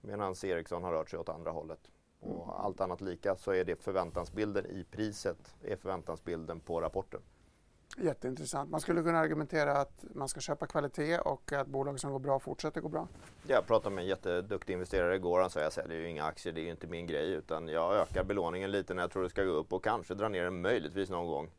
Medan 0.00 0.34
Ericsson 0.42 0.84
har 0.84 0.92
rört 0.92 1.10
sig 1.10 1.18
åt 1.18 1.28
andra 1.28 1.50
hållet. 1.50 1.90
Och 2.20 2.44
mm. 2.44 2.50
allt 2.50 2.80
annat 2.80 3.00
lika 3.00 3.36
så 3.36 3.52
är 3.52 3.64
det 3.64 3.82
förväntansbilden 3.82 4.66
i 4.66 4.84
priset, 4.90 5.54
är 5.62 5.76
förväntansbilden 5.76 6.60
på 6.60 6.80
rapporten. 6.80 7.20
Jätteintressant. 7.96 8.70
Man 8.70 8.80
skulle 8.80 9.02
kunna 9.02 9.18
argumentera 9.18 9.72
att 9.72 10.04
man 10.14 10.28
ska 10.28 10.40
köpa 10.40 10.66
kvalitet 10.66 11.18
och 11.18 11.52
att 11.52 11.66
bolag 11.66 12.00
som 12.00 12.12
går 12.12 12.18
bra 12.18 12.38
fortsätter 12.38 12.80
gå 12.80 12.88
bra. 12.88 13.08
Jag 13.46 13.66
pratade 13.66 13.94
med 13.94 14.02
en 14.02 14.08
jätteduktig 14.08 14.72
investerare 14.72 15.16
igår. 15.16 15.40
Han 15.40 15.50
sa 15.50 15.60
jag 15.60 15.72
säljer 15.72 15.98
ju 15.98 16.08
inga 16.08 16.24
aktier, 16.24 16.52
det 16.52 16.60
är 16.60 16.64
ju 16.64 16.70
inte 16.70 16.86
min 16.86 17.06
grej. 17.06 17.32
Utan 17.32 17.68
jag 17.68 17.94
ökar 17.94 18.24
belåningen 18.24 18.70
lite 18.70 18.94
när 18.94 19.02
jag 19.02 19.10
tror 19.10 19.22
det 19.22 19.30
ska 19.30 19.44
gå 19.44 19.52
upp 19.52 19.72
och 19.72 19.84
kanske 19.84 20.14
drar 20.14 20.28
ner 20.28 20.44
den 20.44 20.60
möjligtvis 20.60 21.10
någon 21.10 21.26
gång. 21.26 21.50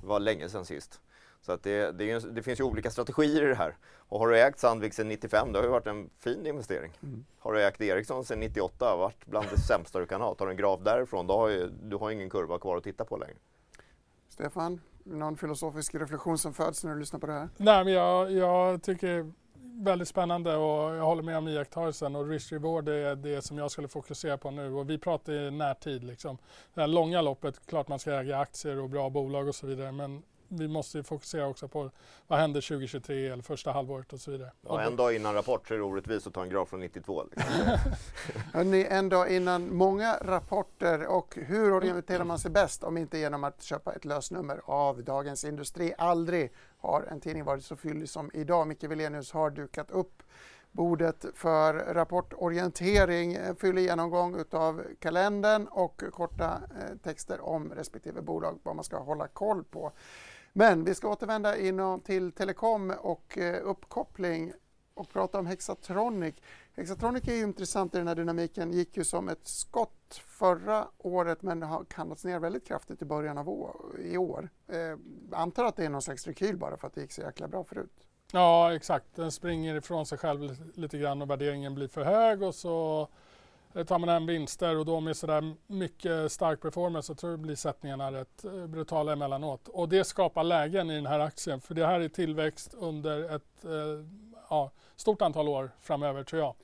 Det 0.00 0.06
var 0.06 0.20
länge 0.20 0.48
sedan 0.48 0.64
sist. 0.64 1.00
Så 1.40 1.52
att 1.52 1.62
det, 1.62 1.92
det, 1.92 2.18
det, 2.18 2.42
finns 2.42 2.60
ju 2.60 2.64
olika 2.64 2.90
strategier 2.90 3.42
i 3.42 3.48
det 3.48 3.54
här. 3.54 3.76
Och 4.08 4.18
har 4.18 4.28
du 4.28 4.40
ägt 4.40 4.58
Sandvik 4.58 4.94
sedan 4.94 5.08
95, 5.08 5.52
det 5.52 5.58
har 5.58 5.64
ju 5.64 5.70
varit 5.70 5.86
en 5.86 6.10
fin 6.18 6.46
investering. 6.46 6.92
Mm. 7.02 7.24
Har 7.38 7.52
du 7.52 7.64
ägt 7.64 7.80
Ericsson 7.80 8.24
sedan 8.24 8.40
98, 8.40 8.88
har 8.88 8.96
varit 8.96 9.26
bland 9.26 9.46
det 9.50 9.58
sämsta 9.58 9.98
du 9.98 10.06
kan 10.06 10.20
ha. 10.20 10.34
Tar 10.34 10.46
du 10.46 10.50
en 10.50 10.56
graf 10.56 10.80
därifrån, 10.84 11.26
då 11.26 11.36
har 11.36 11.48
ju, 11.48 11.68
du 11.82 11.96
har 11.96 12.10
ingen 12.10 12.30
kurva 12.30 12.58
kvar 12.58 12.76
att 12.76 12.84
titta 12.84 13.04
på 13.04 13.16
längre. 13.16 13.36
Stefan, 14.28 14.80
någon 15.04 15.36
filosofisk 15.36 15.94
reflektion 15.94 16.38
som 16.38 16.54
föds 16.54 16.84
när 16.84 16.94
du 16.94 17.00
lyssnar 17.00 17.20
på 17.20 17.26
det 17.26 17.32
här? 17.32 17.48
Nej, 17.56 17.84
men 17.84 17.92
jag, 17.92 18.32
jag 18.32 18.82
tycker 18.82 19.06
det 19.06 19.12
är 19.12 19.32
väldigt 19.84 20.08
spännande 20.08 20.56
och 20.56 20.94
jag 20.96 21.04
håller 21.04 21.22
med 21.22 21.38
om 21.38 21.48
iakttagelsen 21.48 22.16
och 22.16 22.28
risk 22.28 22.52
reward 22.52 22.88
är 22.88 23.16
det 23.16 23.42
som 23.42 23.58
jag 23.58 23.70
skulle 23.70 23.88
fokusera 23.88 24.38
på 24.38 24.50
nu 24.50 24.72
och 24.72 24.90
vi 24.90 24.98
pratar 24.98 25.32
i 25.32 25.50
närtid 25.50 26.04
liksom. 26.04 26.38
Det 26.74 26.80
här 26.80 26.88
långa 26.88 27.22
loppet, 27.22 27.66
klart 27.66 27.88
man 27.88 27.98
ska 27.98 28.12
äga 28.12 28.38
aktier 28.38 28.80
och 28.80 28.90
bra 28.90 29.10
bolag 29.10 29.48
och 29.48 29.54
så 29.54 29.66
vidare 29.66 29.92
men 29.92 30.22
vi 30.48 30.68
måste 30.68 31.02
fokusera 31.02 31.46
också 31.46 31.68
på 31.68 31.90
vad 32.26 32.38
händer 32.38 32.60
2023 32.60 33.28
eller 33.28 33.42
första 33.42 33.72
halvåret 33.72 34.12
och 34.12 34.20
så 34.20 34.30
vidare. 34.30 34.52
Ja, 34.62 34.82
en 34.82 34.96
dag 34.96 35.16
innan 35.16 35.34
rapport 35.34 35.68
så 35.68 35.74
är 35.74 35.78
det 35.78 35.84
orättvist 35.84 36.26
att 36.26 36.34
ta 36.34 36.42
en 36.42 36.48
graf 36.48 36.68
från 36.68 36.80
92. 36.80 37.24
Liksom. 37.30 37.52
Hörrni, 38.52 38.86
en 38.90 39.08
dag 39.08 39.32
innan 39.32 39.76
många 39.76 40.18
rapporter 40.22 41.06
och 41.06 41.34
hur 41.36 41.72
orienterar 41.72 42.24
man 42.24 42.38
sig 42.38 42.50
bäst 42.50 42.84
om 42.84 42.96
inte 42.96 43.18
genom 43.18 43.44
att 43.44 43.62
köpa 43.62 43.92
ett 43.92 44.04
lösnummer 44.04 44.60
av 44.64 45.04
Dagens 45.04 45.44
Industri? 45.44 45.94
Aldrig 45.98 46.52
har 46.78 47.02
en 47.02 47.20
tidning 47.20 47.44
varit 47.44 47.64
så 47.64 47.76
fyllig 47.76 48.08
som 48.08 48.30
idag. 48.34 48.66
Micke 48.66 48.84
Wilenius 48.84 49.32
har 49.32 49.50
dukat 49.50 49.90
upp 49.90 50.22
bordet 50.74 51.24
för 51.34 51.74
rapportorientering, 51.74 53.38
fyllig 53.60 53.82
genomgång 53.82 54.40
utav 54.40 54.82
kalendern 54.98 55.66
och 55.66 56.02
korta 56.12 56.60
eh, 56.70 56.96
texter 57.02 57.40
om 57.40 57.72
respektive 57.74 58.22
bolag, 58.22 58.58
vad 58.62 58.76
man 58.76 58.84
ska 58.84 58.98
hålla 58.98 59.28
koll 59.28 59.64
på. 59.64 59.92
Men 60.56 60.84
vi 60.84 60.94
ska 60.94 61.08
återvända 61.08 61.58
inom 61.58 62.00
till 62.00 62.32
telekom 62.32 62.90
och 62.90 63.38
eh, 63.38 63.60
uppkoppling 63.62 64.52
och 64.94 65.08
prata 65.08 65.38
om 65.38 65.46
Hexatronic. 65.46 66.34
Hexatronic 66.76 67.28
är 67.28 67.34
ju 67.34 67.42
intressant 67.42 67.94
i 67.94 67.98
den 67.98 68.08
här 68.08 68.14
dynamiken, 68.14 68.72
gick 68.72 68.96
ju 68.96 69.04
som 69.04 69.28
ett 69.28 69.46
skott 69.48 70.22
förra 70.26 70.88
året 70.98 71.42
men 71.42 71.62
har 71.62 71.84
kallats 71.84 72.24
ner 72.24 72.38
väldigt 72.38 72.66
kraftigt 72.66 73.02
i 73.02 73.04
början 73.04 73.38
av 73.38 73.48
i 73.98 74.16
år. 74.16 74.48
Eh, 74.68 74.98
antar 75.32 75.64
att 75.64 75.76
det 75.76 75.84
är 75.84 75.90
någon 75.90 76.02
slags 76.02 76.26
rekyl 76.26 76.56
bara 76.56 76.76
för 76.76 76.86
att 76.86 76.94
det 76.94 77.00
gick 77.00 77.12
så 77.12 77.20
jäkla 77.20 77.48
bra 77.48 77.64
förut. 77.64 78.06
Ja 78.32 78.74
exakt, 78.74 79.06
den 79.14 79.32
springer 79.32 79.74
ifrån 79.74 80.06
sig 80.06 80.18
själv 80.18 80.56
lite 80.74 80.98
grann 80.98 81.22
och 81.22 81.30
värderingen 81.30 81.74
blir 81.74 81.88
för 81.88 82.04
hög 82.04 82.42
och 82.42 82.54
så 82.54 83.08
Eh, 83.74 83.84
tar 83.84 83.98
man 83.98 84.08
hem 84.08 84.26
vinster 84.26 84.78
och 84.78 84.84
då 84.84 85.00
med 85.00 85.16
sådär 85.16 85.54
mycket 85.66 86.32
stark 86.32 86.60
performance 86.60 87.06
så 87.06 87.14
tror 87.14 87.32
jag 87.32 87.40
blir 87.40 87.56
sättningarna 87.56 88.12
rätt 88.12 88.44
eh, 88.44 88.66
brutala 88.66 89.12
emellanåt. 89.12 89.68
Och 89.68 89.88
det 89.88 90.04
skapar 90.04 90.44
lägen 90.44 90.90
i 90.90 90.94
den 90.94 91.06
här 91.06 91.20
aktien 91.20 91.60
för 91.60 91.74
det 91.74 91.86
här 91.86 92.00
är 92.00 92.08
tillväxt 92.08 92.74
under 92.74 93.36
ett 93.36 93.64
eh, 93.64 93.70
ja, 94.50 94.70
stort 94.96 95.22
antal 95.22 95.48
år 95.48 95.70
framöver 95.80 96.24
tror 96.24 96.42
jag. 96.42 96.54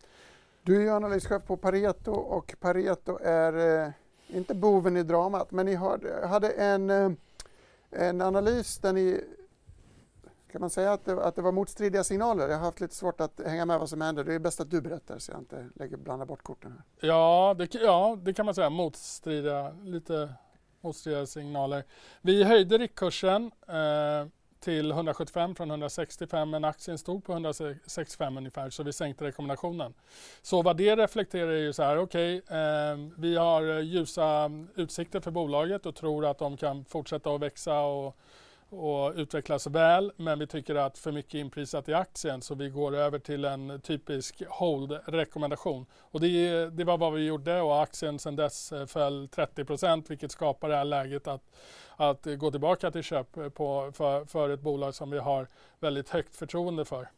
Du 0.63 0.77
är 0.77 0.81
ju 0.81 0.91
analyschef 0.91 1.45
på 1.47 1.57
Pareto 1.57 2.13
och 2.13 2.55
Pareto 2.61 3.19
är 3.23 3.85
eh, 3.85 3.93
inte 4.29 4.55
boven 4.55 4.97
i 4.97 5.03
dramat 5.03 5.51
men 5.51 5.67
ni 5.67 5.75
hade 6.25 6.51
en, 6.51 6.91
eh, 6.91 7.11
en 7.91 8.21
analys 8.21 8.79
där 8.79 8.93
ni 8.93 9.25
kan 10.53 10.61
man 10.61 10.71
säga 10.71 10.93
att 10.93 11.05
det, 11.05 11.25
att 11.25 11.37
det 11.37 11.43
var 11.43 11.53
motstridiga 11.53 12.05
signaler? 12.05 12.49
Jag 12.49 12.57
har 12.57 12.65
haft 12.65 12.81
lite 12.81 12.95
svårt 12.95 13.21
att 13.21 13.41
hänga 13.47 13.65
med 13.65 13.79
vad 13.79 13.89
som 13.89 14.01
händer. 14.01 14.25
Det 14.25 14.35
är 14.35 14.39
bäst 14.39 14.61
att 14.61 14.71
du 14.71 14.81
berättar 14.81 15.19
så 15.19 15.33
jag 15.33 15.41
inte 15.41 15.67
lägger, 15.75 15.97
blandar 15.97 16.27
bort 16.27 16.43
korten. 16.43 16.73
här. 16.73 17.09
Ja 17.09 17.55
det, 17.59 17.75
ja, 17.75 18.19
det 18.23 18.35
kan 18.35 18.47
man 18.47 18.55
säga. 18.55 18.71
Motstridiga, 18.71 19.71
lite 19.85 20.35
motstridiga 20.81 21.27
signaler. 21.27 21.85
Vi 22.21 22.45
höjde 22.45 22.79
riktkursen 22.79 23.51
eh, 23.69 24.29
till 24.61 24.91
175 24.91 25.55
från 25.55 25.71
165 25.71 26.51
men 26.51 26.65
aktien 26.65 26.99
stod 26.99 27.25
på 27.25 27.33
165 27.33 28.37
ungefär 28.37 28.71
så 28.71 28.83
vi 28.83 28.93
sänkte 28.93 29.25
rekommendationen. 29.25 29.95
Så 30.43 30.63
vad 30.63 30.77
det 30.77 30.97
reflekterar 30.97 31.51
är 31.51 31.59
ju 31.61 31.73
så 31.73 31.83
här, 31.83 31.99
okej, 31.99 32.39
okay, 32.39 32.59
eh, 32.59 32.99
vi 33.17 33.37
har 33.37 33.81
ljusa 33.81 34.51
utsikter 34.77 35.21
för 35.21 35.31
bolaget 35.31 35.87
och 35.87 35.95
tror 35.95 36.27
att 36.27 36.39
de 36.39 36.57
kan 36.57 36.85
fortsätta 36.85 37.35
att 37.35 37.41
växa 37.41 37.81
och 37.81 38.17
och 38.71 39.13
utvecklas 39.17 39.67
väl 39.67 40.13
men 40.17 40.39
vi 40.39 40.47
tycker 40.47 40.75
att 40.75 40.99
för 40.99 41.13
mycket 41.13 41.35
inprisat 41.35 41.89
i 41.89 41.95
aktien 41.95 42.43
så 42.43 42.55
vi 42.55 42.69
går 42.69 42.97
över 42.97 43.19
till 43.19 43.45
en 43.45 43.81
typisk 43.81 44.43
hold-rekommendation. 44.49 45.87
Och 46.01 46.21
det, 46.21 46.71
det, 46.71 46.85
var 46.85 46.99
vad 46.99 47.13
vi 47.13 47.27
gjorde 47.27 47.61
och 47.61 47.83
aktien 47.83 48.19
sedan 48.19 48.37
dess 48.37 48.73
eh, 48.73 48.87
föll 48.87 49.27
30% 49.27 50.05
vilket 50.09 50.33
skapar 50.33 50.69
det 50.69 50.77
här 50.77 50.85
läget 50.85 51.29
att, 51.29 51.43
att 51.97 52.27
gå 52.39 52.51
tillbaka 52.51 52.91
till 52.91 53.03
köp 53.03 53.37
eh, 53.37 53.49
på, 53.49 53.93
för, 53.95 54.25
för 54.25 54.51
ett 54.51 54.61
bolag 54.61 54.95
som 54.95 55.11
vi 55.11 55.19
har 55.19 55.49
väldigt 55.81 56.09
högt 56.09 56.37
förtroende 56.37 56.85
för. 56.85 57.09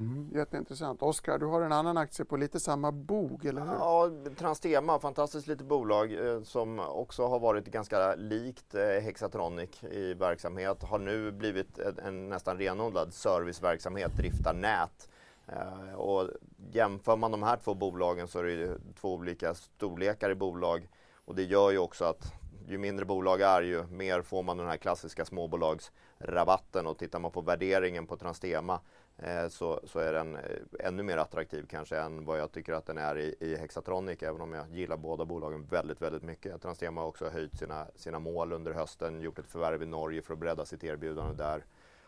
Mm, 0.00 0.30
jätteintressant. 0.34 1.02
Oskar, 1.02 1.38
du 1.38 1.46
har 1.46 1.62
en 1.62 1.72
annan 1.72 1.96
aktie 1.96 2.24
på 2.24 2.36
lite 2.36 2.60
samma 2.60 2.92
bog, 2.92 3.44
eller 3.44 3.60
hur? 3.60 3.72
Ja, 3.72 4.10
Transtema, 4.38 4.98
fantastiskt 4.98 5.46
litet 5.46 5.66
bolag 5.66 6.12
eh, 6.12 6.42
som 6.42 6.80
också 6.80 7.26
har 7.26 7.38
varit 7.38 7.66
ganska 7.66 8.14
likt 8.14 8.74
eh, 8.74 8.82
Hexatronic 8.82 9.84
i 9.84 10.14
verksamhet. 10.14 10.82
Har 10.82 10.98
nu 10.98 11.32
blivit 11.32 11.78
en, 11.78 11.98
en 11.98 12.28
nästan 12.28 12.58
renodlad 12.58 13.14
serviceverksamhet, 13.14 14.16
driftar 14.16 14.54
nät. 14.54 15.08
Eh, 15.46 15.94
och 15.94 16.30
jämför 16.72 17.16
man 17.16 17.30
de 17.30 17.42
här 17.42 17.56
två 17.56 17.74
bolagen 17.74 18.28
så 18.28 18.38
är 18.38 18.44
det 18.44 18.78
två 19.00 19.14
olika 19.14 19.54
storlekar 19.54 20.30
i 20.30 20.34
bolag. 20.34 20.88
Och 21.24 21.34
det 21.34 21.42
gör 21.42 21.70
ju 21.70 21.78
också 21.78 22.04
att 22.04 22.32
ju 22.68 22.78
mindre 22.78 23.04
bolag 23.04 23.40
är 23.40 23.62
ju 23.62 23.86
mer 23.86 24.22
får 24.22 24.42
man 24.42 24.56
den 24.56 24.68
här 24.68 24.76
klassiska 24.76 25.24
småbolagsrabatten 25.24 26.86
och 26.86 26.98
tittar 26.98 27.18
man 27.18 27.30
på 27.30 27.40
värderingen 27.40 28.06
på 28.06 28.16
Transtema 28.16 28.80
Eh, 29.22 29.48
så, 29.48 29.80
så 29.84 29.98
är 29.98 30.12
den 30.12 30.36
eh, 30.36 30.42
ännu 30.80 31.02
mer 31.02 31.16
attraktiv 31.16 31.66
kanske 31.70 31.98
än 31.98 32.24
vad 32.24 32.38
jag 32.38 32.52
tycker 32.52 32.72
att 32.72 32.86
den 32.86 32.98
är 32.98 33.18
i, 33.18 33.34
i 33.40 33.56
Hexatronic, 33.56 34.22
även 34.22 34.40
om 34.40 34.52
jag 34.52 34.70
gillar 34.70 34.96
båda 34.96 35.24
bolagen 35.24 35.64
väldigt, 35.64 36.02
väldigt 36.02 36.22
mycket. 36.22 36.62
Transtema 36.62 37.00
har 37.00 37.08
också 37.08 37.28
höjt 37.28 37.58
sina, 37.58 37.86
sina 37.96 38.18
mål 38.18 38.52
under 38.52 38.72
hösten, 38.72 39.20
gjort 39.20 39.38
ett 39.38 39.46
förvärv 39.46 39.82
i 39.82 39.86
Norge 39.86 40.22
för 40.22 40.32
att 40.32 40.40
bredda 40.40 40.64
sitt 40.64 40.84
erbjudande 40.84 41.34
där 41.44 41.64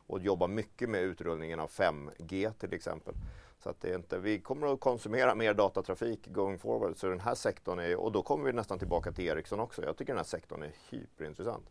och 0.07 0.21
jobbar 0.21 0.49
mycket 0.49 0.91
med 0.91 1.03
utrullningen 1.03 1.61
av 1.61 1.71
5G 1.71 2.53
till 2.53 2.75
exempel. 2.75 3.15
Så 3.59 3.71
att 3.71 3.81
det 3.81 3.91
är 3.91 3.95
inte, 3.95 4.19
vi 4.19 4.41
kommer 4.41 4.73
att 4.73 4.81
konsumera 4.81 5.35
mer 5.35 5.55
datatrafik 5.55 6.27
going 6.27 6.59
forward, 6.59 6.97
så 6.97 7.07
den 7.07 7.21
här 7.21 7.35
sektorn 7.35 7.79
är, 7.79 7.97
och 7.97 8.13
då 8.13 8.23
kommer 8.23 8.45
vi 8.45 8.53
nästan 8.53 8.79
tillbaka 8.79 9.13
till 9.13 9.27
Ericsson 9.27 9.61
också. 9.61 9.85
Jag 9.85 9.97
tycker 9.97 10.13
den 10.13 10.19
här 10.19 10.25
sektorn 10.25 10.63
är 10.63 10.73
hyperintressant. 10.91 11.71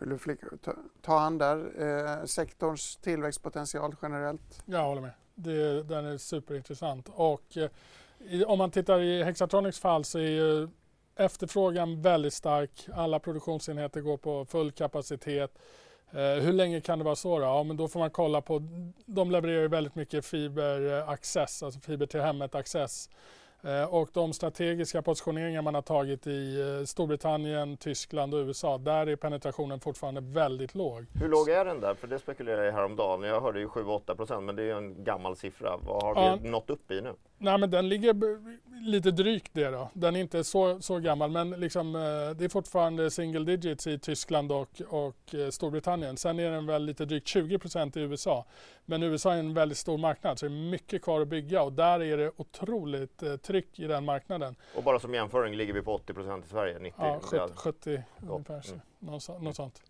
Vill 0.00 0.08
du 0.08 0.18
flika, 0.18 0.46
ta, 0.62 0.74
ta 1.02 1.20
an 1.20 1.38
där, 1.38 1.82
eh, 1.82 2.24
sektorns 2.24 2.96
tillväxtpotential 2.96 3.94
generellt? 4.02 4.62
Jag 4.64 4.84
håller 4.84 5.00
med. 5.00 5.12
Det, 5.34 5.82
den 5.82 6.06
är 6.06 6.18
superintressant. 6.18 7.08
Och, 7.14 7.56
eh, 7.56 7.70
i, 8.18 8.44
om 8.44 8.58
man 8.58 8.70
tittar 8.70 9.00
i 9.00 9.22
Hexatronics 9.22 9.80
fall 9.80 10.04
så 10.04 10.18
är 10.18 10.30
ju 10.30 10.68
efterfrågan 11.16 12.02
väldigt 12.02 12.34
stark. 12.34 12.88
Alla 12.94 13.18
produktionsenheter 13.18 14.00
går 14.00 14.16
på 14.16 14.44
full 14.44 14.72
kapacitet. 14.72 15.58
Eh, 16.10 16.42
hur 16.42 16.52
länge 16.52 16.80
kan 16.80 16.98
det 16.98 17.04
vara 17.04 17.16
så? 17.16 17.38
Då? 17.38 17.44
Ja, 17.44 17.62
men 17.62 17.76
då 17.76 17.88
får 17.88 18.00
man 18.00 18.10
kolla 18.10 18.40
på, 18.40 18.62
de 19.06 19.30
levererar 19.30 19.68
väldigt 19.68 19.94
mycket 19.94 20.24
fiberaccess, 20.24 21.62
eh, 21.62 21.66
alltså 21.66 21.80
fiber 21.80 22.06
till 22.06 22.20
hemmet 22.20 22.54
access 22.54 23.10
och 23.90 24.08
de 24.12 24.32
strategiska 24.32 25.02
positioneringar 25.02 25.62
man 25.62 25.74
har 25.74 25.82
tagit 25.82 26.26
i 26.26 26.60
eh, 26.60 26.84
Storbritannien, 26.84 27.76
Tyskland 27.76 28.34
och 28.34 28.38
USA, 28.38 28.78
där 28.78 29.06
är 29.06 29.16
penetrationen 29.16 29.80
fortfarande 29.80 30.20
väldigt 30.20 30.74
låg. 30.74 31.06
Hur 31.14 31.28
låg 31.28 31.48
är 31.48 31.64
den 31.64 31.80
där? 31.80 31.94
För 31.94 32.06
det 32.06 32.18
spekulerade 32.18 32.66
jag 32.66 32.72
häromdagen. 32.72 33.22
Jag 33.22 33.40
hörde 33.40 33.60
ju 33.60 33.66
7-8 33.66 34.16
procent, 34.16 34.44
men 34.44 34.56
det 34.56 34.62
är 34.62 34.66
ju 34.66 34.76
en 34.76 35.04
gammal 35.04 35.36
siffra. 35.36 35.76
Vad 35.86 36.02
har 36.02 36.24
ja. 36.24 36.38
vi 36.42 36.48
nått 36.48 36.70
upp 36.70 36.90
i 36.90 37.00
nu? 37.00 37.12
Nej, 37.38 37.58
men 37.58 37.70
den 37.70 37.88
ligger 37.88 38.14
lite 38.80 39.10
drygt 39.10 39.54
det 39.54 39.70
då. 39.70 39.90
Den 39.92 40.16
är 40.16 40.20
inte 40.20 40.44
så, 40.44 40.80
så 40.80 40.98
gammal, 40.98 41.30
men 41.30 41.50
liksom, 41.50 41.96
eh, 41.96 42.00
det 42.36 42.44
är 42.44 42.48
fortfarande 42.48 43.10
single 43.10 43.44
digits 43.44 43.86
i 43.86 43.98
Tyskland 43.98 44.52
och, 44.52 44.82
och 44.88 45.34
Storbritannien. 45.50 46.16
Sen 46.16 46.38
är 46.38 46.50
den 46.50 46.66
väl 46.66 46.84
lite 46.84 47.04
drygt 47.04 47.28
20 47.28 47.58
procent 47.58 47.96
i 47.96 48.00
USA. 48.00 48.46
Men 48.84 49.02
USA 49.02 49.34
är 49.34 49.38
en 49.38 49.54
väldigt 49.54 49.78
stor 49.78 49.98
marknad, 49.98 50.38
så 50.38 50.46
det 50.46 50.52
är 50.52 50.70
mycket 50.70 51.02
kvar 51.02 51.20
att 51.20 51.28
bygga 51.28 51.62
och 51.62 51.72
där 51.72 52.02
är 52.02 52.16
det 52.16 52.32
otroligt 52.36 53.42
tryck 53.42 53.78
i 53.78 53.86
den 53.86 54.04
marknaden. 54.04 54.56
Och 54.74 54.82
bara 54.82 55.00
som 55.00 55.14
jämföring 55.14 55.56
ligger 55.56 55.72
vi 55.72 55.82
på 55.82 55.94
80 55.94 56.14
procent 56.14 56.44
i 56.44 56.48
Sverige? 56.48 56.78
90? 56.78 57.04
Ja, 57.04 57.20
70, 57.22 57.54
70 57.54 58.02
ungefär. 58.28 58.68
Mm. 58.68 58.80
Något, 58.98 59.42
något 59.42 59.56
sånt. 59.56 59.82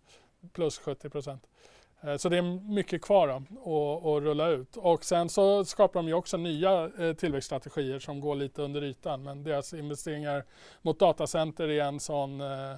Plus 0.53 0.79
70 0.79 1.09
procent. 1.09 1.47
Eh, 2.01 2.17
så 2.17 2.29
det 2.29 2.37
är 2.37 2.71
mycket 2.73 3.01
kvar 3.01 3.27
att 3.27 4.23
rulla 4.23 4.47
ut. 4.47 4.77
Och 4.77 5.05
sen 5.05 5.29
så 5.29 5.65
skapar 5.65 5.99
de 5.99 6.07
ju 6.07 6.13
också 6.13 6.37
nya 6.37 6.91
eh, 6.99 7.13
tillväxtstrategier 7.13 7.99
som 7.99 8.19
går 8.19 8.35
lite 8.35 8.61
under 8.61 8.83
ytan. 8.83 9.23
Men 9.23 9.43
deras 9.43 9.73
investeringar 9.73 10.45
mot 10.81 10.99
datacenter 10.99 11.69
är 11.69 11.83
en 11.83 11.99
sån 11.99 12.41
eh, 12.41 12.75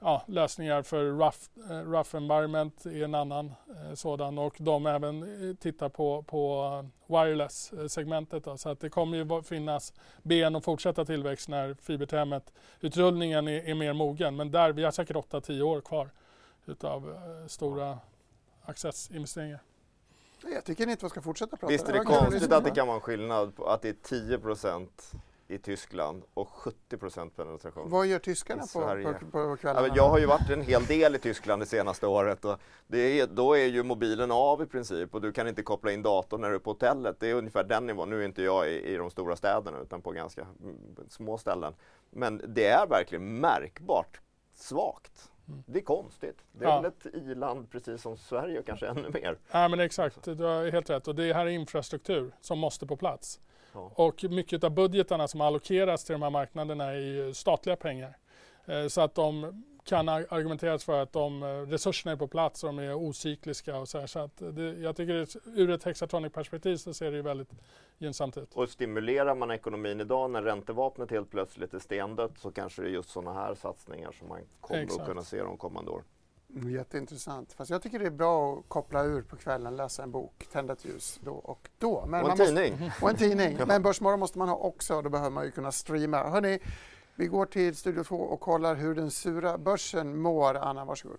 ja, 0.00 0.22
lösningar 0.26 0.82
för 0.82 1.04
rough, 1.04 1.38
rough 1.84 2.16
environment 2.16 2.86
är 2.86 3.04
en 3.04 3.14
annan 3.14 3.46
eh, 3.46 3.94
sådan 3.94 4.38
och 4.38 4.56
de 4.58 4.86
även 4.86 5.56
tittar 5.60 5.88
på, 5.88 6.22
på 6.22 6.84
wireless-segmentet. 7.06 8.60
Så 8.60 8.68
att 8.68 8.80
det 8.80 8.90
kommer 8.90 9.16
ju 9.16 9.42
finnas 9.42 9.92
ben 10.22 10.56
och 10.56 10.64
fortsätta 10.64 11.04
tillväxt 11.04 11.48
när 11.48 11.74
fibertemmet 11.74 12.52
utrullningen 12.80 13.48
är, 13.48 13.68
är 13.68 13.74
mer 13.74 13.92
mogen. 13.92 14.36
Men 14.36 14.50
där, 14.50 14.72
vi 14.72 14.84
har 14.84 14.90
säkert 14.90 15.16
8-10 15.16 15.62
år 15.62 15.80
kvar 15.80 16.10
utav 16.66 17.10
eh, 17.10 17.46
stora 17.46 17.98
accessinvesteringar. 18.68 19.62
Jag 20.42 20.64
tycker 20.64 20.88
inte 20.88 21.04
vi 21.04 21.10
ska 21.10 21.22
fortsätta 21.22 21.56
prata. 21.56 21.72
Visst 21.72 21.88
är 21.88 21.92
det 21.92 22.04
konstigt 22.04 22.52
att 22.52 22.64
det 22.64 22.70
kan 22.70 22.86
vara 22.86 22.94
en 22.94 23.00
skillnad 23.00 23.56
på 23.56 23.66
att 23.66 23.82
det 23.82 23.88
är 23.88 23.92
10% 23.92 24.88
i 25.48 25.58
Tyskland 25.58 26.22
och 26.34 26.48
70% 26.48 27.30
penetration 27.30 27.90
Vad 27.90 28.06
gör 28.06 28.18
tyskarna 28.18 28.62
på, 28.72 29.14
på, 29.30 29.30
på 29.30 29.56
kvällarna? 29.56 29.96
jag 29.96 30.08
har 30.08 30.18
ju 30.18 30.26
varit 30.26 30.50
en 30.50 30.62
hel 30.62 30.84
del 30.84 31.14
i 31.14 31.18
Tyskland 31.18 31.62
det 31.62 31.66
senaste 31.66 32.06
året 32.06 32.44
och 32.44 32.60
det 32.86 33.20
är, 33.20 33.26
då 33.26 33.56
är 33.56 33.64
ju 33.64 33.82
mobilen 33.82 34.30
av 34.30 34.62
i 34.62 34.66
princip 34.66 35.14
och 35.14 35.20
du 35.20 35.32
kan 35.32 35.48
inte 35.48 35.62
koppla 35.62 35.92
in 35.92 36.02
datorn 36.02 36.40
när 36.40 36.48
du 36.48 36.54
är 36.54 36.58
på 36.58 36.70
hotellet. 36.70 37.16
Det 37.20 37.30
är 37.30 37.34
ungefär 37.34 37.64
den 37.64 37.86
nivån. 37.86 38.10
Nu 38.10 38.20
är 38.20 38.26
inte 38.26 38.42
jag 38.42 38.68
i, 38.68 38.94
i 38.94 38.96
de 38.96 39.10
stora 39.10 39.36
städerna 39.36 39.78
utan 39.78 40.02
på 40.02 40.10
ganska 40.10 40.46
små 41.08 41.38
ställen. 41.38 41.74
Men 42.10 42.42
det 42.48 42.66
är 42.66 42.86
verkligen 42.86 43.40
märkbart 43.40 44.20
svagt. 44.54 45.30
Det 45.66 45.78
är 45.78 45.82
konstigt. 45.82 46.44
Det 46.52 46.64
är 46.64 46.68
ja. 46.68 46.80
väl 46.80 46.92
ett 46.92 47.14
i-land 47.14 47.70
precis 47.70 48.02
som 48.02 48.16
Sverige 48.16 48.58
och 48.58 48.66
kanske 48.66 48.86
ännu 48.86 49.10
mer. 49.10 49.38
Ja 49.52 49.68
men 49.68 49.80
exakt, 49.80 50.24
du 50.24 50.44
har 50.44 50.70
helt 50.70 50.90
rätt. 50.90 51.08
Och 51.08 51.14
det 51.14 51.32
här 51.32 51.46
är 51.46 51.50
infrastruktur 51.50 52.32
som 52.40 52.58
måste 52.58 52.86
på 52.86 52.96
plats. 52.96 53.40
Och 53.72 54.24
mycket 54.30 54.64
av 54.64 54.70
budgetarna 54.70 55.28
som 55.28 55.40
allokeras 55.40 56.04
till 56.04 56.12
de 56.12 56.22
här 56.22 56.30
marknaderna 56.30 56.84
är 56.84 56.98
ju 56.98 57.34
statliga 57.34 57.76
pengar. 57.76 58.18
Eh, 58.66 58.86
så 58.86 59.00
att 59.00 59.14
de 59.14 59.64
kan 59.88 60.08
argumenteras 60.08 60.84
för 60.84 61.02
att 61.02 61.12
de 61.12 61.42
eh, 61.42 61.46
resurserna 61.46 62.12
är 62.12 62.16
på 62.16 62.28
plats 62.28 62.64
och 62.64 62.68
de 62.74 62.78
är 62.78 62.94
ocykliska 62.94 63.76
och 63.76 63.88
så 63.88 63.98
här. 63.98 64.06
Så 64.06 64.18
att 64.18 64.36
det, 64.36 64.72
jag 64.72 64.96
tycker 64.96 65.14
det, 65.14 65.60
ur 65.62 65.70
ett 65.70 65.84
Hexatronic-perspektiv 65.84 66.76
så 66.76 66.94
ser 66.94 67.10
det 67.10 67.16
ju 67.16 67.22
väldigt 67.22 67.50
gynnsamt 67.98 68.36
ut. 68.36 68.54
Och 68.54 68.68
stimulerar 68.68 69.34
man 69.34 69.50
ekonomin 69.50 70.00
idag 70.00 70.30
när 70.30 70.42
räntevapnet 70.42 71.10
helt 71.10 71.30
plötsligt 71.30 71.74
är 71.74 71.78
stendött 71.78 72.38
så 72.38 72.50
kanske 72.50 72.82
det 72.82 72.88
är 72.88 72.92
just 72.92 73.10
sådana 73.10 73.40
här 73.40 73.54
satsningar 73.54 74.12
som 74.12 74.28
man 74.28 74.40
kommer 74.60 74.82
Exakt. 74.82 75.00
att 75.00 75.06
kunna 75.06 75.22
se 75.22 75.38
de 75.38 75.56
kommande 75.56 75.90
år. 75.90 76.04
Mm, 76.54 76.70
jätteintressant. 76.70 77.52
Fast 77.52 77.70
jag 77.70 77.82
tycker 77.82 77.98
det 77.98 78.06
är 78.06 78.10
bra 78.10 78.58
att 78.58 78.68
koppla 78.68 79.04
ur 79.04 79.22
på 79.22 79.36
kvällen, 79.36 79.76
läsa 79.76 80.02
en 80.02 80.10
bok, 80.10 80.46
tända 80.52 80.72
ett 80.72 80.84
ljus 80.84 81.20
då 81.24 81.32
och 81.32 81.68
då. 81.78 82.04
Men 82.06 82.24
och 82.24 82.30
en 82.30 82.36
tidning. 82.36 82.80
Måste, 82.80 83.04
och 83.04 83.10
en 83.10 83.16
tidning. 83.16 83.58
Men 83.66 83.82
Börsmorgon 83.82 84.20
måste 84.20 84.38
man 84.38 84.48
ha 84.48 84.56
också, 84.56 85.02
då 85.02 85.10
behöver 85.10 85.30
man 85.30 85.44
ju 85.44 85.50
kunna 85.50 85.72
streama. 85.72 86.30
Hörrni, 86.30 86.58
vi 87.18 87.26
går 87.26 87.46
till 87.46 87.76
Studio 87.76 88.04
2 88.04 88.16
och 88.16 88.40
kollar 88.40 88.74
hur 88.74 88.94
den 88.94 89.10
sura 89.10 89.58
börsen 89.58 90.20
mår. 90.20 90.54
Anna, 90.54 90.84
varsågod. 90.84 91.18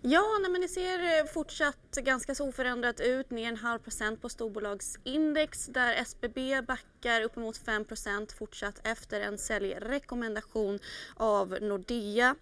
Ja, 0.00 0.38
nej, 0.42 0.50
men 0.50 0.60
det 0.60 0.68
ser 0.68 1.18
eh, 1.18 1.24
fortsatt 1.24 1.90
ganska 1.96 2.34
så 2.34 2.48
oförändrat 2.48 3.00
ut, 3.00 3.30
ner 3.30 3.48
en 3.48 3.56
halv 3.56 3.78
procent 3.78 4.22
på 4.22 4.28
storbolagsindex 4.28 5.66
där 5.66 5.92
SBB 5.94 6.62
backar 6.62 7.22
uppemot 7.22 7.56
5 7.56 7.84
procent 7.84 8.32
fortsatt 8.32 8.86
efter 8.86 9.20
en 9.20 9.38
säljrekommendation 9.38 10.78
av 11.16 11.58
Nordea. 11.60 12.34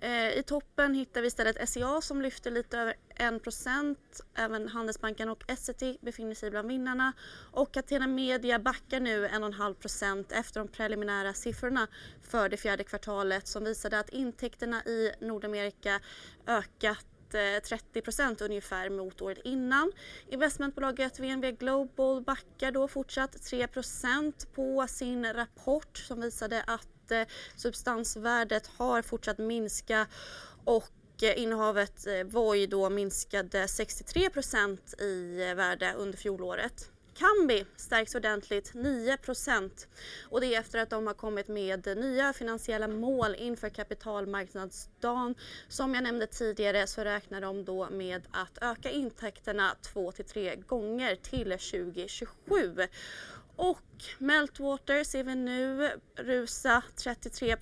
Eh, 0.00 0.38
I 0.38 0.42
toppen 0.46 0.94
hittar 0.94 1.20
vi 1.20 1.26
istället 1.26 1.68
SCA 1.68 2.00
som 2.00 2.22
lyfter 2.22 2.50
lite 2.50 2.78
över 2.78 2.94
1 3.16 3.46
%, 3.46 3.98
Även 4.34 4.68
Handelsbanken 4.68 5.28
och 5.28 5.50
Essity 5.50 5.98
befinner 6.00 6.34
sig 6.34 6.50
bland 6.50 6.68
vinnarna 6.68 7.12
och 7.52 7.72
Catena 7.72 8.06
Media 8.06 8.58
backar 8.58 9.00
nu 9.00 9.26
1,5 9.26 10.22
% 10.24 10.32
efter 10.32 10.60
de 10.60 10.68
preliminära 10.68 11.34
siffrorna 11.34 11.88
för 12.22 12.48
det 12.48 12.56
fjärde 12.56 12.84
kvartalet 12.84 13.48
som 13.48 13.64
visade 13.64 13.98
att 13.98 14.08
intäkterna 14.08 14.84
i 14.84 15.12
Nordamerika 15.20 16.00
ökat 16.46 17.06
eh, 17.34 17.38
30% 17.38 18.44
ungefär 18.44 18.90
mot 18.90 19.22
året 19.22 19.38
innan. 19.44 19.92
Investmentbolaget 20.28 21.20
VNV 21.20 21.50
Global 21.50 22.22
backar 22.22 22.70
då 22.72 22.88
fortsatt 22.88 23.36
3% 23.36 24.46
på 24.54 24.86
sin 24.88 25.32
rapport 25.32 25.98
som 25.98 26.20
visade 26.20 26.62
att 26.66 27.10
eh, 27.10 27.22
substansvärdet 27.56 28.66
har 28.66 29.02
fortsatt 29.02 29.38
minska 29.38 30.06
och 30.64 30.90
Eh, 31.20 31.42
innehavet 31.42 32.06
eh, 32.06 32.24
Voi 32.24 32.66
då 32.66 32.90
minskade 32.90 33.66
63% 33.66 35.00
i 35.02 35.48
eh, 35.48 35.54
värde 35.54 35.94
under 35.96 36.18
fjolåret. 36.18 36.90
Kambi 37.14 37.64
stärks 37.76 38.14
ordentligt 38.14 38.74
9 38.74 39.18
och 40.30 40.40
det 40.40 40.54
är 40.54 40.60
efter 40.60 40.78
att 40.78 40.90
de 40.90 41.06
har 41.06 41.14
kommit 41.14 41.48
med 41.48 41.96
nya 41.96 42.32
finansiella 42.32 42.88
mål 42.88 43.34
inför 43.38 43.68
kapitalmarknadsdagen. 43.68 45.34
Som 45.68 45.94
jag 45.94 46.04
nämnde 46.04 46.26
tidigare 46.26 46.86
så 46.86 47.04
räknar 47.04 47.40
de 47.40 47.64
då 47.64 47.88
med 47.90 48.22
att 48.30 48.58
öka 48.60 48.90
intäkterna 48.90 49.76
2 49.82 50.12
till 50.12 50.24
3 50.24 50.56
gånger 50.56 51.16
till 51.16 51.50
2027. 51.50 52.88
Och 53.56 54.04
Meltwater 54.18 55.04
ser 55.04 55.24
vi 55.24 55.34
nu 55.34 55.90
rusa 56.16 56.82
33 56.96 57.56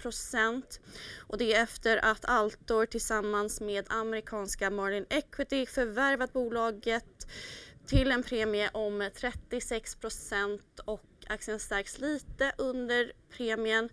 och 1.28 1.38
det 1.38 1.54
är 1.54 1.62
efter 1.62 1.96
att 1.96 2.24
Altor 2.24 2.86
tillsammans 2.86 3.60
med 3.60 3.84
amerikanska 3.88 4.70
Marlin 4.70 5.06
Equity 5.10 5.66
förvärvat 5.66 6.32
bolaget 6.32 7.26
till 7.86 8.10
en 8.10 8.22
premie 8.22 8.70
om 8.72 9.02
36% 9.02 10.60
och 10.84 11.02
aktien 11.26 11.58
stärks 11.58 11.98
lite 11.98 12.52
under 12.58 13.12
premien. 13.30 13.88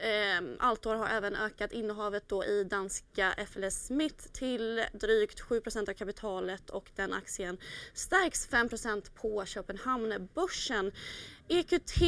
Eh, 0.00 0.42
Altor 0.58 0.94
har 0.94 1.06
även 1.08 1.36
ökat 1.36 1.72
innehavet 1.72 2.28
då 2.28 2.44
i 2.44 2.64
danska 2.64 3.34
FLS 3.46 3.86
Smith 3.86 4.28
till 4.32 4.84
drygt 4.92 5.40
7% 5.40 5.88
av 5.90 5.94
kapitalet 5.94 6.70
och 6.70 6.90
den 6.96 7.12
aktien 7.12 7.58
stärks 7.94 8.48
5% 8.48 9.10
på 9.14 9.44
Köpenhamnbörsen. 9.44 10.92
EQT 11.48 12.02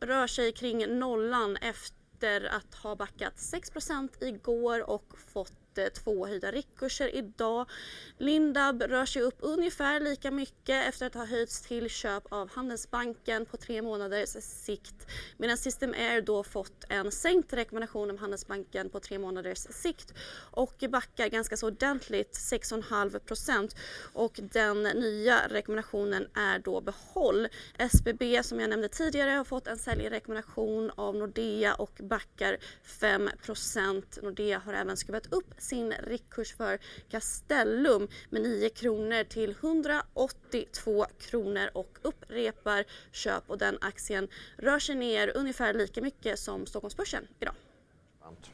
rör 0.00 0.26
sig 0.26 0.52
kring 0.52 0.98
nollan 0.98 1.56
efter 1.56 2.44
att 2.44 2.74
ha 2.74 2.96
backat 2.96 3.34
6% 3.36 4.24
igår 4.24 4.90
och 4.90 5.18
fått 5.32 5.63
två 5.94 6.26
höjda 6.26 6.50
riktkurser 6.50 7.14
idag. 7.14 7.70
Lindab 8.18 8.82
rör 8.82 9.06
sig 9.06 9.22
upp 9.22 9.36
ungefär 9.38 10.00
lika 10.00 10.30
mycket 10.30 10.88
efter 10.88 11.06
att 11.06 11.14
ha 11.14 11.24
höjts 11.24 11.60
till 11.60 11.90
köp 11.90 12.32
av 12.32 12.50
Handelsbanken 12.54 13.46
på 13.46 13.56
tre 13.56 13.82
månaders 13.82 14.28
sikt. 14.40 15.06
Medan 15.36 15.56
System 15.56 15.94
Air 15.94 16.20
då 16.20 16.42
fått 16.42 16.84
en 16.88 17.12
sänkt 17.12 17.52
rekommendation 17.52 18.10
av 18.10 18.18
Handelsbanken 18.18 18.90
på 18.90 19.00
tre 19.00 19.18
månaders 19.18 19.58
sikt 19.58 20.14
och 20.50 20.84
backar 20.90 21.28
ganska 21.28 21.56
så 21.56 21.66
ordentligt 21.66 22.32
6,5 22.32 23.18
procent 23.18 23.76
och 24.12 24.40
den 24.42 24.82
nya 24.82 25.48
rekommendationen 25.48 26.26
är 26.34 26.58
då 26.58 26.80
behåll. 26.80 27.48
SBB 27.78 28.42
som 28.42 28.60
jag 28.60 28.70
nämnde 28.70 28.88
tidigare 28.88 29.30
har 29.30 29.44
fått 29.44 29.66
en 29.66 29.78
säljrekommendation 29.78 30.90
av 30.94 31.16
Nordea 31.16 31.74
och 31.74 32.00
backar 32.02 32.56
5 32.82 33.30
procent. 33.42 34.18
Nordea 34.22 34.58
har 34.58 34.72
även 34.72 34.96
skruvat 34.96 35.32
upp 35.32 35.54
sin 35.64 35.92
riktkurs 35.92 36.56
för 36.56 36.78
Castellum 37.08 38.08
med 38.30 38.42
9 38.42 38.68
kronor 38.68 39.24
till 39.24 39.50
182 39.50 41.06
kronor 41.18 41.70
och 41.72 41.98
upprepar 42.02 42.84
köp 43.12 43.50
och 43.50 43.58
den 43.58 43.78
aktien 43.80 44.28
rör 44.58 44.78
sig 44.78 44.94
ner 44.94 45.36
ungefär 45.36 45.74
lika 45.74 46.02
mycket 46.02 46.38
som 46.38 46.66
Stockholmsbörsen 46.66 47.28
idag. 47.40 47.54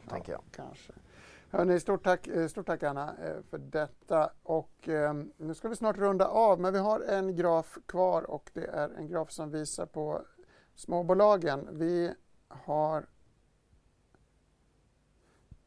Tänker 0.09 0.31
jag. 0.31 0.43
Kanske. 0.51 0.93
Hörrni, 1.49 1.79
stort 1.79 2.03
tack, 2.03 2.27
eh, 2.27 2.47
stort 2.47 2.65
tack 2.65 2.83
Anna 2.83 3.15
eh, 3.23 3.43
för 3.49 3.57
detta. 3.57 4.31
Och, 4.43 4.89
eh, 4.89 5.13
nu 5.37 5.53
ska 5.53 5.69
vi 5.69 5.75
snart 5.75 5.97
runda 5.97 6.27
av, 6.27 6.59
men 6.59 6.73
vi 6.73 6.79
har 6.79 6.99
en 6.99 7.35
graf 7.35 7.77
kvar 7.85 8.29
och 8.29 8.49
det 8.53 8.65
är 8.65 8.89
en 8.89 9.07
graf 9.07 9.31
som 9.31 9.51
visar 9.51 9.85
på 9.85 10.21
småbolagen. 10.75 11.67
Vi 11.71 12.13
har 12.47 13.05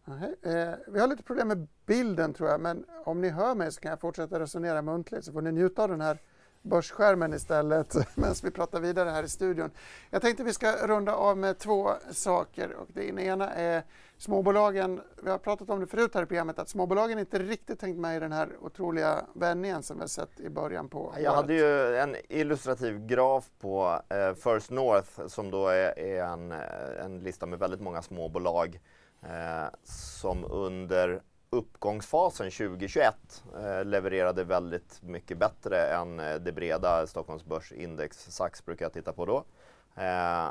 Eh, 0.06 0.74
vi 0.86 1.00
har 1.00 1.06
lite 1.06 1.22
problem 1.22 1.48
med 1.48 1.66
bilden 1.86 2.34
tror 2.34 2.48
jag, 2.50 2.60
men 2.60 2.84
om 3.04 3.20
ni 3.20 3.28
hör 3.28 3.54
mig 3.54 3.72
så 3.72 3.80
kan 3.80 3.90
jag 3.90 4.00
fortsätta 4.00 4.40
resonera 4.40 4.82
muntligt 4.82 5.24
så 5.24 5.32
får 5.32 5.42
ni 5.42 5.52
njuta 5.52 5.82
av 5.82 5.88
den 5.88 6.00
här 6.00 6.18
börsskärmen 6.62 7.34
istället 7.34 7.94
medan 8.16 8.34
vi 8.42 8.50
pratar 8.50 8.80
vidare 8.80 9.10
här 9.10 9.22
i 9.22 9.28
studion. 9.28 9.70
Jag 10.10 10.22
tänkte 10.22 10.44
vi 10.44 10.52
ska 10.52 10.86
runda 10.86 11.14
av 11.14 11.38
med 11.38 11.58
två 11.58 11.90
saker. 12.10 12.72
Och 12.72 12.88
det 12.92 13.04
ena 13.04 13.50
är 13.50 13.82
småbolagen. 14.18 15.00
Vi 15.22 15.30
har 15.30 15.38
pratat 15.38 15.70
om 15.70 15.80
det 15.80 15.86
förut 15.86 16.14
här 16.14 16.22
i 16.22 16.26
programmet 16.26 16.58
att 16.58 16.68
småbolagen 16.68 17.18
inte 17.18 17.38
riktigt 17.38 17.80
tänkt 17.80 17.98
med 17.98 18.16
i 18.16 18.20
den 18.20 18.32
här 18.32 18.48
otroliga 18.60 19.24
vändningen 19.34 19.82
som 19.82 19.96
vi 19.96 20.00
har 20.00 20.08
sett 20.08 20.40
i 20.40 20.48
början 20.48 20.88
på 20.88 21.14
Jag 21.16 21.22
året. 21.22 21.34
hade 21.34 21.54
ju 21.54 21.96
en 21.96 22.16
illustrativ 22.28 23.06
graf 23.06 23.50
på 23.60 24.00
eh, 24.08 24.34
First 24.34 24.70
North 24.70 25.26
som 25.26 25.50
då 25.50 25.68
är, 25.68 25.98
är 25.98 26.24
en, 26.24 26.52
eh, 26.52 27.04
en 27.04 27.20
lista 27.20 27.46
med 27.46 27.58
väldigt 27.58 27.80
många 27.80 28.02
småbolag 28.02 28.80
Eh, 29.30 29.68
som 29.84 30.44
under 30.50 31.22
uppgångsfasen 31.50 32.50
2021 32.50 33.14
eh, 33.56 33.84
levererade 33.84 34.44
väldigt 34.44 35.02
mycket 35.02 35.38
bättre 35.38 35.86
än 35.86 36.20
eh, 36.20 36.34
det 36.34 36.52
breda 36.52 37.06
Stockholmsbörsindex. 37.06 38.26
SAX 38.30 38.64
brukar 38.64 38.84
jag 38.84 38.92
titta 38.92 39.12
på 39.12 39.26
då. 39.26 39.44
Eh, 40.02 40.50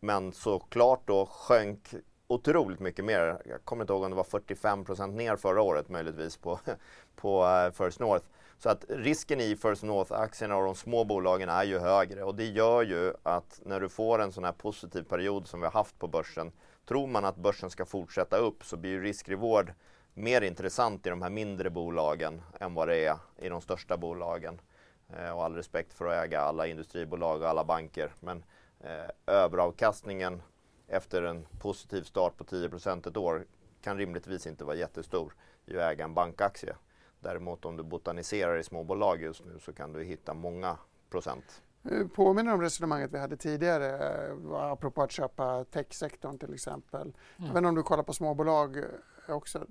men 0.00 0.32
såklart 0.32 1.00
då 1.04 1.26
sjönk 1.26 1.94
otroligt 2.26 2.80
mycket 2.80 3.04
mer. 3.04 3.42
Jag 3.44 3.64
kommer 3.64 3.82
inte 3.82 3.92
ihåg 3.92 4.02
om 4.02 4.10
det 4.10 4.16
var 4.16 4.24
45% 4.24 5.12
ner 5.12 5.36
förra 5.36 5.62
året 5.62 5.88
möjligtvis 5.88 6.36
på, 6.36 6.60
på 7.16 7.44
eh, 7.44 7.70
First 7.84 8.00
North. 8.00 8.26
Så 8.58 8.68
att 8.68 8.84
risken 8.88 9.40
i 9.40 9.56
First 9.56 9.82
North-aktierna 9.82 10.56
och 10.56 10.64
de 10.64 10.74
små 10.74 11.04
bolagen 11.04 11.48
är 11.48 11.64
ju 11.64 11.78
högre 11.78 12.22
och 12.22 12.34
det 12.34 12.44
gör 12.44 12.82
ju 12.82 13.12
att 13.22 13.60
när 13.64 13.80
du 13.80 13.88
får 13.88 14.18
en 14.18 14.32
sån 14.32 14.44
här 14.44 14.52
positiv 14.52 15.02
period 15.02 15.46
som 15.46 15.60
vi 15.60 15.66
har 15.66 15.72
haft 15.72 15.98
på 15.98 16.08
börsen 16.08 16.52
Tror 16.86 17.06
man 17.06 17.24
att 17.24 17.36
börsen 17.36 17.70
ska 17.70 17.86
fortsätta 17.86 18.36
upp 18.36 18.64
så 18.64 18.76
blir 18.76 19.00
risk-reward 19.00 19.72
mer 20.14 20.40
intressant 20.40 21.06
i 21.06 21.10
de 21.10 21.22
här 21.22 21.30
mindre 21.30 21.70
bolagen 21.70 22.42
än 22.60 22.74
vad 22.74 22.88
det 22.88 23.04
är 23.04 23.16
i 23.38 23.48
de 23.48 23.60
största 23.60 23.96
bolagen. 23.96 24.60
Eh, 25.08 25.30
och 25.30 25.44
all 25.44 25.54
respekt 25.54 25.92
för 25.92 26.06
att 26.06 26.24
äga 26.24 26.40
alla 26.40 26.66
industribolag 26.66 27.42
och 27.42 27.48
alla 27.48 27.64
banker. 27.64 28.12
Men 28.20 28.44
eh, 28.80 29.34
överavkastningen 29.34 30.42
efter 30.88 31.22
en 31.22 31.46
positiv 31.60 32.02
start 32.02 32.36
på 32.36 32.44
10% 32.44 33.08
ett 33.08 33.16
år 33.16 33.46
kan 33.80 33.98
rimligtvis 33.98 34.46
inte 34.46 34.64
vara 34.64 34.76
jättestor 34.76 35.34
i 35.66 35.76
att 35.76 35.92
äga 35.92 36.04
en 36.04 36.14
bankaktie. 36.14 36.76
Däremot 37.20 37.64
om 37.64 37.76
du 37.76 37.82
botaniserar 37.82 38.58
i 38.58 38.62
småbolag 38.62 39.22
just 39.22 39.44
nu 39.44 39.58
så 39.58 39.72
kan 39.72 39.92
du 39.92 40.04
hitta 40.04 40.34
många 40.34 40.78
procent. 41.10 41.62
Eh, 41.90 42.06
påminner 42.06 42.54
om 42.54 42.60
resonemanget 42.60 43.12
vi 43.12 43.18
hade 43.18 43.36
tidigare 43.36 43.86
eh, 44.28 44.52
apropå 44.52 45.02
att 45.02 45.10
köpa 45.10 45.64
techsektorn 45.64 46.38
till 46.38 46.54
exempel. 46.54 47.16
Mm. 47.36 47.56
Inte 47.56 47.68
om 47.68 47.74
du 47.74 47.82
kollar 47.82 48.02
på 48.02 48.12
småbolag 48.12 48.76
eh, 48.76 48.84
också? 49.28 49.66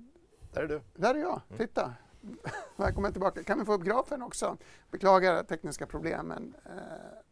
Där 0.52 0.62
är 0.62 0.68
du. 0.68 0.80
Där 0.94 1.14
är 1.14 1.18
jag. 1.18 1.40
Mm. 1.48 1.58
Titta! 1.58 1.94
Välkommen 2.76 3.12
tillbaka. 3.12 3.44
Kan 3.44 3.58
vi 3.58 3.64
få 3.64 3.72
upp 3.72 3.82
grafen 3.82 4.22
också? 4.22 4.56
Beklagar 4.90 5.42
tekniska 5.42 5.86
problem 5.86 6.26
men, 6.26 6.56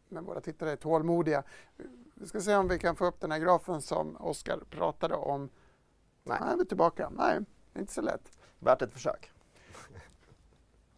men 0.09 0.25
våra 0.25 0.41
tittare 0.41 0.71
är 0.71 0.75
tålmodiga. 0.75 1.43
Vi 2.13 2.27
ska 2.27 2.41
se 2.41 2.55
om 2.55 2.67
vi 2.67 2.79
kan 2.79 2.95
få 2.95 3.05
upp 3.05 3.19
den 3.19 3.31
här 3.31 3.39
grafen 3.39 3.81
som 3.81 4.15
Oskar 4.15 4.59
pratade 4.69 5.15
om. 5.15 5.49
Nej. 6.23 6.37
Nej, 6.41 6.55
vi 6.55 6.61
är 6.61 6.65
tillbaka. 6.65 7.09
Nej, 7.09 7.39
inte 7.79 7.93
så 7.93 8.01
lätt. 8.01 8.31
Värt 8.59 8.81
ett 8.81 8.93
försök. 8.93 9.31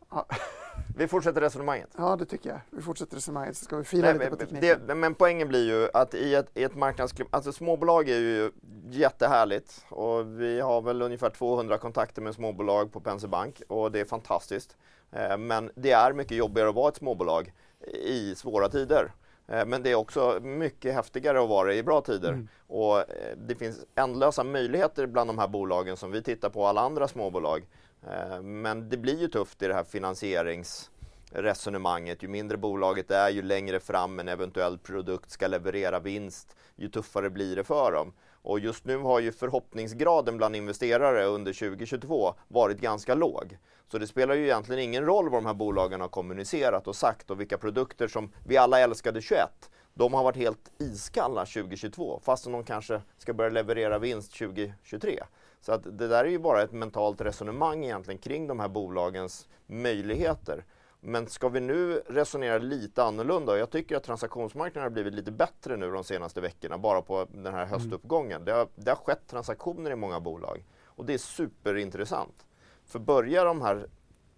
Vi 0.97 1.07
fortsätter 1.07 1.41
resonemanget. 1.41 1.89
Ja, 1.97 2.15
det 2.15 2.25
tycker 2.25 2.49
jag. 2.49 2.59
Vi 2.69 2.81
fortsätter 2.81 3.15
resonemanget 3.15 3.57
så 3.57 3.65
ska 3.65 3.77
vi 3.77 3.83
fila 3.83 4.13
lite 4.13 4.29
på 4.29 4.35
tekniken. 4.35 4.81
Det, 4.87 4.95
men 4.95 5.15
poängen 5.15 5.47
blir 5.47 5.65
ju 5.65 5.89
att 5.93 6.13
i 6.13 6.35
ett, 6.35 6.49
i 6.53 6.63
ett 6.63 6.75
marknadsklimat, 6.75 7.35
alltså 7.35 7.51
småbolag 7.51 8.09
är 8.09 8.19
ju 8.19 8.51
jättehärligt 8.89 9.85
och 9.89 10.41
vi 10.41 10.59
har 10.61 10.81
väl 10.81 11.01
ungefär 11.01 11.29
200 11.29 11.77
kontakter 11.77 12.21
med 12.21 12.35
småbolag 12.35 12.91
på 12.91 12.99
Penser 12.99 13.27
Bank 13.27 13.61
och 13.67 13.91
det 13.91 13.99
är 13.99 14.05
fantastiskt. 14.05 14.77
Eh, 15.11 15.37
men 15.37 15.71
det 15.75 15.91
är 15.91 16.13
mycket 16.13 16.37
jobbigare 16.37 16.69
att 16.69 16.75
vara 16.75 16.89
ett 16.89 16.97
småbolag 16.97 17.53
i 17.93 18.35
svåra 18.35 18.69
tider. 18.69 19.11
Eh, 19.47 19.65
men 19.65 19.83
det 19.83 19.91
är 19.91 19.95
också 19.95 20.39
mycket 20.41 20.93
häftigare 20.93 21.43
att 21.43 21.49
vara 21.49 21.73
i 21.73 21.83
bra 21.83 22.01
tider. 22.01 22.29
Mm. 22.29 22.47
Och 22.67 22.97
eh, 22.99 23.37
det 23.37 23.55
finns 23.55 23.85
ändlösa 23.95 24.43
möjligheter 24.43 25.05
bland 25.07 25.29
de 25.29 25.39
här 25.39 25.47
bolagen 25.47 25.97
som 25.97 26.11
vi 26.11 26.21
tittar 26.21 26.49
på 26.49 26.65
alla 26.65 26.81
andra 26.81 27.07
småbolag. 27.07 27.67
Eh, 28.11 28.41
men 28.41 28.89
det 28.89 28.97
blir 28.97 29.19
ju 29.19 29.27
tufft 29.27 29.61
i 29.61 29.67
det 29.67 29.73
här 29.73 29.83
finansieringsresonemanget. 29.83 32.23
Ju 32.23 32.27
mindre 32.27 32.57
bolaget 32.57 33.11
är, 33.11 33.29
ju 33.29 33.41
längre 33.41 33.79
fram 33.79 34.19
en 34.19 34.27
eventuell 34.27 34.77
produkt 34.77 35.31
ska 35.31 35.47
leverera 35.47 35.99
vinst, 35.99 36.55
ju 36.75 36.89
tuffare 36.89 37.29
blir 37.29 37.55
det 37.55 37.63
för 37.63 37.91
dem. 37.91 38.13
Och 38.41 38.59
just 38.59 38.85
nu 38.85 38.97
har 38.97 39.19
ju 39.19 39.31
förhoppningsgraden 39.31 40.37
bland 40.37 40.55
investerare 40.55 41.25
under 41.25 41.53
2022 41.53 42.33
varit 42.47 42.81
ganska 42.81 43.15
låg. 43.15 43.57
Så 43.91 43.97
det 43.97 44.07
spelar 44.07 44.35
ju 44.35 44.43
egentligen 44.43 44.81
ingen 44.81 45.05
roll 45.05 45.29
vad 45.29 45.43
de 45.43 45.45
här 45.45 45.53
bolagen 45.53 46.01
har 46.01 46.07
kommunicerat 46.07 46.87
och 46.87 46.95
sagt 46.95 47.31
och 47.31 47.39
vilka 47.39 47.57
produkter 47.57 48.07
som 48.07 48.31
vi 48.45 48.57
alla 48.57 48.79
älskade 48.79 49.21
21. 49.21 49.69
De 49.93 50.13
har 50.13 50.23
varit 50.23 50.37
helt 50.37 50.71
iskalla 50.79 51.45
2022 51.45 52.19
fastän 52.23 52.51
de 52.51 52.63
kanske 52.63 53.01
ska 53.17 53.33
börja 53.33 53.49
leverera 53.49 53.99
vinst 53.99 54.37
2023. 54.37 55.23
Så 55.66 55.72
att 55.72 55.84
det 55.84 56.07
där 56.07 56.26
är 56.26 56.30
ju 56.30 56.39
bara 56.39 56.61
ett 56.61 56.72
mentalt 56.72 57.22
resonemang 57.22 57.84
egentligen 57.84 58.18
kring 58.18 58.47
de 58.47 58.59
här 58.59 58.68
bolagens 58.68 59.47
möjligheter. 59.66 60.66
Men 60.99 61.28
ska 61.28 61.49
vi 61.49 61.59
nu 61.59 62.01
resonera 62.07 62.57
lite 62.57 63.03
annorlunda, 63.03 63.57
jag 63.57 63.70
tycker 63.70 63.97
att 63.97 64.03
transaktionsmarknaden 64.03 64.84
har 64.84 64.89
blivit 64.89 65.13
lite 65.13 65.32
bättre 65.32 65.78
nu 65.78 65.91
de 65.91 66.03
senaste 66.03 66.41
veckorna, 66.41 66.78
bara 66.78 67.01
på 67.01 67.28
den 67.32 67.53
här 67.53 67.66
höstuppgången. 67.66 68.45
Det 68.45 68.51
har, 68.51 68.68
det 68.76 68.91
har 68.91 68.95
skett 68.95 69.28
transaktioner 69.28 69.91
i 69.91 69.95
många 69.95 70.20
bolag 70.20 70.66
och 70.86 71.05
det 71.05 71.13
är 71.13 71.18
superintressant. 71.18 72.45
För 72.86 72.99
börjar 72.99 73.45
de 73.45 73.61
här 73.61 73.88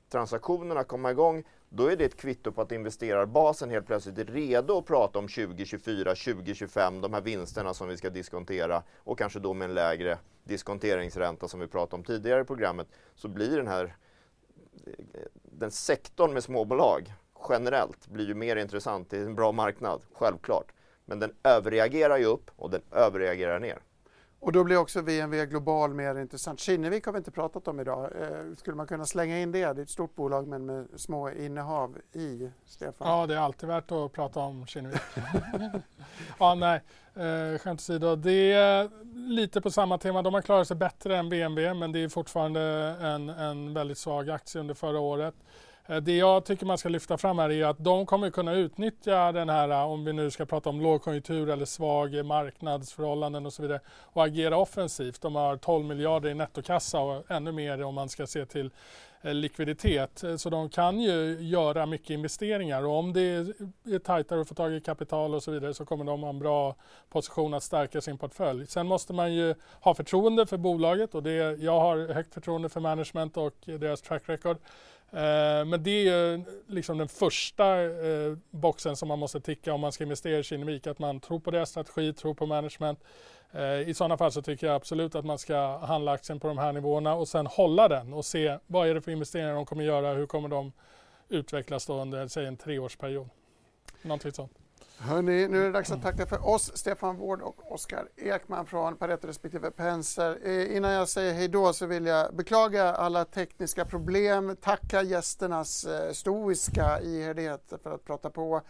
transaktionerna 0.10 0.84
komma 0.84 1.12
igång, 1.12 1.44
då 1.70 1.88
är 1.88 1.96
det 1.96 2.06
ett 2.06 2.18
kvitto 2.18 2.52
på 2.52 2.62
att 2.62 2.72
investerarbasen 2.72 3.70
helt 3.70 3.88
plötsligt 3.88 4.18
är 4.18 4.26
redo 4.26 4.78
att 4.78 4.86
prata 4.86 5.20
om 5.20 5.28
2024, 5.28 6.16
2025, 6.16 7.02
de 7.02 7.14
här 7.14 7.22
vinsterna 7.22 7.74
som 7.74 7.88
vi 7.88 7.98
ska 7.98 8.10
diskontera 8.10 8.84
och 8.98 9.18
kanske 9.18 9.40
då 9.40 9.54
med 9.54 9.70
en 9.70 9.76
lägre 9.76 10.18
diskonteringsränta 10.44 11.48
som 11.48 11.60
vi 11.60 11.68
pratade 11.68 11.96
om 11.96 12.04
tidigare 12.04 12.42
i 12.42 12.46
programmet, 12.46 12.88
så 13.16 13.28
blir 13.28 13.58
den 13.58 13.68
här 13.68 13.96
den 15.44 15.72
sektorn 15.72 16.34
med 16.34 16.44
småbolag 16.44 17.14
generellt 17.50 18.08
blir 18.08 18.28
ju 18.28 18.34
mer 18.34 18.56
intressant. 18.56 19.10
Det 19.10 19.18
är 19.18 19.26
en 19.26 19.36
bra 19.36 19.52
marknad, 19.52 20.02
självklart. 20.14 20.72
Men 21.06 21.20
den 21.20 21.36
överreagerar 21.44 22.18
ju 22.18 22.26
upp 22.26 22.52
och 22.56 22.70
den 22.70 22.82
överreagerar 22.92 23.60
ner. 23.60 23.80
Och 24.40 24.52
då 24.52 24.64
blir 24.64 24.78
också 24.78 25.02
VNV 25.02 25.46
Global 25.46 25.94
mer 25.94 26.16
intressant. 26.16 26.60
Kinnevik 26.60 27.06
har 27.06 27.14
vi 27.14 27.18
inte 27.18 27.32
pratat 27.32 27.68
om 27.68 27.80
idag. 27.80 28.12
Eh, 28.22 28.56
skulle 28.58 28.76
man 28.76 28.88
kunna 28.88 29.06
slänga 29.06 29.40
in 29.40 29.52
det? 29.52 29.60
Det 29.60 29.82
är 29.82 29.84
ett 29.84 29.90
stort 29.90 30.16
bolag 30.16 30.48
men 30.48 30.66
med 30.66 30.88
små 30.96 31.32
innehav 31.32 31.98
i, 32.14 32.50
Stefan? 32.66 33.08
Ja, 33.08 33.26
det 33.26 33.36
är 33.36 33.40
alltid 33.40 33.70
värt 33.70 33.92
att 33.92 34.12
prata 34.12 34.40
om 34.40 34.66
Kinnevik. 34.66 35.02
ja, 36.40 36.56
nej, 36.56 36.82
eh, 37.16 37.60
skämt 37.60 37.80
åsido. 37.80 38.16
Det 38.16 38.54
är 38.54 38.90
lite 39.30 39.62
på 39.62 39.72
samma 39.72 39.98
tema. 39.98 40.22
De 40.22 40.34
har 40.34 40.42
klarat 40.42 40.68
sig 40.68 40.78
bättre 40.78 41.18
än 41.18 41.30
VNV 41.30 41.74
men 41.74 41.92
det 41.92 42.00
är 42.00 42.10
fortfarande 42.10 42.62
en, 43.02 43.30
en 43.30 43.74
väldigt 43.74 43.98
svag 43.98 44.30
aktie 44.30 44.62
under 44.62 44.74
förra 44.74 45.00
året. 45.00 45.36
Eh, 45.88 45.98
det 45.98 46.18
jag 46.18 46.46
tycker 46.46 46.66
man 46.66 46.78
ska 46.78 46.90
lyfta 46.90 47.18
fram 47.18 47.40
här 47.40 47.52
är 47.52 47.66
att 47.66 47.84
de 47.84 48.06
kommer 48.06 48.30
kunna 48.30 48.54
utnyttja 48.54 49.32
den 49.32 49.50
här, 49.50 49.70
eh, 49.70 49.92
om 49.92 50.06
vi 50.06 50.14
nu 50.14 50.32
ska 50.32 50.46
prata 50.46 50.70
om 50.70 50.82
lågkonjunktur 50.82 51.50
eller 51.50 51.66
svag 51.66 52.26
marknadsförhållanden 52.26 53.46
och 53.46 53.54
så 53.54 53.62
vidare, 53.62 53.80
och 54.04 54.26
agera 54.26 54.58
offensivt. 54.58 55.22
De 55.22 55.36
har 55.36 55.58
12 55.58 55.86
miljarder 55.86 56.30
i 56.30 56.34
nettokassa 56.34 57.00
och 57.00 57.32
ännu 57.32 57.52
mer 57.52 57.84
om 57.84 57.96
man 57.96 58.10
ska 58.10 58.28
se 58.28 58.46
till 58.46 58.72
eh, 59.22 59.34
likviditet. 59.34 60.24
Så 60.38 60.50
de 60.50 60.70
kan 60.70 61.00
ju 61.00 61.38
göra 61.40 61.86
mycket 61.86 62.10
investeringar 62.10 62.86
och 62.86 62.98
om 62.98 63.14
det 63.14 63.22
är 63.22 64.00
tajtare 64.00 64.42
att 64.42 64.48
få 64.48 64.56
tag 64.56 64.74
i 64.74 64.82
kapital 64.82 65.36
och 65.36 65.44
så 65.44 65.52
vidare 65.52 65.74
så 65.74 65.86
kommer 65.86 66.06
de 66.06 66.24
ha 66.24 66.30
en 66.30 66.40
bra 66.40 66.76
position 67.10 67.54
att 67.54 67.64
stärka 67.64 68.02
sin 68.02 68.18
portfölj. 68.18 68.68
Sen 68.68 68.88
måste 68.88 69.14
man 69.14 69.34
ju 69.34 69.56
ha 69.82 69.94
förtroende 69.94 70.46
för 70.46 70.58
bolaget 70.58 71.16
och 71.16 71.24
det, 71.24 71.60
jag 71.60 71.80
har 71.80 72.14
högt 72.14 72.34
förtroende 72.34 72.70
för 72.70 72.80
management 72.80 73.38
och 73.38 73.54
deras 73.66 74.02
track 74.02 74.24
record. 74.26 74.58
Eh, 75.12 75.66
men 75.66 75.84
det 75.84 76.10
är 76.10 76.44
liksom 76.68 76.98
den 76.98 77.08
första 77.08 77.84
eh, 77.84 78.38
boxen 78.52 78.96
som 78.96 79.08
man 79.08 79.20
måste 79.20 79.40
ticka 79.40 79.74
om 79.74 79.82
man 79.82 79.92
ska 79.92 80.04
investera 80.04 80.40
i 80.40 80.44
Kinnevik, 80.44 80.88
att 80.88 81.00
man 81.00 81.20
tror 81.20 81.40
på 81.40 81.52
deras 81.52 81.70
strategi, 81.70 82.14
tror 82.14 82.34
på 82.34 82.46
management. 82.46 83.00
Eh, 83.52 83.90
I 83.90 83.94
sådana 83.94 84.18
fall 84.18 84.32
så 84.32 84.42
tycker 84.42 84.68
jag 84.68 84.76
absolut 84.76 85.16
att 85.16 85.26
man 85.26 85.38
ska 85.38 85.78
handla 85.78 86.12
aktien 86.12 86.40
på 86.40 86.48
de 86.48 86.58
här 86.58 86.74
nivåerna 86.74 87.14
och 87.14 87.28
sen 87.28 87.48
hålla 87.48 87.88
den 87.88 88.14
och 88.14 88.26
se 88.26 88.58
vad 88.68 88.88
är 88.88 88.94
det 88.94 89.02
för 89.02 89.12
investeringar 89.12 89.54
de 89.54 89.66
kommer 89.66 89.84
göra, 89.84 90.14
hur 90.14 90.26
kommer 90.26 90.50
de 90.50 90.72
utvecklas 91.30 91.86
då 91.86 92.02
under 92.02 92.28
säg 92.28 92.46
en 92.46 92.58
treårsperiod. 92.58 93.30
Någonting 94.02 94.32
sånt. 94.32 94.52
Hörrni, 95.00 95.48
nu 95.48 95.62
är 95.62 95.66
det 95.66 95.72
dags 95.72 95.92
att 95.92 96.02
tacka 96.02 96.26
för 96.26 96.48
oss, 96.48 96.72
Stefan 96.78 97.18
Wård 97.18 97.42
och 97.42 97.72
Oskar 97.72 98.08
Ekman 98.16 98.66
från 98.66 98.96
Pareto 98.96 99.28
respektive 99.28 99.72
Penser. 99.72 100.38
Eh, 100.44 100.76
innan 100.78 100.92
jag 100.92 101.10
säger 101.10 101.34
hej 101.34 101.48
då 101.48 101.74
så 101.74 101.86
vill 101.86 102.06
jag 102.06 102.36
beklaga 102.36 102.94
alla 102.94 103.26
tekniska 103.26 103.86
problem, 103.86 104.56
tacka 104.62 105.02
gästernas 105.02 105.86
eh, 105.86 106.12
stoiska 106.12 107.02
ihärdighet 107.02 107.74
för 107.84 107.96
att 107.96 108.06
prata 108.06 108.30
på. 108.30 108.62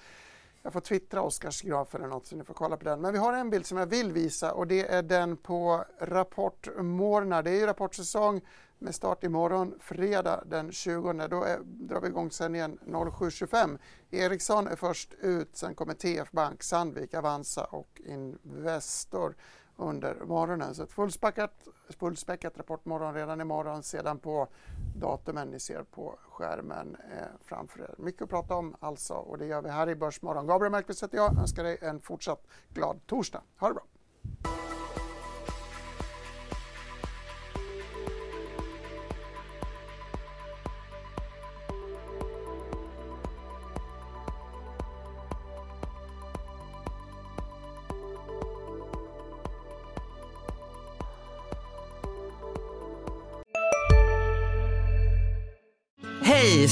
Jag 0.67 0.73
får 0.73 0.81
twittra 0.81 1.21
Oskars 1.21 1.61
graf 1.61 1.95
eller 1.95 2.07
något 2.07 2.27
så 2.27 2.35
ni 2.35 2.43
får 2.43 2.53
kolla 2.53 2.77
på 2.77 2.83
den. 2.83 3.01
Men 3.01 3.13
vi 3.13 3.19
har 3.19 3.33
en 3.33 3.49
bild 3.49 3.65
som 3.65 3.77
jag 3.77 3.85
vill 3.85 4.11
visa 4.11 4.53
och 4.53 4.67
det 4.67 4.87
är 4.87 5.01
den 5.01 5.37
på 5.37 5.85
Rapport 5.99 6.67
Morna. 6.77 7.41
Det 7.41 7.51
är 7.51 7.55
ju 7.55 7.65
rapportsäsong 7.65 8.41
med 8.79 8.95
start 8.95 9.23
imorgon 9.23 9.75
fredag 9.79 10.43
den 10.45 10.71
20. 10.71 11.27
Då 11.27 11.43
är, 11.43 11.59
drar 11.63 12.01
vi 12.01 12.07
igång 12.07 12.31
sändningen 12.31 12.79
07.25. 12.85 13.77
Ericsson 14.11 14.67
är 14.67 14.75
först 14.75 15.13
ut, 15.21 15.57
sen 15.57 15.75
kommer 15.75 15.93
TF 15.93 16.31
Bank, 16.31 16.63
Sandvik, 16.63 17.13
Avanza 17.13 17.63
och 17.63 18.01
Investor 18.05 19.35
under 19.77 20.15
morgonen. 20.15 20.75
Så 20.75 20.83
ett 20.83 20.91
fullspäckat, 20.91 21.67
fullspäckat 21.99 22.57
rapportmorgon 22.57 23.13
redan 23.13 23.41
imorgon. 23.41 23.83
Sedan 23.83 24.19
på 24.19 24.47
datumen 24.95 25.47
ni 25.47 25.59
ser 25.59 25.83
på 25.83 26.19
skärmen 26.29 26.97
eh, 27.11 27.27
framför 27.41 27.79
er. 27.79 27.95
Mycket 27.97 28.21
att 28.21 28.29
prata 28.29 28.55
om 28.55 28.75
alltså 28.79 29.13
och 29.13 29.37
det 29.37 29.45
gör 29.45 29.61
vi 29.61 29.69
här 29.69 29.89
i 29.89 29.95
Börsmorgon. 29.95 30.47
Gabriel 30.47 30.71
Mellqvist 30.71 31.03
heter 31.03 31.17
jag. 31.17 31.37
önskar 31.37 31.63
dig 31.63 31.77
en 31.81 31.99
fortsatt 31.99 32.47
glad 32.73 32.99
torsdag. 33.05 33.41
Ha 33.57 33.67
det 33.67 33.73
bra! 33.73 33.83